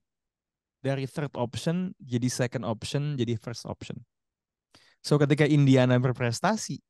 dari 0.85 1.09
third 1.09 1.33
option 1.33 1.97
jadi 1.97 2.29
second 2.29 2.61
option 2.69 3.17
jadi 3.17 3.41
first 3.41 3.65
option. 3.65 4.05
So 5.05 5.21
ketika 5.21 5.45
Indiana 5.45 6.01
berprestasi 6.01 6.81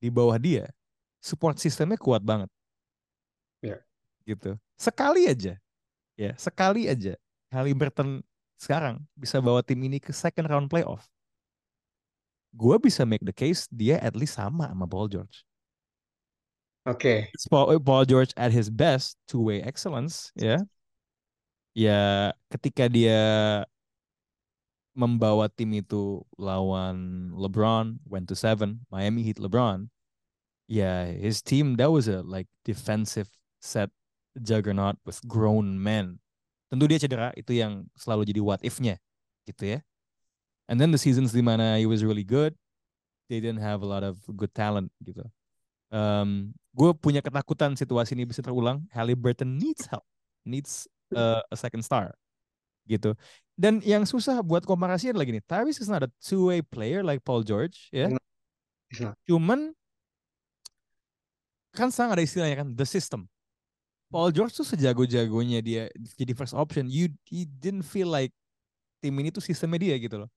di 0.00 0.08
bawah 0.08 0.40
dia, 0.40 0.72
support 1.20 1.60
sistemnya 1.60 2.00
kuat 2.00 2.24
banget. 2.24 2.48
Ya. 3.60 3.76
Gitu. 4.24 4.56
Sekali 4.80 5.28
aja, 5.28 5.60
ya 6.16 6.32
sekali 6.40 6.88
aja 6.88 7.18
Halliburton 7.52 8.24
sekarang 8.58 9.04
bisa 9.14 9.38
bawa 9.38 9.62
tim 9.62 9.78
ini 9.84 10.00
ke 10.00 10.10
second 10.10 10.48
round 10.48 10.66
playoff. 10.72 11.06
Gue 12.52 12.80
bisa 12.80 13.04
make 13.04 13.22
the 13.22 13.34
case 13.34 13.68
dia 13.68 14.00
at 14.00 14.16
least 14.16 14.40
sama 14.40 14.72
sama 14.72 14.88
Paul 14.88 15.08
George. 15.12 15.44
Oke. 16.88 17.28
It's 17.36 17.44
Paul, 17.44 17.76
Paul 17.84 18.08
George 18.08 18.32
at 18.40 18.48
his 18.48 18.72
best 18.72 19.20
two 19.28 19.44
way 19.44 19.60
excellence 19.60 20.32
ya 20.32 20.64
ya 21.76 22.32
ketika 22.48 22.88
dia 22.88 23.20
membawa 24.98 25.46
tim 25.46 25.70
itu 25.78 26.26
lawan 26.34 27.30
LeBron 27.30 28.02
went 28.02 28.26
to 28.26 28.34
seven 28.34 28.82
Miami 28.90 29.22
Heat 29.22 29.38
LeBron. 29.38 29.86
Ya 30.66 31.06
his 31.06 31.38
team 31.40 31.78
that 31.78 31.88
was 31.94 32.10
a 32.10 32.26
like 32.26 32.50
defensive 32.66 33.30
set 33.62 33.94
juggernaut 34.34 34.98
with 35.06 35.22
grown 35.30 35.78
men. 35.78 36.18
Tentu 36.68 36.90
dia 36.90 36.98
cedera 36.98 37.30
itu 37.38 37.56
yang 37.56 37.86
selalu 37.94 38.28
jadi 38.28 38.40
what 38.42 38.60
if-nya 38.66 38.98
gitu 39.46 39.78
ya. 39.78 39.80
And 40.68 40.76
then 40.76 40.92
the 40.92 41.00
seasons 41.00 41.32
di 41.32 41.40
mana 41.40 41.80
he 41.80 41.88
was 41.88 42.04
really 42.04 42.26
good 42.26 42.52
they 43.28 43.40
didn't 43.40 43.62
have 43.62 43.84
a 43.84 43.88
lot 43.88 44.02
of 44.02 44.18
good 44.34 44.52
talent 44.56 44.90
gitu. 45.04 45.24
Um, 45.88 46.52
gue 46.76 46.92
punya 46.96 47.24
ketakutan 47.24 47.76
situasi 47.76 48.16
ini 48.16 48.28
bisa 48.28 48.44
terulang. 48.44 48.84
Halliburton 48.92 49.56
needs 49.56 49.88
help, 49.88 50.04
needs 50.44 50.88
uh, 51.16 51.40
a 51.48 51.56
second 51.56 51.84
star, 51.84 52.12
gitu. 52.88 53.12
Dan 53.58 53.82
yang 53.84 54.08
susah 54.08 54.40
buat 54.40 54.64
komparasi 54.64 55.12
adalah 55.12 55.26
gini, 55.26 55.42
Tyrese 55.44 55.82
is 55.82 55.90
not 55.90 56.06
a 56.06 56.10
two-way 56.22 56.62
player 56.64 57.04
like 57.04 57.20
Paul 57.26 57.44
George, 57.44 57.90
ya. 57.92 58.08
No, 58.08 58.18
not. 58.96 59.14
Cuman 59.28 59.76
kan 61.76 61.92
sekarang 61.92 62.16
ada 62.16 62.24
istilahnya 62.24 62.56
kan 62.64 62.68
the 62.74 62.86
system. 62.88 63.28
Paul 64.08 64.32
George 64.32 64.56
tuh 64.56 64.64
sejago-jagonya 64.64 65.60
dia 65.60 65.82
jadi 66.16 66.32
first 66.32 66.56
option, 66.56 66.88
you 66.88 67.12
you 67.28 67.44
didn't 67.44 67.84
feel 67.84 68.08
like 68.08 68.32
tim 69.04 69.12
ini 69.20 69.28
tuh 69.28 69.44
sistemnya 69.44 69.78
dia 69.84 69.94
gitu 70.00 70.24
loh, 70.24 70.30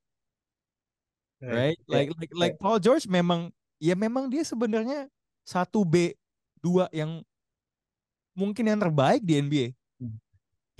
right? 1.39 1.79
Ya, 1.87 2.03
Like 2.03 2.09
like 2.19 2.33
like 2.35 2.55
Paul 2.59 2.83
George 2.83 3.07
memang 3.07 3.49
ya 3.79 3.95
memang 3.95 4.27
dia 4.27 4.43
sebenarnya 4.43 5.07
satu 5.47 5.87
B 5.87 6.13
dua 6.59 6.91
yang 6.91 7.23
mungkin 8.35 8.67
yang 8.67 8.79
terbaik 8.79 9.23
di 9.23 9.39
NBA 9.39 9.67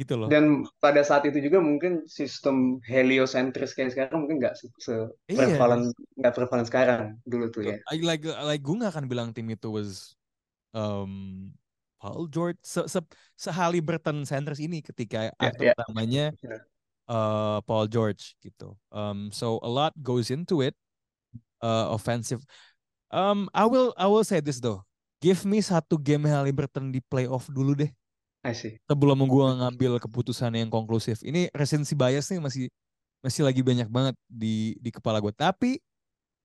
gitu 0.02 0.18
loh. 0.18 0.28
Dan 0.28 0.66
pada 0.82 1.06
saat 1.06 1.22
itu 1.30 1.38
juga 1.38 1.62
mungkin 1.62 2.10
sistem 2.10 2.82
heliocentris 2.90 3.78
kayak 3.78 3.94
sekarang 3.94 4.26
mungkin 4.26 4.42
nggak 4.42 4.58
se, 4.58 4.66
se 4.82 4.94
Iya. 5.30 5.38
prevalen 5.56 5.94
nggak 6.18 6.34
prevalen 6.34 6.66
sekarang 6.66 7.02
dulu 7.24 7.46
tuh 7.54 7.62
ya. 7.70 7.76
I- 7.94 8.02
like 8.02 8.26
like 8.26 8.66
gue 8.66 8.76
gak 8.82 8.92
akan 8.98 9.06
bilang 9.06 9.30
tim 9.32 9.46
itu 9.54 9.70
was 9.70 10.18
um, 10.74 11.54
Paul 12.02 12.26
George 12.34 12.58
se, 12.66 12.82
se, 12.90 13.00
se 13.38 13.50
Halliburton 13.54 14.26
centers 14.26 14.58
ini 14.58 14.82
ketika 14.82 15.30
Ya, 15.30 15.34
aktor 15.38 15.70
ya. 15.70 15.74
utamanya 15.78 16.26
Ya. 16.42 16.58
uh, 17.06 17.62
Paul 17.62 17.86
George 17.86 18.34
gitu. 18.42 18.74
Um, 18.90 19.30
so 19.30 19.62
a 19.62 19.70
lot 19.70 19.94
goes 20.02 20.34
into 20.34 20.66
it. 20.66 20.74
Uh, 21.62 21.94
offensive. 21.94 22.42
Um, 23.14 23.46
I 23.54 23.70
will 23.70 23.94
I 23.94 24.10
will 24.10 24.26
say 24.26 24.42
this 24.42 24.58
though. 24.58 24.82
Give 25.22 25.46
me 25.46 25.62
satu 25.62 26.02
game 26.02 26.26
Halliburton 26.26 26.90
di 26.90 26.98
playoff 27.06 27.46
dulu 27.54 27.78
deh. 27.78 27.94
I 28.42 28.58
see. 28.58 28.82
Sebelum 28.90 29.22
gue 29.26 29.46
ngambil 29.62 30.02
keputusan 30.02 30.58
yang 30.58 30.70
konklusif. 30.74 31.22
Ini 31.22 31.54
recency 31.54 31.94
bias 31.94 32.34
nih 32.34 32.42
masih 32.42 32.64
masih 33.22 33.46
lagi 33.46 33.62
banyak 33.62 33.86
banget 33.86 34.18
di 34.26 34.74
di 34.82 34.90
kepala 34.90 35.22
gue. 35.22 35.30
Tapi 35.34 35.78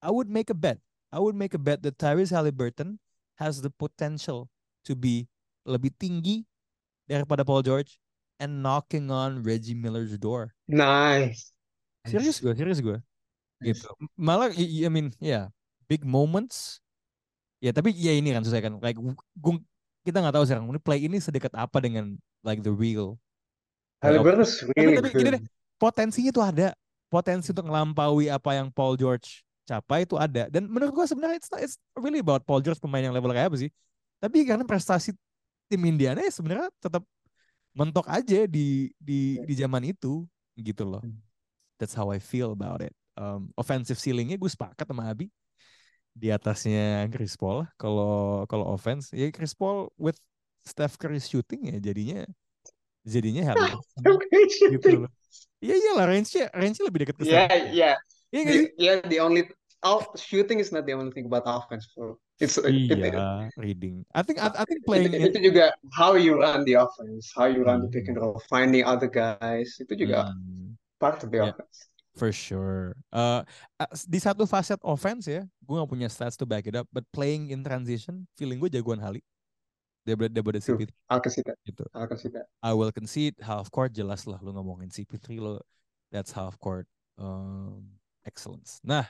I 0.04 0.10
would 0.12 0.28
make 0.28 0.52
a 0.52 0.56
bet. 0.56 0.76
I 1.08 1.16
would 1.16 1.32
make 1.32 1.56
a 1.56 1.60
bet 1.60 1.80
that 1.86 1.96
Tyrese 1.96 2.36
Halliburton 2.36 3.00
has 3.40 3.64
the 3.64 3.72
potential 3.72 4.52
to 4.84 4.92
be 4.92 5.24
lebih 5.64 5.96
tinggi 5.96 6.44
daripada 7.08 7.42
Paul 7.42 7.64
George 7.64 7.96
and 8.36 8.60
knocking 8.60 9.08
on 9.08 9.40
Reggie 9.40 9.76
Miller's 9.76 10.12
door. 10.20 10.52
Nice. 10.68 11.56
Serius 12.06 12.38
gue, 12.38 12.52
serius 12.54 12.78
gue. 12.84 13.00
Nice. 13.60 13.82
Gitu. 13.82 13.88
Malah, 14.14 14.52
I, 14.52 14.86
I 14.86 14.90
mean, 14.92 15.10
ya, 15.18 15.26
yeah, 15.26 15.44
big 15.88 16.04
moments. 16.04 16.78
Ya, 17.58 17.72
tapi 17.72 17.90
ya 17.96 18.12
ini 18.12 18.30
kan 18.30 18.44
susah 18.44 18.60
kan. 18.60 18.78
Like, 18.78 19.00
kita 20.06 20.22
nggak 20.22 20.34
tahu 20.38 20.44
sekarang 20.46 20.64
ini 20.70 20.78
play 20.78 21.00
ini 21.02 21.18
sedekat 21.18 21.50
apa 21.58 21.82
dengan 21.82 22.14
like 22.46 22.62
the 22.62 22.70
real. 22.70 23.18
Halliburton 23.98 24.46
is 24.46 24.62
Tapi, 24.62 24.78
really 24.78 24.96
tapi 25.02 25.08
gini 25.10 25.30
deh, 25.34 25.42
potensinya 25.82 26.30
tuh 26.30 26.44
ada. 26.46 26.68
Potensi 27.06 27.50
untuk 27.54 27.66
ngelampaui 27.70 28.30
apa 28.30 28.50
yang 28.54 28.70
Paul 28.70 28.94
George 28.94 29.42
capai 29.66 30.06
itu 30.06 30.14
ada. 30.14 30.46
Dan 30.46 30.70
menurut 30.70 30.94
gua 30.94 31.06
sebenarnya 31.10 31.42
it's, 31.42 31.50
not- 31.50 31.62
it's 31.62 31.74
really 31.98 32.22
about 32.22 32.46
Paul 32.46 32.62
George 32.62 32.78
pemain 32.78 33.02
yang 33.02 33.14
level 33.14 33.34
kayak 33.34 33.50
apa 33.50 33.58
sih. 33.58 33.70
Tapi 34.22 34.46
karena 34.46 34.62
prestasi 34.62 35.10
tim 35.66 35.82
Indiana 35.82 36.22
ya 36.22 36.30
sebenarnya 36.30 36.70
tetap 36.78 37.02
mentok 37.74 38.06
aja 38.06 38.46
di 38.46 38.94
di 38.96 39.42
di 39.42 39.54
zaman 39.58 39.82
itu 39.90 40.22
gitu 40.54 40.82
loh. 40.86 41.02
That's 41.76 41.92
how 41.92 42.08
I 42.08 42.22
feel 42.22 42.54
about 42.54 42.80
it. 42.80 42.94
Um, 43.16 43.48
offensive 43.56 43.96
ceilingnya 43.96 44.36
gue 44.36 44.50
sepakat 44.50 44.84
sama 44.84 45.08
Abi 45.08 45.32
di 46.16 46.32
atasnya 46.32 47.04
Chris 47.12 47.36
Paul 47.36 47.68
kalau 47.76 48.48
kalau 48.48 48.72
offense 48.72 49.12
ya 49.12 49.28
Chris 49.28 49.52
Paul 49.52 49.92
with 50.00 50.16
Steph 50.64 50.96
Curry 50.96 51.20
shooting 51.20 51.68
ya 51.68 51.76
jadinya 51.76 52.24
jadinya 53.04 53.42
Halliburton 53.52 54.02
gitu 54.72 54.88
loh. 55.04 55.10
Iya 55.60 55.74
iyalah 55.76 56.04
range-nya 56.08 56.48
range 56.56 56.80
lebih 56.80 56.98
dekat 57.04 57.16
ke. 57.20 57.24
Iya 57.28 57.44
The, 58.32 58.44
sih? 58.44 58.64
yeah, 58.76 59.00
the 59.08 59.18
only 59.20 59.48
out 59.84 60.18
shooting 60.18 60.58
is 60.60 60.72
not 60.72 60.84
the 60.84 60.92
only 60.92 61.12
thing 61.12 61.24
about 61.28 61.44
offense, 61.46 61.88
bro. 61.94 62.18
It's 62.36 62.60
it, 62.60 62.68
Iya, 62.68 63.48
reading. 63.56 64.04
I 64.12 64.20
think 64.20 64.36
I, 64.36 64.52
I 64.52 64.64
think 64.68 64.84
playing 64.84 65.16
itu, 65.16 65.32
itu 65.32 65.38
juga 65.52 65.72
how 65.96 66.20
you 66.20 66.36
run 66.36 66.68
the 66.68 66.76
offense, 66.76 67.32
how 67.32 67.48
you 67.48 67.64
run 67.64 67.80
the 67.80 67.88
pick 67.88 68.12
and 68.12 68.20
Hmm. 68.20 68.36
roll, 68.36 68.42
finding 68.52 68.84
other 68.84 69.08
guys. 69.08 69.80
Itu 69.80 69.96
juga 69.96 70.28
Hmm, 70.28 70.76
part 71.00 71.24
of 71.24 71.32
the 71.32 71.40
Yeah. 71.40 71.56
offense. 71.56 71.88
For 72.16 72.32
sure. 72.32 72.96
Uh, 73.12 73.44
di 74.08 74.16
satu 74.16 74.48
facet 74.48 74.80
offense 74.82 75.28
ya, 75.28 75.44
gue 75.44 75.74
gak 75.76 75.90
punya 75.92 76.08
stats 76.08 76.34
to 76.34 76.48
back 76.48 76.64
it 76.64 76.74
up, 76.74 76.88
but 76.88 77.04
playing 77.12 77.52
in 77.52 77.60
transition, 77.60 78.24
feeling 78.34 78.56
gue 78.56 78.72
jagoan 78.72 78.98
Hali. 78.98 79.20
Daripada 80.06 80.30
daripada 80.30 80.58
True. 80.62 80.78
CP3 80.78 80.90
I'll 81.10 81.18
concede 81.18 81.46
that. 81.50 81.58
gitu. 81.66 81.82
I'll 81.90 82.06
concede 82.06 82.38
that. 82.38 82.46
I 82.62 82.70
will 82.78 82.94
concede 82.94 83.34
half 83.42 83.66
court 83.74 83.90
jelas 83.90 84.22
lah 84.22 84.38
lu 84.38 84.54
ngomongin 84.54 84.86
CP3 84.86 85.42
lo 85.42 85.58
that's 86.14 86.30
half 86.30 86.54
court 86.62 86.86
um, 87.18 87.82
excellence. 88.22 88.78
Nah, 88.86 89.02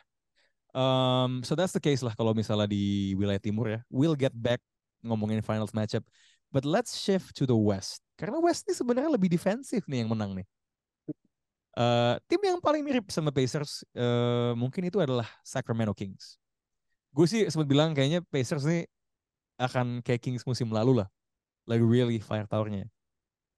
um, 0.72 1.44
so 1.44 1.52
that's 1.52 1.76
the 1.76 1.84
case 1.84 2.00
lah 2.00 2.16
kalau 2.16 2.32
misalnya 2.32 2.72
di 2.72 3.12
wilayah 3.12 3.36
timur 3.36 3.68
ya. 3.68 3.80
We'll 3.92 4.16
get 4.16 4.32
back 4.32 4.64
ngomongin 5.04 5.44
finals 5.44 5.76
matchup, 5.76 6.00
but 6.48 6.64
let's 6.64 6.96
shift 6.96 7.36
to 7.36 7.44
the 7.44 7.56
west. 7.56 8.00
Karena 8.16 8.40
west 8.40 8.64
ini 8.64 8.72
sebenarnya 8.72 9.12
lebih 9.12 9.28
defensif 9.28 9.84
nih 9.84 10.00
yang 10.00 10.16
menang 10.16 10.32
nih. 10.32 10.48
Uh, 11.76 12.16
tim 12.24 12.40
yang 12.40 12.56
paling 12.56 12.80
mirip 12.80 13.12
sama 13.12 13.28
Pacers 13.28 13.84
uh, 13.92 14.56
mungkin 14.56 14.88
itu 14.88 14.96
adalah 14.96 15.28
Sacramento 15.44 15.92
Kings. 15.92 16.40
Gue 17.12 17.28
sih 17.28 17.44
sempat 17.52 17.68
bilang 17.68 17.92
kayaknya 17.92 18.24
Pacers 18.32 18.64
nih 18.64 18.88
akan 19.60 20.00
kayak 20.00 20.24
Kings 20.24 20.48
musim 20.48 20.72
lalu 20.72 21.04
lah. 21.04 21.08
Like 21.68 21.84
really 21.84 22.16
firepower-nya. 22.16 22.88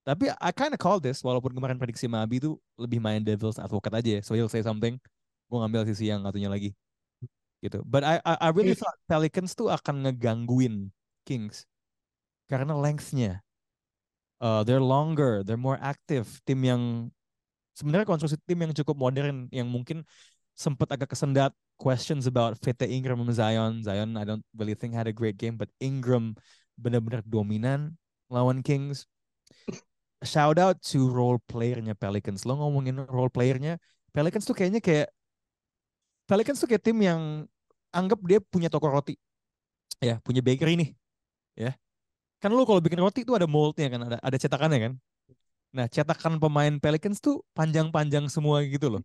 Tapi 0.03 0.35
I 0.35 0.51
kind 0.51 0.75
of 0.75 0.83
call 0.83 0.99
this 0.99 1.23
walaupun 1.23 1.55
kemarin 1.55 1.79
prediksi 1.79 2.11
sama 2.11 2.27
Abi 2.27 2.43
itu 2.43 2.59
lebih 2.75 2.99
main 2.99 3.23
devil's 3.23 3.63
advocate 3.63 3.95
aja 3.95 4.11
ya. 4.19 4.21
So 4.27 4.35
he'll 4.35 4.51
say 4.51 4.67
something, 4.67 4.99
gue 5.47 5.59
ngambil 5.63 5.87
sisi 5.87 6.11
yang 6.11 6.27
satunya 6.27 6.51
lagi. 6.51 6.75
Gitu. 7.63 7.87
But 7.87 8.03
I 8.03 8.19
I, 8.27 8.35
I 8.47 8.49
really 8.51 8.75
thought 8.75 8.99
Pelicans 9.07 9.55
tuh 9.55 9.71
akan 9.71 10.11
ngegangguin 10.11 10.91
Kings 11.23 11.69
karena 12.51 12.75
length-nya. 12.75 13.47
Uh, 14.43 14.67
they're 14.67 14.83
longer, 14.83 15.47
they're 15.47 15.61
more 15.61 15.79
active. 15.79 16.27
Tim 16.47 16.63
yang 16.67 16.83
sebenarnya 17.79 18.11
konstruksi 18.11 18.35
tim 18.43 18.59
yang 18.59 18.75
cukup 18.75 18.99
modern 18.99 19.47
yang 19.55 19.71
mungkin 19.71 20.03
sempat 20.59 20.91
agak 20.91 21.15
kesendat 21.15 21.55
questions 21.79 22.27
about 22.27 22.59
fit 22.59 22.75
Ingram 22.83 23.23
sama 23.23 23.31
Zion. 23.31 23.73
Zion 23.87 24.19
I 24.19 24.27
don't 24.27 24.43
really 24.59 24.75
think 24.75 24.99
had 24.99 25.07
a 25.07 25.15
great 25.15 25.39
game, 25.39 25.55
but 25.55 25.71
Ingram 25.79 26.35
benar-benar 26.75 27.23
dominan 27.23 27.95
lawan 28.27 28.67
Kings. 28.67 29.07
Shout 30.27 30.59
out 30.59 30.83
to 30.91 31.07
role 31.07 31.39
playernya 31.47 31.95
Pelicans. 31.95 32.43
Lo 32.43 32.59
ngomongin 32.59 33.07
role 33.07 33.31
playernya, 33.31 33.79
Pelicans 34.11 34.43
tuh 34.43 34.59
kayaknya 34.59 34.83
kayak 34.83 35.15
Pelicans 36.27 36.59
tuh 36.59 36.67
kayak 36.67 36.83
tim 36.83 36.99
yang 36.99 37.47
anggap 37.95 38.19
dia 38.27 38.43
punya 38.43 38.67
toko 38.67 38.91
roti. 38.91 39.15
Ya, 40.03 40.19
punya 40.27 40.43
bakery 40.43 40.75
nih. 40.75 40.91
Ya. 41.55 41.73
Kan 42.43 42.51
lo 42.51 42.67
kalau 42.67 42.83
bikin 42.83 42.99
roti 42.99 43.23
tuh 43.23 43.39
ada 43.39 43.47
moldnya 43.47 43.87
kan, 43.95 44.01
ada 44.11 44.19
ada 44.19 44.37
cetakannya 44.37 44.79
kan. 44.79 44.93
Nah, 45.69 45.87
cetakan 45.87 46.41
pemain 46.41 46.81
Pelicans 46.81 47.21
tuh 47.21 47.45
panjang-panjang 47.53 48.25
semua 48.33 48.65
gitu 48.65 48.99
loh. 48.99 49.03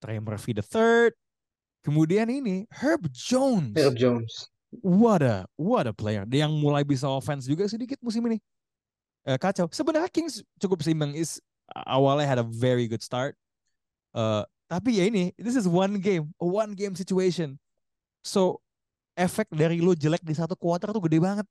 Trey 0.00 0.22
Murphy 0.22 0.56
the 0.56 0.64
third. 0.64 1.12
Kemudian 1.84 2.28
ini 2.32 2.64
Herb 2.72 3.06
Jones. 3.12 3.76
Herb 3.76 3.94
Jones. 3.98 4.48
What 4.84 5.24
a 5.24 5.48
what 5.56 5.88
a 5.88 5.94
player. 5.94 6.28
Dia 6.28 6.48
yang 6.48 6.56
mulai 6.60 6.84
bisa 6.84 7.08
offense 7.08 7.48
juga 7.48 7.64
sedikit 7.68 7.96
musim 8.04 8.24
ini. 8.28 8.38
Eh, 9.24 9.36
kacau. 9.36 9.68
Sebenarnya 9.72 10.08
Kings 10.08 10.44
cukup 10.60 10.80
seimbang. 10.84 11.16
Is 11.16 11.40
awalnya 11.88 12.28
had 12.28 12.40
a 12.40 12.46
very 12.46 12.88
good 12.88 13.00
start. 13.00 13.36
Eh, 14.16 14.44
tapi 14.68 15.00
ya 15.00 15.08
ini, 15.08 15.32
this 15.40 15.56
is 15.56 15.64
one 15.64 15.96
game, 15.96 16.28
a 16.36 16.44
one 16.44 16.76
game 16.76 16.92
situation. 16.92 17.56
So 18.20 18.60
efek 19.16 19.48
dari 19.48 19.80
lo 19.80 19.96
jelek 19.96 20.20
di 20.20 20.36
satu 20.36 20.52
quarter 20.52 20.92
tuh 20.92 21.00
gede 21.08 21.18
banget. 21.20 21.46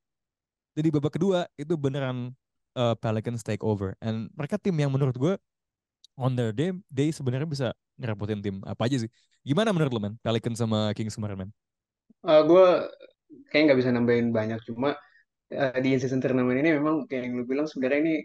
Jadi 0.78 0.88
babak 0.94 1.18
kedua 1.18 1.50
itu 1.58 1.74
beneran 1.74 2.30
uh, 2.78 2.94
Pelicans 2.94 3.42
take 3.42 3.66
over. 3.66 3.98
And 3.98 4.30
mereka 4.38 4.62
tim 4.62 4.78
yang 4.78 4.94
menurut 4.94 5.18
gue 5.18 5.34
on 6.14 6.38
their 6.38 6.54
day, 6.54 6.70
day 6.94 7.10
sebenarnya 7.10 7.50
bisa 7.50 7.68
ngerepotin 7.98 8.46
tim 8.46 8.62
apa 8.62 8.86
aja 8.86 9.02
sih. 9.02 9.10
Gimana 9.42 9.74
menurut 9.74 9.92
lo, 9.92 10.00
man? 10.00 10.14
Pelicans 10.22 10.62
sama 10.62 10.94
Kings 10.94 11.18
kemarin, 11.18 11.48
man? 11.48 11.50
Uh, 12.22 12.46
gue 12.46 12.66
kayak 13.50 13.74
nggak 13.74 13.80
bisa 13.82 13.90
nambahin 13.90 14.30
banyak, 14.30 14.60
cuma 14.70 14.94
uh, 15.54 15.78
di 15.82 15.98
in-season 15.98 16.22
turnamen 16.22 16.60
ini 16.62 16.78
memang 16.78 17.10
kayak 17.10 17.28
yang 17.28 17.34
lu 17.42 17.46
bilang 17.48 17.66
sebenarnya 17.66 18.00
ini 18.04 18.16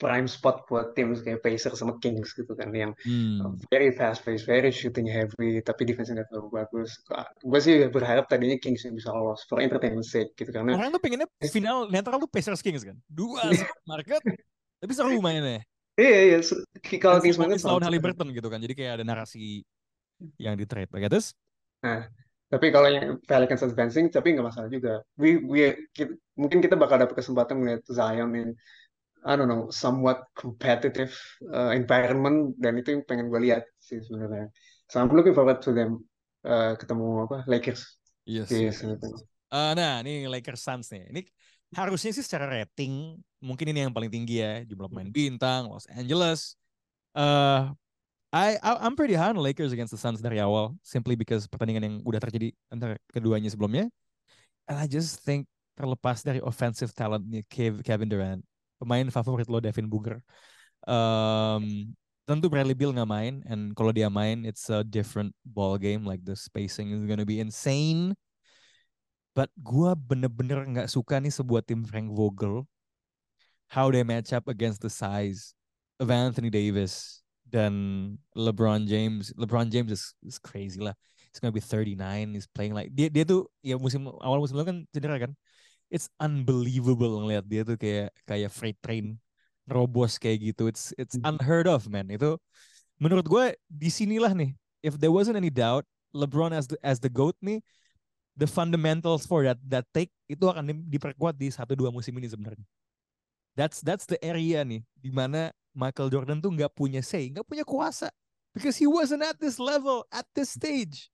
prime 0.00 0.24
spot 0.24 0.64
buat 0.64 0.96
tim 0.96 1.12
kayak 1.12 1.44
Pacers 1.44 1.76
sama 1.76 2.00
Kings 2.00 2.32
gitu 2.32 2.56
kan 2.56 2.72
yang 2.72 2.96
Hmm. 3.04 3.60
very 3.68 3.92
fast 3.92 4.24
pace, 4.24 4.42
very 4.48 4.72
shooting 4.72 5.04
heavy, 5.04 5.60
tapi 5.60 5.84
defense 5.84 6.08
nggak 6.08 6.32
terlalu 6.32 6.64
bagus. 6.64 6.96
Gue 7.44 7.60
sih 7.60 7.76
berharap 7.92 8.24
tadinya 8.26 8.56
Kings 8.56 8.88
yang 8.88 8.96
bisa 8.96 9.12
lolos 9.12 9.44
for 9.44 9.60
entertainment 9.60 10.08
sake 10.08 10.32
gitu 10.34 10.48
karena 10.50 10.72
Orang 10.80 10.96
tuh 10.96 11.02
pengennya 11.04 11.28
final 11.52 11.92
netral 11.92 12.16
tuh 12.16 12.30
Pacers 12.32 12.64
Kings 12.64 12.80
kan. 12.80 12.96
Dua 13.06 13.52
market, 13.84 14.24
tapi 14.80 14.92
seru 14.96 15.20
mainnya. 15.20 15.60
iya 16.00 16.18
iya 16.32 16.38
kalau 16.96 17.20
Dan 17.20 17.28
Kings 17.28 17.36
Simon 17.36 17.52
main 17.52 17.60
is 17.60 17.64
lawan 17.68 17.84
Halliburton 17.84 18.28
gitu 18.32 18.48
kan. 18.48 18.58
Jadi 18.64 18.72
kayak 18.72 18.92
ada 19.00 19.04
narasi 19.04 19.60
yang 20.40 20.56
di 20.56 20.64
trade. 20.64 20.88
Oke, 20.92 21.06
terus? 21.12 21.36
Nah, 21.84 22.08
tapi 22.48 22.68
kalau 22.72 22.88
yang 22.88 23.16
Pelicans 23.24 23.64
advancing, 23.64 24.08
tapi 24.12 24.36
nggak 24.36 24.46
masalah 24.52 24.68
juga. 24.68 25.00
We, 25.16 25.40
we, 25.40 25.60
ki- 25.96 26.16
mungkin 26.36 26.60
kita 26.60 26.76
bakal 26.76 27.00
dapat 27.00 27.16
kesempatan 27.20 27.56
melihat 27.60 27.84
Zion 27.88 28.32
in, 28.36 28.48
I 29.20 29.36
don't 29.36 29.52
know, 29.52 29.68
somewhat 29.68 30.24
competitive 30.32 31.12
uh, 31.52 31.76
environment, 31.76 32.56
dan 32.56 32.80
itu 32.80 32.96
yang 32.96 33.04
pengen 33.04 33.28
gue 33.28 33.40
lihat 33.52 33.68
sih 33.76 34.00
sebenarnya. 34.00 34.48
So 34.88 34.98
I'm 35.00 35.12
looking 35.12 35.36
forward 35.36 35.60
to 35.64 35.76
them 35.76 36.08
uh, 36.44 36.74
ketemu 36.80 37.28
apa 37.28 37.44
Lakers 37.44 38.00
Yes. 38.28 38.46
di 38.52 38.68
yes. 38.68 38.80
semifinal. 38.80 39.26
Eh, 39.50 39.72
nah, 39.74 39.98
ini 40.06 40.30
Lakers 40.30 40.62
Suns 40.62 40.86
nih. 40.94 41.10
Ini 41.10 41.20
harusnya 41.74 42.14
sih 42.14 42.22
secara 42.22 42.46
rating 42.46 43.18
mungkin 43.42 43.66
ini 43.70 43.88
yang 43.88 43.94
paling 43.94 44.10
tinggi 44.10 44.38
ya 44.42 44.62
jumlah 44.62 44.86
pemain 44.86 45.10
bintang 45.10 45.66
Los 45.66 45.88
Angeles. 45.90 46.54
Eh, 47.18 47.62
I, 48.30 48.54
I 48.62 48.70
I'm 48.86 48.94
pretty 48.94 49.18
high 49.18 49.34
on 49.34 49.42
Lakers 49.42 49.74
against 49.74 49.90
the 49.90 49.98
Suns 49.98 50.22
dari 50.22 50.38
awal 50.38 50.78
simply 50.86 51.18
because 51.18 51.50
pertandingan 51.50 51.82
yang 51.82 51.96
udah 52.06 52.22
terjadi 52.22 52.54
antara 52.70 52.94
keduanya 53.10 53.50
sebelumnya. 53.50 53.90
And 54.70 54.78
I 54.78 54.86
just 54.86 55.26
think 55.26 55.50
terlepas 55.74 56.22
dari 56.22 56.38
offensive 56.38 56.94
talentnya 56.94 57.42
Kev- 57.50 57.82
Kevin 57.82 58.06
Durant, 58.06 58.46
pemain 58.80 59.06
favorit 59.12 59.46
lo 59.52 59.60
Devin 59.60 59.86
Booker. 59.86 60.24
Um, 60.88 61.92
tentu 62.24 62.48
Bradley 62.48 62.72
Beal 62.72 62.96
nggak 62.96 63.10
main, 63.10 63.34
and 63.44 63.76
kalau 63.76 63.92
dia 63.92 64.08
main, 64.08 64.48
it's 64.48 64.72
a 64.72 64.80
different 64.80 65.36
ball 65.44 65.76
game. 65.76 66.08
Like 66.08 66.24
the 66.24 66.34
spacing 66.34 66.96
is 66.96 67.04
gonna 67.04 67.28
be 67.28 67.38
insane. 67.38 68.16
But 69.36 69.52
gua 69.60 69.94
bener-bener 69.94 70.64
nggak 70.66 70.88
suka 70.88 71.20
nih 71.20 71.30
sebuah 71.30 71.62
tim 71.68 71.84
Frank 71.86 72.10
Vogel 72.10 72.64
how 73.70 73.86
they 73.90 74.02
match 74.02 74.34
up 74.34 74.50
against 74.50 74.82
the 74.82 74.90
size 74.90 75.54
of 76.02 76.10
Anthony 76.10 76.50
Davis 76.50 77.22
dan 77.46 78.18
LeBron 78.34 78.86
James. 78.90 79.30
LeBron 79.38 79.70
James 79.70 79.94
is, 79.94 80.14
is 80.26 80.38
crazy 80.42 80.82
lah. 80.82 80.94
He's 81.30 81.38
gonna 81.38 81.54
be 81.54 81.62
39. 81.62 82.34
He's 82.34 82.50
playing 82.50 82.74
like 82.74 82.90
dia 82.90 83.06
dia 83.06 83.22
tuh 83.22 83.46
ya 83.62 83.78
musim 83.78 84.10
awal 84.18 84.42
musim 84.42 84.58
lalu 84.58 84.66
kan 84.66 84.78
cedera 84.90 85.22
kan. 85.22 85.32
It's 85.90 86.06
unbelievable 86.22 87.18
ngeliat 87.18 87.44
dia 87.50 87.66
tuh 87.66 87.74
kayak 87.74 88.14
kayak 88.22 88.50
freight 88.54 88.78
train 88.78 89.18
robos 89.66 90.22
kayak 90.22 90.54
gitu. 90.54 90.70
It's 90.70 90.94
it's 90.94 91.18
unheard 91.26 91.66
of 91.66 91.90
man. 91.90 92.06
Itu 92.08 92.38
menurut 93.02 93.26
gue 93.26 93.44
di 93.66 93.90
sinilah 93.90 94.30
nih. 94.30 94.54
If 94.80 94.96
there 94.96 95.12
wasn't 95.12 95.36
any 95.36 95.50
doubt, 95.50 95.84
LeBron 96.14 96.54
as 96.54 96.70
the, 96.70 96.78
as 96.80 97.02
the 97.02 97.10
goat 97.10 97.34
nih, 97.42 97.60
the 98.38 98.46
fundamentals 98.46 99.26
for 99.26 99.42
that 99.44 99.58
that 99.66 99.84
take 99.92 100.14
itu 100.30 100.46
akan 100.46 100.70
di- 100.70 100.86
diperkuat 100.96 101.36
di 101.36 101.50
satu 101.50 101.74
dua 101.74 101.90
musim 101.90 102.14
ini 102.16 102.30
sebenarnya. 102.30 102.64
That's 103.58 103.82
that's 103.82 104.06
the 104.06 104.16
area 104.22 104.62
nih 104.62 104.86
di 104.94 105.10
mana 105.10 105.50
Michael 105.74 106.08
Jordan 106.08 106.38
tuh 106.38 106.54
nggak 106.54 106.72
punya 106.72 107.02
say, 107.02 107.28
nggak 107.28 107.46
punya 107.46 107.66
kuasa, 107.66 108.08
because 108.54 108.78
he 108.78 108.86
wasn't 108.86 109.26
at 109.26 109.38
this 109.42 109.58
level 109.58 110.06
at 110.14 110.26
this 110.34 110.54
stage. 110.54 111.10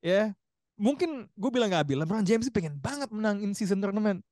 Ya, 0.00 0.32
mungkin 0.80 1.28
gue 1.36 1.50
bilang 1.52 1.68
nggak 1.68 1.92
bilang 1.92 2.08
LeBron 2.08 2.24
James 2.24 2.48
pengen 2.48 2.80
banget 2.80 3.12
menang 3.12 3.44
in 3.44 3.52
season 3.52 3.84
tournament, 3.84 4.24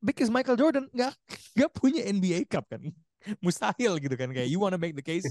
because 0.00 0.32
Michael 0.32 0.56
Jordan 0.56 0.88
nggak 0.88 1.12
nggak 1.54 1.70
punya 1.76 2.00
NBA 2.08 2.48
Cup 2.48 2.64
kan, 2.72 2.80
mustahil 3.44 4.00
gitu 4.00 4.16
kan 4.16 4.32
kayak 4.32 4.48
you 4.48 4.56
wanna 4.56 4.80
make 4.80 4.96
the 4.96 5.04
case 5.04 5.28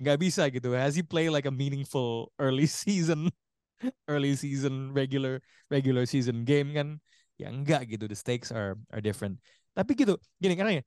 nggak 0.00 0.16
bisa 0.16 0.48
gitu. 0.48 0.72
Has 0.72 0.96
he 0.96 1.04
play 1.04 1.28
like 1.28 1.44
a 1.44 1.52
meaningful 1.52 2.32
early 2.40 2.64
season, 2.64 3.28
early 4.12 4.32
season 4.36 4.96
regular 4.96 5.44
regular 5.68 6.08
season 6.08 6.48
game 6.48 6.72
kan? 6.72 6.96
Ya 7.36 7.52
enggak 7.52 7.88
gitu. 7.88 8.08
The 8.08 8.16
stakes 8.16 8.48
are 8.48 8.80
are 8.92 9.04
different. 9.04 9.40
Tapi 9.76 9.96
gitu, 9.96 10.16
gini 10.40 10.56
karena 10.56 10.80
ya, 10.80 10.84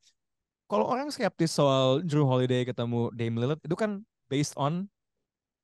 kalau 0.70 0.90
orang 0.90 1.10
skeptis 1.10 1.54
soal 1.54 2.02
Drew 2.02 2.26
Holiday 2.26 2.66
ketemu 2.66 3.10
Dame 3.14 3.38
Lillard 3.38 3.62
itu 3.62 3.74
kan 3.78 4.02
based 4.30 4.54
on 4.58 4.90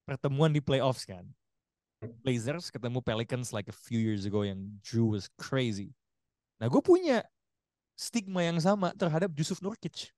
pertemuan 0.05 0.53
di 0.53 0.61
playoffs 0.61 1.05
kan. 1.05 1.25
Blazers 1.99 2.71
ketemu 2.71 3.03
Pelicans 3.03 3.51
like 3.51 3.67
a 3.67 3.75
few 3.75 3.99
years 3.99 4.23
ago 4.23 4.47
yang 4.47 4.79
Drew 4.79 5.11
was 5.11 5.27
crazy. 5.35 5.91
Nah 6.55 6.71
gue 6.71 6.79
punya 6.79 7.27
stigma 7.99 8.47
yang 8.47 8.55
sama 8.63 8.95
terhadap 8.95 9.27
Yusuf 9.35 9.59
Nurkic. 9.59 10.15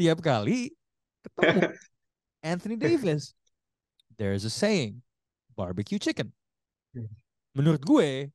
Tiap 0.00 0.24
kali 0.24 0.72
ketemu 1.28 1.60
Anthony 2.52 2.76
Davis, 2.76 3.36
there's 4.16 4.48
a 4.48 4.52
saying, 4.52 5.04
barbecue 5.52 6.00
chicken. 6.00 6.32
Hmm. 6.92 7.08
Menurut 7.52 7.84
gue, 7.84 8.28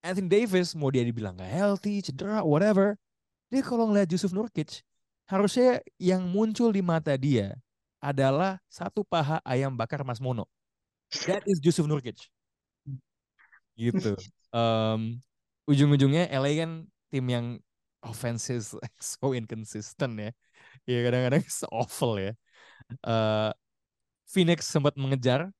Anthony 0.00 0.28
Davis 0.28 0.72
mau 0.72 0.88
dia 0.88 1.04
dibilang 1.04 1.36
gak 1.36 1.52
healthy, 1.52 2.00
cedera, 2.00 2.40
whatever. 2.44 2.96
Dia 3.52 3.60
kalau 3.60 3.88
ngeliat 3.90 4.08
Yusuf 4.08 4.32
Nurkic, 4.32 4.80
harusnya 5.28 5.84
yang 6.00 6.24
muncul 6.28 6.72
di 6.72 6.80
mata 6.80 7.12
dia 7.16 7.56
adalah 8.00 8.56
satu 8.72 9.04
paha 9.04 9.40
ayam 9.44 9.72
bakar 9.76 10.00
Mas 10.00 10.22
Mono. 10.22 10.48
That 11.26 11.42
is 11.46 11.58
Yusuf 11.58 11.86
Nurkic. 11.90 12.18
Gitu. 13.74 14.14
Um, 14.54 15.18
ujung-ujungnya 15.66 16.30
LA 16.30 16.62
kan 16.62 16.70
tim 17.10 17.26
yang 17.26 17.46
offenses 18.04 18.76
so 19.00 19.34
inconsistent 19.34 20.14
ya. 20.18 20.30
Ya 20.86 20.98
kadang-kadang 21.06 21.42
awful 21.72 22.20
ya. 22.20 22.32
Uh, 23.02 23.50
Phoenix 24.30 24.70
sempat 24.70 24.94
mengejar. 24.94 25.50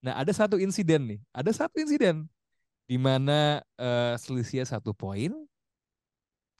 Nah 0.00 0.14
ada 0.16 0.30
satu 0.30 0.56
insiden 0.56 1.16
nih. 1.16 1.20
Ada 1.34 1.66
satu 1.66 1.82
insiden 1.82 2.30
di 2.86 2.98
mana 2.98 3.62
uh, 3.78 4.14
selisihnya 4.14 4.66
satu 4.66 4.94
poin. 4.94 5.34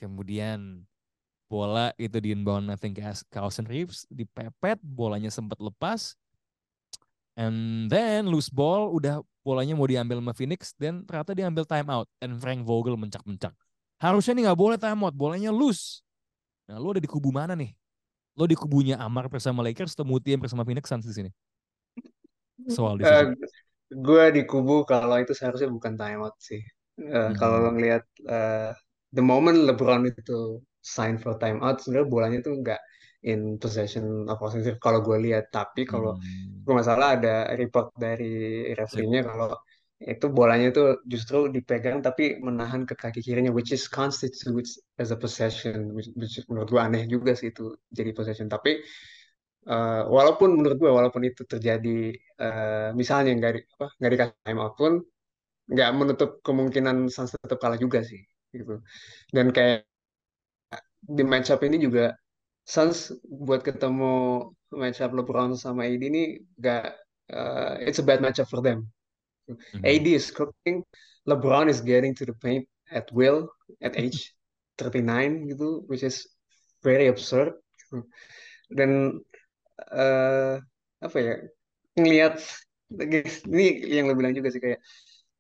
Kemudian 0.01 0.83
bola 1.51 1.93
itu 1.99 2.23
di 2.23 2.31
inbound 2.31 2.71
I 2.71 2.79
think 2.79 3.03
Carlson 3.35 3.67
Reeves 3.67 4.07
dipepet, 4.09 4.79
bolanya 4.81 5.29
sempat 5.29 5.59
lepas. 5.59 6.15
And 7.41 7.89
then 7.89 8.29
loose 8.29 8.53
ball 8.53 8.93
udah 8.93 9.25
bolanya 9.41 9.73
mau 9.73 9.89
diambil 9.89 10.21
sama 10.21 10.37
Phoenix 10.37 10.77
dan 10.77 11.09
ternyata 11.09 11.33
diambil 11.33 11.65
time 11.65 11.89
out 11.89 12.05
and 12.21 12.37
Frank 12.37 12.69
Vogel 12.69 13.01
mencak-mencak. 13.01 13.57
Harusnya 13.97 14.37
nih 14.37 14.45
nggak 14.45 14.61
boleh 14.61 14.77
time 14.77 15.01
out, 15.09 15.17
bolanya 15.17 15.49
loose. 15.49 16.05
Nah, 16.69 16.77
lu 16.77 16.93
ada 16.93 17.01
di 17.01 17.09
kubu 17.09 17.33
mana 17.33 17.57
nih? 17.57 17.73
Lo 18.37 18.45
di 18.45 18.53
kubunya 18.53 19.01
Amar 19.01 19.33
bersama 19.33 19.65
Lakers 19.65 19.97
atau 19.97 20.05
Muti 20.05 20.37
bersama 20.37 20.69
Phoenix 20.69 20.85
Suns 20.85 21.09
di 21.09 21.17
sini? 21.17 21.31
Soal 22.69 23.01
di 23.01 23.09
uh, 23.09 23.33
gue 23.89 24.25
di 24.37 24.45
kubu 24.45 24.85
kalau 24.85 25.17
itu 25.17 25.33
seharusnya 25.33 25.73
bukan 25.73 25.97
time 25.97 26.21
out 26.21 26.37
sih. 26.37 26.61
Uh, 27.01 27.33
hmm. 27.33 27.41
Kalau 27.41 27.57
lo 27.65 27.73
ngelihat 27.73 28.05
uh, 28.29 28.77
the 29.17 29.25
moment 29.25 29.65
LeBron 29.65 30.05
itu 30.05 30.61
sign 30.85 31.17
for 31.17 31.41
time 31.41 31.65
out, 31.65 31.81
sebenarnya 31.81 32.09
bolanya 32.09 32.39
tuh 32.45 32.61
nggak 32.61 32.81
in 33.27 33.61
possession 33.61 34.25
of 34.29 34.41
offensive 34.41 34.81
kalau 34.81 35.05
gue 35.05 35.19
lihat. 35.21 35.53
Tapi 35.53 35.85
kalau 35.85 36.17
hmm. 36.17 36.65
gue 36.65 36.75
masalah 36.75 37.21
ada 37.21 37.53
report 37.57 37.93
dari 37.97 38.71
referee-nya 38.73 39.27
kalau 39.27 39.57
itu 40.01 40.33
bolanya 40.33 40.73
itu 40.73 40.97
justru 41.05 41.53
dipegang 41.53 42.01
tapi 42.01 42.41
menahan 42.41 42.89
ke 42.89 42.97
kaki 42.97 43.21
kirinya 43.21 43.53
which 43.53 43.69
is 43.69 43.85
constitutes 43.85 44.81
as 44.97 45.13
a 45.13 45.19
possession 45.21 45.93
which, 45.93 46.09
which 46.17 46.41
menurut 46.49 46.73
gue 46.73 46.81
aneh 46.81 47.05
juga 47.05 47.37
sih 47.37 47.53
itu 47.53 47.77
jadi 47.93 48.17
possession 48.17 48.49
tapi 48.49 48.81
uh, 49.69 50.09
walaupun 50.09 50.57
menurut 50.57 50.81
gue 50.81 50.89
walaupun 50.89 51.21
itu 51.29 51.45
terjadi 51.45 52.17
uh, 52.41 52.89
misalnya 52.97 53.37
nggak 53.37 53.53
di, 53.53 53.61
apa 53.77 53.87
nggak 54.01 54.11
dikasih 54.17 54.37
time 54.41 54.61
out 54.65 54.75
pun 54.81 54.93
nggak 55.69 55.91
menutup 55.93 56.31
kemungkinan 56.41 57.13
Suns 57.13 57.37
tetap 57.37 57.61
kalah 57.61 57.77
juga 57.77 58.01
sih 58.01 58.25
gitu 58.57 58.81
dan 59.37 59.53
kayak 59.53 59.85
di 61.01 61.25
match 61.29 61.53
up 61.53 61.61
ini 61.61 61.77
juga 61.77 62.17
Suns 62.71 63.11
buat 63.27 63.67
ketemu 63.67 64.47
match 64.71 65.03
up 65.03 65.11
LeBron 65.11 65.59
sama 65.59 65.91
AD 65.91 65.99
ini 65.99 66.39
nggak 66.63 66.87
uh, 67.35 67.75
it's 67.83 67.99
a 67.99 68.07
bad 68.07 68.23
matchup 68.23 68.47
for 68.47 68.63
them 68.63 68.87
Mm-hmm. 69.51 69.85
AD 69.85 70.07
is 70.07 70.31
cooking, 70.31 70.85
LeBron 71.27 71.69
is 71.69 71.81
getting 71.81 72.15
to 72.15 72.25
the 72.25 72.35
paint 72.35 72.69
at 72.91 73.11
will 73.13 73.51
at 73.83 73.99
age 73.99 74.35
39 74.79 75.51
gitu, 75.51 75.85
which 75.91 76.07
is 76.07 76.25
very 76.87 77.11
absurd. 77.11 77.59
Dan 78.71 79.21
uh, 79.91 80.63
apa 81.03 81.17
ya 81.19 81.35
ngelihat 81.99 82.39
ini 83.51 83.83
yang 83.91 84.07
lo 84.07 84.15
bilang 84.15 84.33
juga 84.33 84.55
sih 84.55 84.63
kayak 84.63 84.79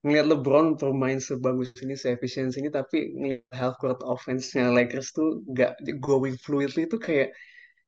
ngelihat 0.00 0.26
LeBron 0.32 0.80
bermain 0.80 1.20
sebagus 1.20 1.76
ini, 1.84 1.92
seefisien 1.92 2.48
ini, 2.56 2.72
tapi 2.72 3.12
ngelihat 3.12 3.44
half 3.52 3.74
court 3.76 4.00
offense-nya 4.00 4.72
Lakers 4.72 5.12
tuh 5.12 5.44
gak 5.52 5.76
going 6.00 6.40
fluidly 6.40 6.88
itu 6.88 6.96
kayak 6.96 7.36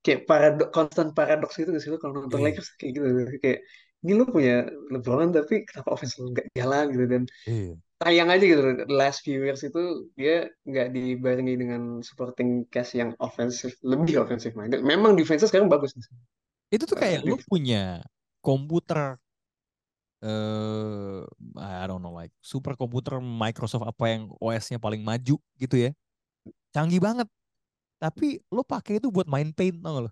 kayak 0.03 0.27
paradok 0.27 0.75
constant 0.75 1.15
paradox 1.15 1.55
gitu 1.55 1.71
sih 1.79 1.89
lo 1.95 1.97
kalau 1.97 2.27
nonton 2.27 2.43
yeah. 2.43 2.47
Lakers 2.51 2.69
kayak 2.77 2.99
gitu 2.99 3.07
kayak 3.39 3.61
ini 4.03 4.13
lu 4.19 4.27
punya 4.27 4.67
LeBron 4.91 5.31
tapi 5.31 5.63
kenapa 5.63 5.95
offense 5.95 6.19
lu 6.19 6.35
nggak 6.35 6.51
jalan 6.59 6.85
gitu 6.91 7.05
dan 7.07 7.23
iya. 7.47 7.75
sayang 8.03 8.29
aja 8.35 8.45
gitu 8.45 8.61
last 8.91 9.23
few 9.23 9.39
years 9.39 9.63
itu 9.63 10.11
dia 10.19 10.51
nggak 10.67 10.91
dibarengi 10.91 11.55
dengan 11.55 12.03
supporting 12.03 12.67
cast 12.75 12.99
yang 12.99 13.15
offensive 13.23 13.79
lebih 13.87 14.27
offensive 14.27 14.59
minded 14.59 14.83
memang 14.83 15.15
defense 15.15 15.47
sekarang 15.47 15.71
bagus 15.71 15.95
itu 16.75 16.83
tuh 16.83 16.99
kayak 16.99 17.23
uh, 17.23 17.31
lu 17.31 17.37
punya 17.47 18.03
komputer 18.43 19.22
uh, 20.23 21.27
I 21.59 21.85
don't 21.91 22.01
know 22.01 22.15
like 22.15 22.33
super 22.41 22.79
komputer 22.79 23.19
Microsoft 23.19 23.85
apa 23.85 24.05
yang 24.09 24.31
OS-nya 24.39 24.79
paling 24.79 25.03
maju 25.03 25.37
gitu 25.59 25.77
ya 25.77 25.91
canggih 26.73 27.03
banget 27.03 27.29
tapi 28.03 28.43
lo 28.51 28.67
pakai 28.67 28.99
itu 28.99 29.11
buat 29.11 29.31
main 29.31 29.55
paint 29.55 29.79
tau 29.83 30.09
lo 30.09 30.11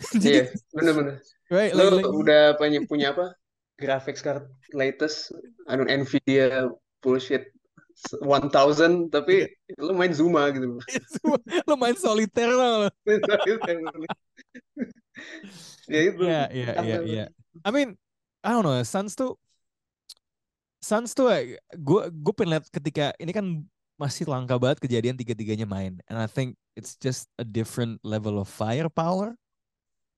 Jadi, 0.16 0.32
iya, 0.32 0.44
bener-bener. 0.72 1.20
Right, 1.52 1.76
lo 1.76 1.92
like, 1.92 2.08
udah 2.08 2.56
punya 2.56 2.80
punya 2.88 3.12
apa? 3.12 3.36
Graphics 3.76 4.24
card 4.24 4.48
latest, 4.72 5.28
anu 5.68 5.84
Nvidia 5.84 6.72
bullshit 7.04 7.52
1000 8.00 9.12
tapi 9.12 9.44
yeah. 9.44 9.80
lo 9.80 9.92
main 9.92 10.12
Zuma 10.16 10.48
gitu. 10.56 10.80
lo 11.68 11.74
main 11.76 11.96
solitaire. 11.96 12.88
Main 13.04 13.20
solitaire. 13.20 13.80
ya 15.92 16.00
itu. 16.00 16.22
Iya, 16.24 16.44
iya, 16.48 16.72
iya, 16.80 16.98
iya. 17.04 17.24
I 17.60 17.68
mean, 17.68 18.00
I 18.40 18.56
don't 18.56 18.64
know, 18.64 18.80
Suns 18.82 19.12
tuh 19.16 19.36
Suns 20.80 21.12
tuh 21.12 21.28
gue 21.76 22.02
gue 22.08 22.32
pengen 22.32 22.56
lihat 22.56 22.66
ketika 22.72 23.12
ini 23.20 23.36
kan 23.36 23.46
masih 24.00 24.24
langka 24.24 24.56
banget 24.56 24.80
kejadian 24.80 25.12
tiga-tiganya 25.12 25.68
main 25.68 26.00
and 26.08 26.16
I 26.16 26.24
think 26.24 26.56
it's 26.72 26.96
just 26.96 27.28
a 27.36 27.44
different 27.44 28.00
level 28.00 28.40
of 28.40 28.48
firepower 28.48 29.36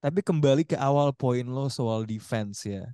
tapi 0.03 0.18
kembali 0.18 0.66
ke 0.66 0.75
awal 0.75 1.14
poin 1.14 1.47
lo 1.47 1.70
soal 1.70 2.03
defense 2.03 2.66
ya. 2.66 2.91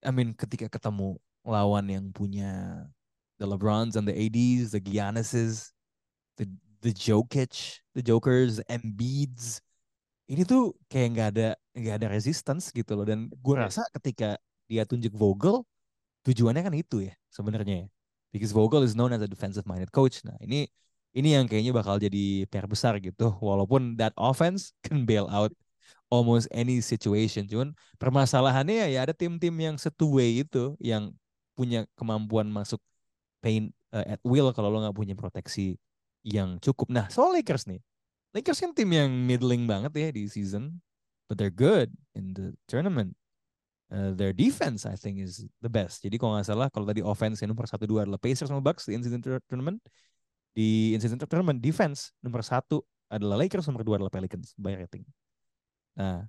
I 0.00 0.08
mean 0.08 0.32
ketika 0.32 0.72
ketemu 0.72 1.20
lawan 1.44 1.84
yang 1.92 2.08
punya 2.16 2.84
the 3.36 3.44
LeBrons 3.44 3.92
and 3.92 4.08
the 4.08 4.16
ADs, 4.16 4.72
the 4.72 4.80
Giannis's, 4.80 5.76
the 6.40 6.48
the 6.80 6.96
Jokic, 6.96 7.84
the 7.92 8.00
Jokers, 8.00 8.56
the 8.56 8.66
Embiids. 8.72 9.60
Ini 10.28 10.44
tuh 10.44 10.76
kayak 10.92 11.08
nggak 11.16 11.28
ada 11.34 11.48
nggak 11.72 11.94
ada 12.04 12.08
resistance 12.12 12.68
gitu 12.68 12.92
loh 12.92 13.08
dan 13.08 13.32
gue 13.32 13.54
iya. 13.56 13.64
rasa 13.64 13.82
ketika 13.96 14.36
dia 14.68 14.84
tunjuk 14.84 15.16
Vogel 15.16 15.64
tujuannya 16.28 16.60
kan 16.60 16.74
itu 16.76 17.08
ya 17.08 17.14
sebenarnya 17.32 17.86
ya. 17.86 17.88
Because 18.28 18.52
Vogel 18.52 18.84
is 18.84 18.92
known 18.92 19.16
as 19.16 19.24
a 19.24 19.28
defensive 19.30 19.64
minded 19.64 19.88
coach. 19.88 20.20
Nah, 20.20 20.36
ini 20.44 20.68
ini 21.16 21.32
yang 21.32 21.48
kayaknya 21.48 21.72
bakal 21.72 21.96
jadi 21.96 22.44
PR 22.52 22.68
besar 22.68 23.00
gitu. 23.00 23.32
Walaupun 23.40 23.96
that 23.96 24.12
offense 24.20 24.76
can 24.84 25.08
bail 25.08 25.24
out 25.32 25.50
almost 26.12 26.44
any 26.52 26.84
situation. 26.84 27.48
Cuman 27.48 27.72
permasalahannya 27.96 28.84
ya, 28.84 28.88
ya 28.88 29.00
ada 29.08 29.14
tim-tim 29.16 29.56
yang 29.56 29.76
way 30.12 30.44
itu 30.44 30.76
yang 30.76 31.12
punya 31.56 31.88
kemampuan 31.96 32.46
masuk 32.52 32.78
paint 33.40 33.72
uh, 33.90 34.04
at 34.04 34.20
will 34.22 34.52
kalau 34.52 34.68
lo 34.68 34.84
nggak 34.84 34.96
punya 34.96 35.14
proteksi 35.16 35.80
yang 36.20 36.60
cukup. 36.60 36.92
Nah 36.92 37.08
soal 37.08 37.32
Lakers 37.32 37.64
nih, 37.64 37.80
Lakers 38.36 38.60
kan 38.60 38.72
tim 38.76 38.90
yang 38.92 39.08
middling 39.08 39.64
banget 39.64 39.92
ya 39.96 40.08
di 40.12 40.28
season, 40.28 40.84
but 41.26 41.40
they're 41.40 41.52
good 41.52 41.88
in 42.12 42.36
the 42.36 42.52
tournament. 42.68 43.16
Uh, 43.88 44.12
their 44.12 44.36
defense 44.36 44.84
I 44.84 45.00
think 45.00 45.16
is 45.16 45.48
the 45.64 45.72
best. 45.72 46.04
Jadi 46.04 46.20
kalau 46.20 46.36
nggak 46.36 46.48
salah 46.52 46.68
kalau 46.68 46.84
tadi 46.84 47.00
offense 47.00 47.40
yang 47.40 47.56
nomor 47.56 47.64
satu 47.64 47.88
dua 47.88 48.04
adalah 48.04 48.20
Pacers 48.20 48.52
sama 48.52 48.60
Bucks 48.60 48.84
di 48.84 48.92
incident 48.92 49.24
tournament, 49.48 49.80
di 50.52 50.92
incident 50.92 51.24
tournament 51.24 51.56
defense 51.56 52.12
nomor 52.20 52.44
satu 52.44 52.84
adalah 53.08 53.40
Lakers, 53.40 53.64
nomor 53.64 53.88
dua 53.88 53.96
adalah 53.96 54.12
Pelicans 54.12 54.52
by 54.60 54.76
rating. 54.76 55.08
Nah, 55.96 56.28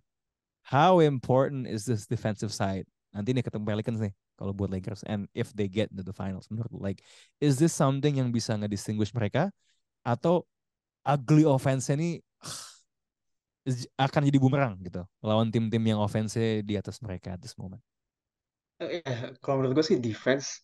how 0.64 1.04
important 1.04 1.68
is 1.68 1.84
this 1.84 2.08
defensive 2.08 2.56
side? 2.56 2.88
Nanti 3.12 3.36
nih 3.36 3.43
ketemu 3.43 3.68
Pelicans 3.68 4.00
nih 4.00 4.16
kalau 4.39 4.56
buat 4.56 4.72
Lakers 4.72 5.04
and 5.04 5.28
if 5.36 5.52
they 5.52 5.68
get 5.68 5.91
into 5.91 6.00
the 6.00 6.16
finals 6.16 6.47
menurut 6.47 6.72
like 6.72 7.04
is 7.43 7.60
this 7.60 7.76
something 7.76 8.16
yang 8.16 8.32
bisa 8.32 8.56
nge-distinguish 8.56 9.12
mereka 9.12 9.52
atau 10.08 10.47
ugly 11.06 11.45
offense 11.47 11.91
ini 11.91 12.20
akan 14.06 14.22
jadi 14.26 14.39
bumerang 14.41 14.80
gitu 14.82 15.06
lawan 15.22 15.54
tim-tim 15.54 15.84
yang 15.84 16.00
offense 16.02 16.39
di 16.39 16.74
atas 16.74 17.00
mereka 17.04 17.38
at 17.38 17.41
this 17.43 17.56
moment. 17.60 17.82
Uh, 18.80 19.36
kalau 19.43 19.60
menurut 19.60 19.84
gue 19.84 19.86
sih 19.86 20.00
defense 20.00 20.64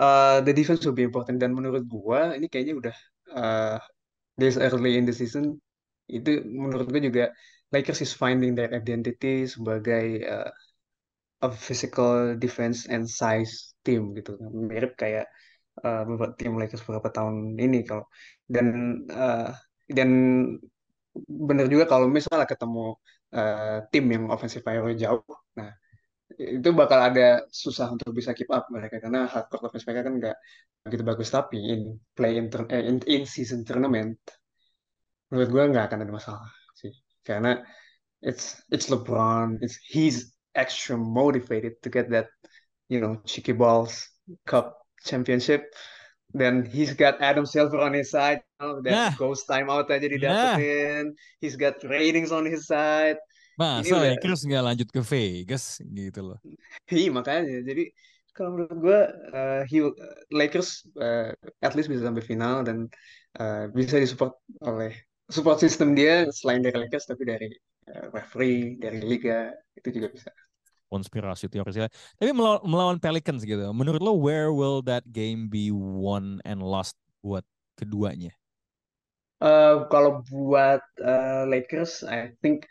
uh, 0.00 0.40
the 0.40 0.52
defense 0.56 0.80
will 0.84 0.96
be 0.96 1.04
important 1.04 1.36
dan 1.36 1.52
menurut 1.52 1.84
gue 1.84 2.20
ini 2.40 2.46
kayaknya 2.48 2.74
udah 2.80 2.96
uh, 3.36 3.78
this 4.40 4.56
early 4.56 4.96
in 4.96 5.04
the 5.04 5.12
season 5.12 5.60
itu 6.08 6.40
menurut 6.48 6.88
gue 6.88 7.12
juga 7.12 7.28
Lakers 7.72 8.04
is 8.04 8.12
finding 8.12 8.52
their 8.52 8.72
identity 8.72 9.48
sebagai 9.48 10.24
uh, 10.28 10.52
a 11.42 11.48
physical 11.50 12.36
defense 12.36 12.84
and 12.88 13.08
size 13.08 13.74
team 13.82 14.12
gitu 14.14 14.38
mirip 14.52 14.94
kayak 14.94 15.26
uh, 15.80 16.32
tim 16.36 16.52
Lakers 16.60 16.84
beberapa 16.84 17.08
tahun 17.08 17.56
ini 17.56 17.88
kalau 17.88 18.04
dan 18.44 18.66
uh, 19.08 19.50
dan 19.88 20.10
benar 21.28 21.66
juga 21.68 21.84
kalau 21.88 22.06
misalnya 22.08 22.48
ketemu 22.48 22.96
uh, 23.36 23.84
tim 23.92 24.04
yang 24.08 24.24
offensive 24.32 24.64
power 24.64 24.92
jauh 24.96 25.24
nah 25.56 25.72
itu 26.38 26.68
bakal 26.72 26.98
ada 27.00 27.44
susah 27.52 27.92
untuk 27.92 28.12
bisa 28.16 28.32
keep 28.32 28.48
up 28.48 28.68
mereka. 28.72 28.96
Karena 29.02 29.28
hardcore 29.28 29.68
offense 29.68 29.84
mereka 29.84 30.08
kan 30.08 30.14
nggak 30.20 30.36
begitu 30.82 31.02
bagus 31.04 31.28
tapi 31.30 31.58
in 31.60 32.00
play 32.16 32.40
in, 32.40 32.48
in, 32.72 32.98
in 33.06 33.22
season 33.28 33.62
tournament 33.62 34.18
menurut 35.30 35.48
gue 35.48 35.62
nggak 35.72 35.84
akan 35.92 35.98
ada 36.04 36.12
masalah 36.12 36.50
sih. 36.76 36.92
Karena 37.24 37.60
it's 38.22 38.60
it's 38.70 38.88
LeBron 38.88 39.60
it's 39.60 39.78
he's 39.82 40.32
extra 40.52 40.94
motivated 40.96 41.80
to 41.80 41.88
get 41.88 42.08
that 42.12 42.28
you 42.88 43.00
know 43.00 43.18
cheeky 43.24 43.52
balls 43.56 44.08
cup 44.44 44.81
championship 45.04 45.68
then 46.32 46.64
he's 46.64 46.96
got 46.96 47.20
Adam 47.20 47.44
Silver 47.44 47.78
on 47.78 47.92
his 47.92 48.08
side 48.10 48.40
you 48.40 48.56
know, 48.64 48.80
that 48.80 48.96
Nah, 48.96 49.12
ghost 49.20 49.44
timeout 49.44 49.90
aja 49.92 50.00
nah, 50.00 50.12
didapetin 50.16 51.12
he's 51.44 51.56
got 51.60 51.76
ratings 51.84 52.32
on 52.32 52.48
his 52.48 52.64
side. 52.64 53.20
Masa 53.60 54.00
udah. 54.00 54.16
Lakers 54.16 54.42
nggak 54.48 54.64
lanjut 54.64 54.88
ke 54.88 55.00
Vegas 55.04 55.64
gitu 55.84 56.20
loh. 56.24 56.38
Iya 56.88 57.08
makanya. 57.12 57.60
Jadi 57.68 57.92
kalau 58.32 58.56
menurut 58.56 58.78
gue 58.80 59.00
uh, 59.36 59.62
he- 59.68 59.96
Lakers 60.32 60.88
uh, 60.96 61.36
at 61.60 61.72
least 61.76 61.92
bisa 61.92 62.08
sampai 62.08 62.24
final 62.24 62.64
dan 62.64 62.88
uh, 63.36 63.68
bisa 63.68 64.00
disupport 64.00 64.32
oleh 64.64 64.92
support 65.28 65.60
system 65.60 65.92
dia 65.92 66.24
selain 66.32 66.64
dari 66.64 66.76
Lakers 66.80 67.12
tapi 67.12 67.28
dari 67.28 67.48
uh, 67.92 68.08
referee 68.08 68.80
dari 68.80 69.04
liga 69.04 69.52
itu 69.76 69.88
juga 70.00 70.08
bisa. 70.16 70.30
Konspirasi 70.92 71.48
teori 71.48 71.72
segala. 71.72 71.90
Tapi 72.20 72.36
melawan 72.68 73.00
Pelicans 73.00 73.48
gitu. 73.48 73.72
Menurut 73.72 74.04
lo 74.04 74.12
where 74.12 74.52
will 74.52 74.84
that 74.84 75.08
game 75.08 75.48
be 75.48 75.72
won 75.72 76.44
and 76.44 76.60
lost 76.60 77.00
buat 77.24 77.48
keduanya? 77.80 78.36
Uh, 79.42 79.88
kalau 79.90 80.22
buat 80.30 80.84
uh, 81.02 81.42
Lakers 81.50 82.06
I 82.06 82.30
think 82.44 82.68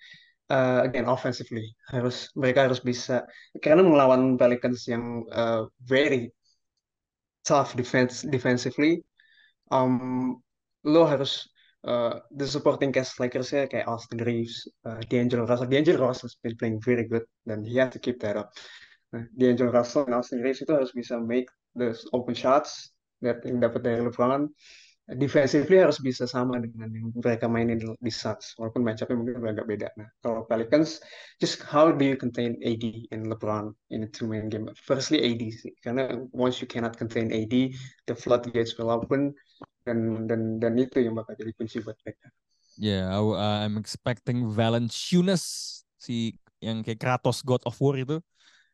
uh, 0.48 0.88
again 0.88 1.04
offensively 1.04 1.76
harus 1.92 2.32
mereka 2.32 2.72
harus 2.72 2.80
bisa 2.80 3.28
karena 3.60 3.84
melawan 3.84 4.40
Pelicans 4.40 4.88
yang 4.88 5.28
uh, 5.36 5.68
very 5.84 6.32
tough 7.44 7.76
defense 7.76 8.24
defensively 8.24 9.04
um, 9.68 10.40
lo 10.88 11.04
harus 11.04 11.51
uh, 11.84 12.20
the 12.32 12.46
supporting 12.46 12.94
cast 12.94 13.18
Lakers-nya 13.18 13.66
kayak 13.70 13.90
Austin 13.90 14.22
Reeves, 14.22 14.70
uh, 14.86 15.02
D'Angelo 15.10 15.50
Russell. 15.50 15.70
D'Angelo 15.70 16.08
Russell 16.08 16.30
has 16.30 16.38
been 16.38 16.58
playing 16.58 16.78
very 16.82 17.06
good 17.06 17.26
dan 17.46 17.66
he 17.66 17.78
has 17.82 17.94
to 17.94 18.00
keep 18.00 18.22
that 18.22 18.38
up. 18.38 18.54
Nah, 19.14 19.26
D'Angelo 19.34 19.74
Russell 19.74 20.06
dan 20.06 20.22
Austin 20.22 20.46
Reeves 20.46 20.62
itu 20.62 20.72
harus 20.72 20.94
bisa 20.94 21.18
make 21.18 21.50
those 21.74 22.06
open 22.14 22.38
shots 22.38 22.94
that 23.26 23.42
yang 23.44 23.60
dapat 23.62 23.82
dari 23.82 24.00
LeBron. 24.02 24.50
Defensively 25.12 25.82
harus 25.82 26.00
bisa 26.00 26.24
sama 26.24 26.62
dengan 26.64 26.88
yang 26.88 27.12
mereka 27.12 27.44
mainin 27.44 27.76
di 27.76 28.14
Suns, 28.14 28.56
walaupun 28.56 28.86
match-up-nya 28.86 29.18
mungkin 29.20 29.44
agak 29.44 29.68
beda. 29.68 29.92
Nah, 30.00 30.08
kalau 30.24 30.48
Pelicans, 30.48 31.04
just 31.42 31.60
how 31.68 31.92
do 31.92 32.06
you 32.06 32.16
contain 32.16 32.56
AD 32.64 33.12
and 33.12 33.28
LeBron 33.28 33.76
in 33.92 34.08
a 34.08 34.10
two-man 34.14 34.48
game? 34.48 34.72
Firstly, 34.88 35.20
AD 35.20 35.44
sih, 35.52 35.76
karena 35.84 36.16
once 36.32 36.64
you 36.64 36.70
cannot 36.70 36.96
contain 36.96 37.28
AD, 37.34 37.76
the 38.08 38.16
floodgates 38.16 38.80
will 38.80 38.88
open, 38.88 39.36
dan 39.84 40.28
dan 40.30 40.62
dan 40.62 40.74
itu 40.78 41.02
yang 41.02 41.18
bakal 41.18 41.34
jadi 41.34 41.52
kunci 41.56 41.82
buat 41.82 41.98
mereka. 42.06 42.28
Yeah, 42.80 43.12
I, 43.12 43.20
uh, 43.20 43.58
I'm 43.68 43.76
expecting 43.78 44.48
Valanciunas 44.48 45.44
si 46.00 46.40
yang 46.64 46.86
kayak 46.86 47.02
Kratos 47.02 47.44
God 47.44 47.62
of 47.68 47.76
War 47.82 47.98
itu 48.00 48.22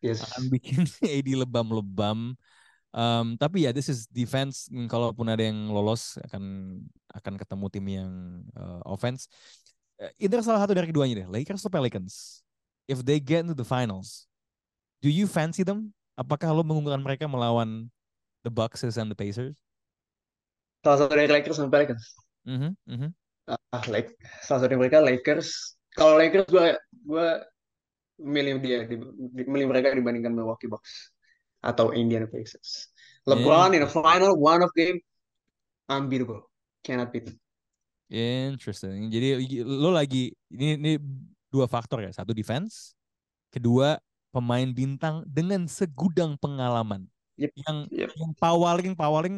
Yes. 0.01 0.21
akan 0.21 0.53
bikin 0.53 0.85
AD 1.17 1.29
lebam-lebam. 1.41 2.37
Um, 2.93 3.27
tapi 3.37 3.65
ya, 3.65 3.73
this 3.73 3.89
is 3.89 4.05
defense. 4.09 4.69
Kalaupun 4.69 5.27
ada 5.29 5.41
yang 5.41 5.69
lolos 5.69 6.17
akan 6.29 6.43
akan 7.13 7.33
ketemu 7.37 7.65
tim 7.73 7.85
yang 7.89 8.11
uh, 8.53 8.81
offense. 8.85 9.25
Uh, 9.97 10.13
Either 10.21 10.41
salah 10.45 10.61
satu 10.61 10.77
dari 10.77 10.89
keduanya 10.89 11.25
deh, 11.25 11.27
Lakers 11.29 11.65
atau 11.65 11.73
Pelicans. 11.73 12.45
If 12.87 13.03
they 13.03 13.19
get 13.19 13.43
into 13.43 13.57
the 13.57 13.67
finals, 13.67 14.29
do 15.03 15.11
you 15.11 15.27
fancy 15.27 15.65
them? 15.65 15.91
Apakah 16.15 16.49
lo 16.53 16.63
mengunggulkan 16.63 17.03
mereka 17.03 17.25
melawan 17.29 17.91
the 18.41 18.49
Bucks 18.53 18.81
and 18.85 19.09
the 19.11 19.17
Pacers? 19.17 19.57
Salah 20.87 20.97
satu 21.03 21.11
dari 21.19 21.27
Lakers 21.27 21.59
sama 21.59 21.67
Pelicans. 21.67 22.15
Mhm, 22.47 22.71
mhm. 22.87 23.09
Ah, 23.75 23.83
like 23.91 24.15
salah 24.39 24.63
satu 24.63 24.71
dari 24.71 24.79
mereka 24.79 25.03
Lakers. 25.03 25.75
Kalau 25.91 26.15
Lakers 26.15 26.47
gue 26.47 26.79
gue 27.03 27.27
milih 28.23 28.63
dia 28.63 28.87
di, 28.87 28.95
di- 29.35 29.47
milih 29.51 29.67
mereka 29.67 29.91
dibandingkan 29.91 30.31
Milwaukee 30.31 30.71
Bucks 30.71 31.11
atau 31.59 31.91
Indiana 31.91 32.23
Pacers. 32.31 32.87
LeBron 33.27 33.75
in 33.75 33.83
a 33.83 33.91
final 33.91 34.39
one 34.39 34.63
of 34.63 34.71
game 34.71 35.03
unbeatable. 35.91 36.47
Cannot 36.87 37.11
beat. 37.11 37.35
Interesting. 38.07 39.11
Jadi 39.11 39.59
lo 39.67 39.91
lagi 39.91 40.31
ini 40.47 40.79
ini 40.79 40.91
dua 41.51 41.67
faktor 41.67 42.07
ya. 42.07 42.11
Satu 42.15 42.31
defense, 42.31 42.95
kedua 43.51 43.99
pemain 44.31 44.71
bintang 44.71 45.27
dengan 45.27 45.67
segudang 45.67 46.39
pengalaman. 46.39 47.03
Yep, 47.35 47.51
Yang 47.67 47.77
yep. 47.91 48.09
yang 48.15 48.31
pawaling 48.39 48.93
pawaling 48.95 49.35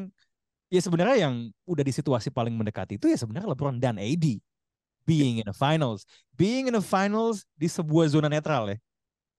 ya 0.69 0.79
sebenarnya 0.79 1.27
yang 1.27 1.49
udah 1.65 1.83
di 1.83 1.93
situasi 1.93 2.29
paling 2.29 2.53
mendekati 2.53 2.95
itu 2.95 3.09
ya 3.09 3.17
sebenarnya 3.17 3.49
LeBron 3.51 3.81
dan 3.81 3.97
AD 3.97 4.25
being 5.09 5.41
in 5.41 5.47
the 5.49 5.57
finals, 5.57 6.05
being 6.37 6.69
in 6.69 6.75
the 6.77 6.85
finals 6.85 7.41
di 7.57 7.65
sebuah 7.65 8.13
zona 8.13 8.29
netral 8.29 8.69
ya. 8.69 8.77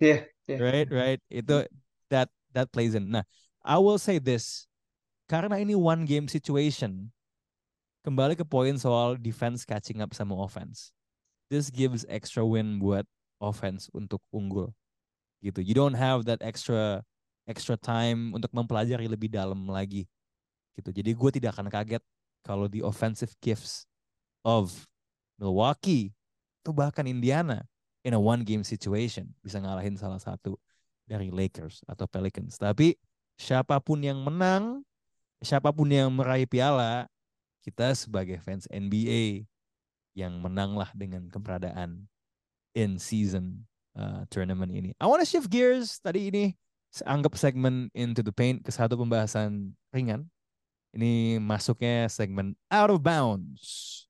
Yeah, 0.02 0.20
yeah. 0.50 0.58
Right, 0.58 0.88
right. 0.90 1.20
Itu 1.30 1.70
that 2.10 2.26
that 2.50 2.74
plays 2.74 2.98
in. 2.98 3.06
Nah, 3.14 3.22
I 3.62 3.78
will 3.78 4.02
say 4.02 4.18
this 4.18 4.66
karena 5.30 5.62
ini 5.62 5.78
one 5.78 6.02
game 6.02 6.26
situation 6.26 7.14
kembali 8.02 8.34
ke 8.34 8.42
poin 8.42 8.74
soal 8.80 9.14
defense 9.14 9.62
catching 9.62 10.02
up 10.02 10.10
sama 10.10 10.34
offense. 10.34 10.90
This 11.46 11.70
gives 11.70 12.02
extra 12.10 12.42
win 12.42 12.82
buat 12.82 13.06
offense 13.38 13.86
untuk 13.94 14.18
unggul. 14.34 14.74
Gitu. 15.38 15.62
You 15.62 15.74
don't 15.78 15.94
have 15.94 16.26
that 16.26 16.42
extra 16.42 17.06
extra 17.46 17.78
time 17.78 18.34
untuk 18.34 18.50
mempelajari 18.50 19.06
lebih 19.06 19.30
dalam 19.30 19.70
lagi. 19.70 20.10
Gitu. 20.80 20.90
Jadi 20.96 21.10
gue 21.12 21.30
tidak 21.36 21.56
akan 21.56 21.68
kaget 21.68 22.02
kalau 22.42 22.66
the 22.66 22.80
offensive 22.80 23.32
gifts 23.44 23.84
of 24.42 24.72
Milwaukee 25.36 26.16
atau 26.64 26.72
bahkan 26.72 27.04
Indiana 27.04 27.64
in 28.04 28.16
a 28.16 28.20
one 28.20 28.44
game 28.44 28.64
situation 28.64 29.28
bisa 29.44 29.60
ngalahin 29.60 29.96
salah 29.96 30.20
satu 30.20 30.56
dari 31.04 31.28
Lakers 31.28 31.84
atau 31.84 32.08
Pelicans. 32.08 32.56
Tapi 32.56 32.96
siapa 33.36 33.80
pun 33.80 34.00
yang 34.00 34.20
menang, 34.20 34.84
siapa 35.40 35.72
pun 35.72 35.88
yang 35.88 36.08
meraih 36.12 36.48
piala, 36.48 37.08
kita 37.60 37.92
sebagai 37.92 38.40
fans 38.40 38.64
NBA 38.72 39.44
yang 40.16 40.40
menanglah 40.40 40.90
dengan 40.96 41.28
keberadaan 41.28 42.08
in 42.72 42.96
season 42.96 43.66
uh, 43.96 44.24
tournament 44.32 44.72
ini. 44.72 44.96
I 45.00 45.06
want 45.06 45.20
to 45.20 45.28
shift 45.28 45.50
gears. 45.50 45.98
Tadi 46.00 46.30
ini 46.30 46.44
anggap 47.06 47.38
segmen 47.38 47.88
into 47.94 48.24
the 48.24 48.34
paint 48.34 48.62
ke 48.66 48.70
satu 48.70 48.98
pembahasan 48.98 49.74
ringan. 49.94 50.26
Ini 50.90 51.38
masuknya 51.38 52.10
segmen 52.10 52.58
out 52.66 52.90
of 52.90 52.98
bounds. 52.98 54.04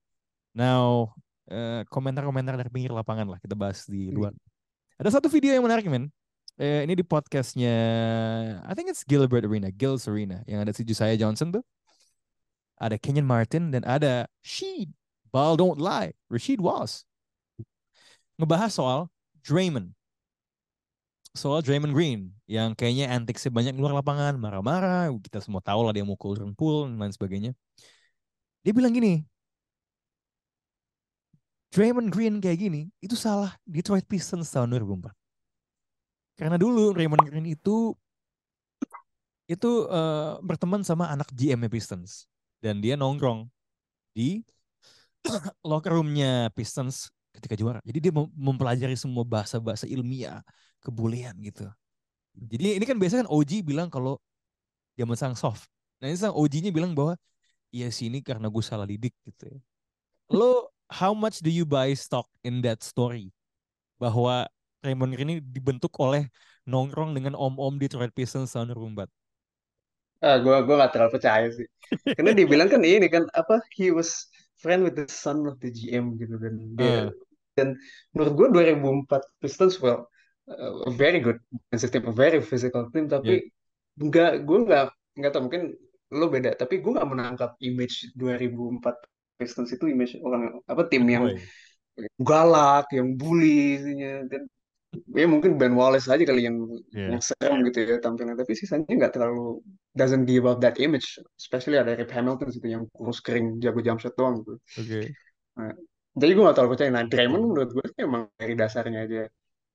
Now, 0.57 1.12
uh, 1.53 1.85
komentar-komentar 1.93 2.57
dari 2.57 2.70
pinggir 2.72 2.91
lapangan 2.91 3.28
lah 3.28 3.39
kita 3.39 3.53
bahas 3.53 3.85
di 3.85 4.09
luar. 4.09 4.33
Ada 4.97 5.20
satu 5.20 5.28
video 5.28 5.53
yang 5.53 5.64
menarik, 5.64 5.85
men. 5.89 6.09
Eh, 6.61 6.85
ini 6.85 6.93
di 6.93 7.01
podcastnya, 7.01 7.72
I 8.68 8.72
think 8.76 8.93
it's 8.93 9.01
Gilbert 9.01 9.49
Arena, 9.49 9.72
Gil's 9.72 10.05
Arena, 10.05 10.45
yang 10.45 10.61
ada 10.61 10.76
si 10.76 10.85
Josiah 10.85 11.16
Johnson 11.16 11.57
tuh. 11.57 11.64
Ada 12.76 13.01
Kenyon 13.01 13.24
Martin 13.24 13.72
dan 13.72 13.81
ada 13.89 14.28
Sheed. 14.45 14.93
Ball 15.33 15.57
don't 15.57 15.81
lie. 15.81 16.12
Rashid 16.28 16.61
Was. 16.61 17.07
Ngebahas 18.37 18.72
soal 18.72 19.01
Draymond. 19.41 19.97
Soal 21.35 21.62
Draymond 21.62 21.95
Green. 21.95 22.35
Yang 22.51 22.74
kayaknya 22.78 23.07
antiksnya 23.14 23.51
banyak 23.55 23.74
luar 23.78 23.95
lapangan. 24.03 24.35
Marah-marah. 24.37 25.11
Kita 25.22 25.39
semua 25.39 25.62
tahu 25.62 25.87
lah 25.87 25.93
dia 25.95 26.03
mukul 26.03 26.35
Jordan 26.35 26.55
Poole 26.55 26.91
dan 26.91 26.99
lain 26.99 27.14
sebagainya. 27.14 27.53
Dia 28.66 28.72
bilang 28.74 28.91
gini. 28.91 29.22
Draymond 31.70 32.11
Green 32.11 32.43
kayak 32.43 32.59
gini. 32.59 32.91
Itu 32.99 33.14
salah 33.14 33.55
Detroit 33.62 34.05
Pistons 34.11 34.51
tahun 34.51 34.74
2004. 34.74 35.14
Karena 36.35 36.57
dulu 36.59 36.97
Draymond 36.97 37.24
Green 37.28 37.47
itu 37.47 37.95
itu 39.51 39.70
uh, 39.91 40.39
berteman 40.47 40.87
sama 40.87 41.11
anak 41.11 41.26
GM 41.35 41.66
Pistons 41.66 42.31
dan 42.62 42.78
dia 42.78 42.95
nongkrong 42.95 43.51
di 44.14 44.47
locker 45.70 45.91
roomnya 45.91 46.55
Pistons 46.55 47.11
ketika 47.35 47.59
juara. 47.59 47.83
Jadi 47.83 47.99
dia 47.99 48.12
mempelajari 48.14 48.95
semua 48.95 49.26
bahasa-bahasa 49.26 49.91
ilmiah, 49.91 50.43
kebulian 50.85 51.37
gitu. 51.41 51.68
Jadi 52.37 52.81
ini 52.81 52.85
kan 52.89 52.97
biasanya 52.97 53.26
kan 53.26 53.31
OG 53.33 53.53
bilang 53.66 53.89
kalau 53.93 54.16
zaman 54.97 55.16
sang 55.18 55.35
soft. 55.37 55.68
Nah 56.01 56.09
ini 56.09 56.16
sang 56.16 56.33
OG-nya 56.33 56.72
bilang 56.72 56.97
bahwa 56.97 57.16
iya 57.70 57.93
sih 57.93 58.09
ini 58.09 58.24
karena 58.24 58.49
gue 58.49 58.64
salah 58.64 58.89
didik 58.89 59.12
gitu 59.28 59.51
ya. 59.51 59.59
Lo 60.33 60.72
how 60.91 61.12
much 61.14 61.45
do 61.45 61.51
you 61.53 61.68
buy 61.68 61.93
stock 61.95 62.26
in 62.43 62.64
that 62.64 62.81
story? 62.83 63.31
Bahwa 64.01 64.49
Raymond 64.81 65.12
Green 65.12 65.28
ini 65.28 65.37
dibentuk 65.45 65.93
oleh 66.01 66.33
nongkrong 66.64 67.12
dengan 67.12 67.37
om-om 67.37 67.76
di 67.76 67.85
Detroit 67.85 68.12
Pistons 68.16 68.49
tahun 68.57 68.72
2004. 68.72 69.09
Ah, 70.20 70.37
gue 70.37 70.53
gue 70.53 70.74
gak 70.76 70.93
terlalu 70.93 71.12
percaya 71.16 71.47
sih. 71.53 71.68
Karena 72.16 72.33
dia 72.37 72.47
bilang 72.49 72.68
kan 72.68 72.85
ini 72.85 73.09
kan 73.09 73.24
apa 73.33 73.61
he 73.76 73.89
was 73.93 74.28
friend 74.61 74.85
with 74.85 74.97
the 74.97 75.09
son 75.09 75.49
of 75.49 75.57
the 75.64 75.72
GM 75.72 76.16
gitu 76.20 76.37
dan 76.37 76.55
dia 76.76 77.09
Uh. 77.09 77.12
dan 77.59 77.76
menurut 78.14 78.33
gue 78.37 78.49
2004 79.09 79.20
Pistons 79.43 79.76
well 79.81 80.07
a 80.49 80.93
very 80.95 81.20
good 81.20 81.38
defensive 81.51 81.91
team, 81.93 82.05
a 82.09 82.14
very 82.14 82.41
physical 82.41 82.88
team, 82.91 83.07
tapi 83.11 83.51
nggak 84.01 84.47
gue 84.47 84.59
nggak 84.66 84.84
nggak 85.18 85.30
tau 85.34 85.43
mungkin 85.45 85.76
lo 86.11 86.26
beda, 86.26 86.57
tapi 86.59 86.82
gue 86.82 86.91
nggak 86.91 87.11
menangkap 87.11 87.51
image 87.62 88.11
2004 88.18 88.97
Pistons 89.41 89.72
itu 89.72 89.88
image 89.88 90.20
orang 90.20 90.61
apa 90.68 90.84
tim 90.91 91.05
yang 91.09 91.32
galak, 92.20 92.91
yang 92.93 93.16
bully, 93.16 93.80
isinya. 93.80 94.24
dan 94.28 94.43
ya 95.14 95.26
mungkin 95.30 95.55
Ben 95.55 95.72
Wallace 95.78 96.11
aja 96.11 96.24
kali 96.26 96.51
yang 96.51 96.59
Yeah. 96.91 97.14
yang 97.14 97.22
serem 97.22 97.62
gitu 97.70 97.86
ya 97.86 97.97
tampilnya, 98.03 98.34
tapi 98.34 98.53
sisanya 98.59 98.91
nggak 98.91 99.14
terlalu 99.14 99.62
doesn't 99.95 100.26
give 100.26 100.45
up 100.51 100.59
that 100.59 100.76
image, 100.82 101.18
especially 101.38 101.78
ada 101.78 101.95
Rip 101.95 102.11
Hamilton 102.11 102.51
situ 102.51 102.66
yang 102.66 102.84
kurus 102.91 103.22
kering 103.22 103.62
jago 103.62 103.78
jump 103.80 104.03
shot 104.03 104.14
doang 104.18 104.43
gitu. 104.43 104.55
Oke. 104.82 105.01
Nah, 105.55 105.74
jadi 106.18 106.30
gue 106.34 106.43
gak 106.43 106.57
terlalu 106.59 106.70
percaya. 106.74 106.91
Nah, 106.91 107.05
Draymond 107.07 107.45
menurut 107.55 107.70
gue 107.70 107.86
emang 108.03 108.22
dari 108.34 108.55
dasarnya 108.59 109.01
aja 109.07 109.20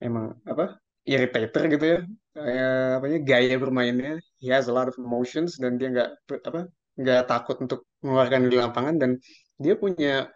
emang 0.01 0.35
apa 0.47 0.79
irritator 1.05 1.63
gitu 1.69 1.85
ya. 1.85 1.99
Kayak 2.35 2.73
apa 2.99 3.05
ya 3.07 3.17
gaya 3.21 3.55
bermainnya. 3.61 4.13
He 4.41 4.49
has 4.51 4.67
a 4.67 4.73
lot 4.75 4.89
of 4.89 4.95
emotions 4.99 5.55
dan 5.61 5.77
dia 5.79 5.93
nggak 5.93 6.09
apa 6.49 6.67
nggak 6.95 7.21
takut 7.27 7.57
untuk 7.59 7.87
mengeluarkan 8.03 8.47
di 8.47 8.57
lapangan 8.57 8.95
dan 8.99 9.11
dia 9.59 9.75
punya 9.75 10.31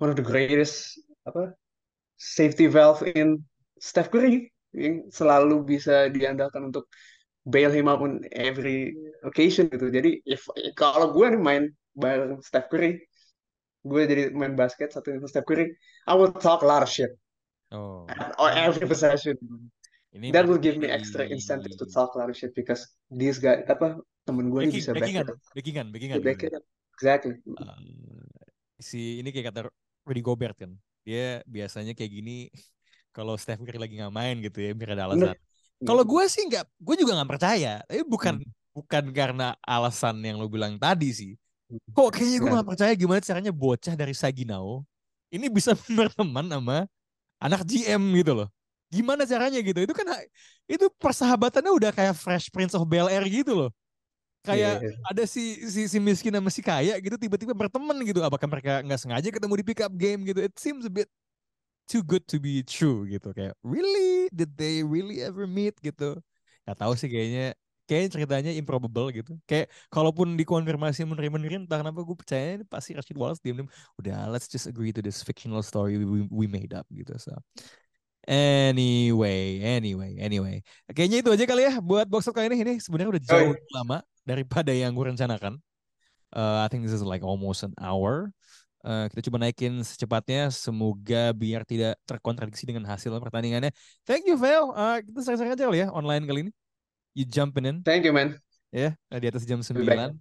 one 0.00 0.12
of 0.12 0.16
the 0.16 0.24
greatest 0.24 0.96
apa 1.28 1.52
safety 2.16 2.68
valve 2.68 3.02
in 3.16 3.42
Steph 3.82 4.08
Curry 4.12 4.48
yang 4.72 5.08
selalu 5.12 5.66
bisa 5.66 6.08
diandalkan 6.08 6.72
untuk 6.72 6.88
bail 7.42 7.74
him 7.74 7.90
out 7.90 8.00
on 8.00 8.22
every 8.32 8.94
occasion 9.26 9.66
gitu. 9.68 9.90
Jadi 9.90 10.22
if 10.24 10.46
kalau 10.78 11.10
gue 11.10 11.26
nih 11.36 11.42
main 11.42 11.64
bareng 11.92 12.40
Steph 12.40 12.70
Curry, 12.70 13.02
gue 13.82 14.02
jadi 14.06 14.30
main 14.32 14.54
basket 14.54 14.94
satu 14.94 15.18
Steph 15.26 15.44
Curry, 15.44 15.68
I 16.06 16.14
will 16.14 16.32
talk 16.32 16.62
a 16.62 16.68
lot 16.68 16.86
of 16.86 16.88
shit 16.88 17.12
Oh. 17.72 18.04
on 18.36 18.52
every 18.52 18.84
possession. 18.84 19.36
Ini 20.12 20.28
That 20.28 20.44
will 20.44 20.60
give 20.60 20.76
me 20.76 20.92
extra 20.92 21.24
incentive 21.24 21.72
to 21.80 21.88
talk 21.88 22.12
a 22.12 22.20
lot 22.20 22.28
of 22.28 22.36
shit 22.36 22.52
because 22.52 22.84
these 23.08 23.40
guys 23.40 23.64
apa 23.64 23.96
temen 24.28 24.52
gue 24.52 24.68
ini 24.68 24.76
bisa 24.76 24.92
back 24.92 25.08
backingan, 25.08 25.26
up. 25.32 25.36
backingan, 25.56 25.86
backingan. 25.88 26.20
Exactly. 26.92 27.40
Uh, 27.48 27.80
si 28.76 29.24
ini 29.24 29.32
kayak 29.32 29.50
kata 29.50 29.72
Rudy 30.04 30.20
Gobert 30.20 30.52
kan, 30.60 30.76
dia 31.02 31.40
biasanya 31.48 31.96
kayak 31.96 32.12
gini 32.12 32.52
kalau 33.16 33.40
Steph 33.40 33.64
Curry 33.64 33.80
lagi 33.80 33.96
nggak 33.96 34.12
main 34.12 34.36
gitu 34.44 34.60
ya, 34.60 34.76
biar 34.76 34.92
ada 34.94 35.08
alasan. 35.08 35.32
Kalau 35.82 36.04
gue 36.06 36.24
sih 36.30 36.44
nggak, 36.46 36.64
gue 36.78 36.94
juga 37.00 37.12
nggak 37.18 37.30
percaya. 37.32 37.80
Tapi 37.88 38.04
bukan 38.04 38.38
bukan 38.72 39.04
karena 39.10 39.56
alasan 39.64 40.20
yang 40.20 40.36
lo 40.38 40.46
bilang 40.46 40.76
tadi 40.76 41.08
sih. 41.10 41.32
Kok 41.72 42.12
kayaknya 42.12 42.36
gue 42.38 42.48
Nah. 42.52 42.54
nggak 42.60 42.68
percaya 42.68 42.92
gimana 42.92 43.20
caranya 43.24 43.48
bocah 43.48 43.96
dari 43.96 44.12
Saginaw 44.12 44.84
ini 45.32 45.48
bisa 45.48 45.72
berteman 45.96 46.52
sama 46.52 46.84
anak 47.42 47.66
GM 47.66 48.02
gitu 48.22 48.32
loh. 48.38 48.48
Gimana 48.92 49.26
caranya 49.26 49.58
gitu? 49.58 49.78
Itu 49.82 49.94
kan 49.96 50.06
itu 50.70 50.86
persahabatannya 51.00 51.72
udah 51.74 51.90
kayak 51.96 52.14
Fresh 52.14 52.52
Prince 52.54 52.76
of 52.78 52.86
Bel 52.86 53.08
Air 53.10 53.24
gitu 53.26 53.52
loh. 53.66 53.70
Kayak 54.42 54.82
Yeah. 54.82 54.98
ada 55.06 55.22
si, 55.26 55.62
si 55.70 55.86
si 55.86 55.98
miskin 56.02 56.34
sama 56.34 56.50
si 56.50 56.62
kaya 56.66 56.98
gitu 56.98 57.14
tiba-tiba 57.14 57.54
berteman 57.54 57.94
gitu. 58.02 58.20
Apakah 58.26 58.50
mereka 58.50 58.82
nggak 58.82 59.00
sengaja 59.00 59.28
ketemu 59.30 59.54
di 59.62 59.64
pick 59.66 59.80
up 59.82 59.92
game 59.94 60.26
gitu? 60.26 60.42
It 60.42 60.54
seems 60.58 60.82
a 60.86 60.92
bit 60.92 61.06
too 61.86 62.02
good 62.02 62.26
to 62.30 62.42
be 62.42 62.62
true 62.66 63.06
gitu. 63.06 63.30
Kayak 63.34 63.54
really 63.62 64.26
did 64.34 64.54
they 64.58 64.82
really 64.82 65.22
ever 65.22 65.46
meet 65.46 65.78
gitu? 65.82 66.18
Gak 66.66 66.78
tahu 66.78 66.94
sih 66.98 67.10
kayaknya 67.10 67.54
kayaknya 67.88 68.10
ceritanya 68.14 68.50
improbable 68.54 69.10
gitu. 69.10 69.36
Kayak 69.44 69.68
kalaupun 69.90 70.38
dikonfirmasi 70.38 71.04
meneri-meneri 71.04 71.66
entah 71.66 71.82
kenapa 71.82 72.00
gue 72.02 72.16
percaya 72.16 72.58
ini 72.60 72.64
pasti 72.64 72.94
Rashid 72.96 73.18
Wallace 73.18 73.42
diam-diam 73.42 73.68
udah 73.98 74.30
let's 74.30 74.46
just 74.46 74.70
agree 74.70 74.94
to 74.94 75.02
this 75.02 75.20
fictional 75.20 75.60
story 75.60 75.98
we, 75.98 76.26
we 76.30 76.46
made 76.46 76.72
up 76.72 76.86
gitu. 76.94 77.12
So 77.18 77.34
anyway, 78.28 79.58
anyway, 79.62 80.14
anyway. 80.18 80.62
Kayaknya 80.90 81.18
itu 81.26 81.30
aja 81.34 81.44
kali 81.44 81.62
ya 81.66 81.72
buat 81.82 82.06
box 82.06 82.30
kali 82.30 82.50
ini. 82.54 82.56
Ini 82.62 82.72
sebenarnya 82.78 83.18
udah 83.18 83.22
jauh 83.22 83.50
Oh, 83.50 83.54
iya. 83.54 83.74
lama 83.74 83.98
daripada 84.22 84.70
yang 84.70 84.94
gue 84.94 85.06
rencanakan. 85.10 85.58
Uh, 86.32 86.64
I 86.64 86.68
think 86.72 86.86
this 86.86 86.94
is 86.96 87.04
like 87.04 87.20
almost 87.20 87.66
an 87.66 87.74
hour. 87.76 88.32
Uh, 88.82 89.06
kita 89.14 89.30
coba 89.30 89.46
naikin 89.46 89.82
secepatnya. 89.84 90.50
Semoga 90.50 91.30
biar 91.36 91.62
tidak 91.66 91.98
terkontradiksi 92.08 92.66
dengan 92.66 92.86
hasil 92.88 93.14
pertandingannya. 93.20 93.70
Thank 94.06 94.26
you, 94.26 94.38
Vel. 94.38 94.72
Uh, 94.74 94.98
kita 95.04 95.18
sering-sering 95.22 95.52
aja 95.54 95.64
kali 95.68 95.78
ya 95.84 95.88
online 95.92 96.24
kali 96.24 96.40
ini. 96.48 96.52
You 97.14 97.24
jumping 97.24 97.66
in 97.66 97.82
Thank 97.82 98.04
you 98.04 98.12
man. 98.12 98.40
ya 98.72 98.96
di 99.20 99.28
atas 99.28 99.44
jam 99.44 99.60
Be 99.60 99.84
back. 99.84 100.16
9. 100.16 100.18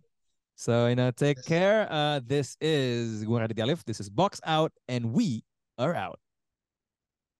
So, 0.55 0.87
you 0.87 0.95
know, 0.95 1.09
take 1.09 1.41
care. 1.41 1.87
Uh, 1.89 2.19
this 2.21 2.55
is 2.61 3.23
gue 3.23 3.33
Raditya 3.39 3.63
Alif. 3.63 3.81
This 3.85 3.99
is 3.99 4.09
Box 4.11 4.39
Out 4.45 4.71
and 4.87 5.09
we 5.13 5.41
are 5.79 5.95
out. 5.95 6.19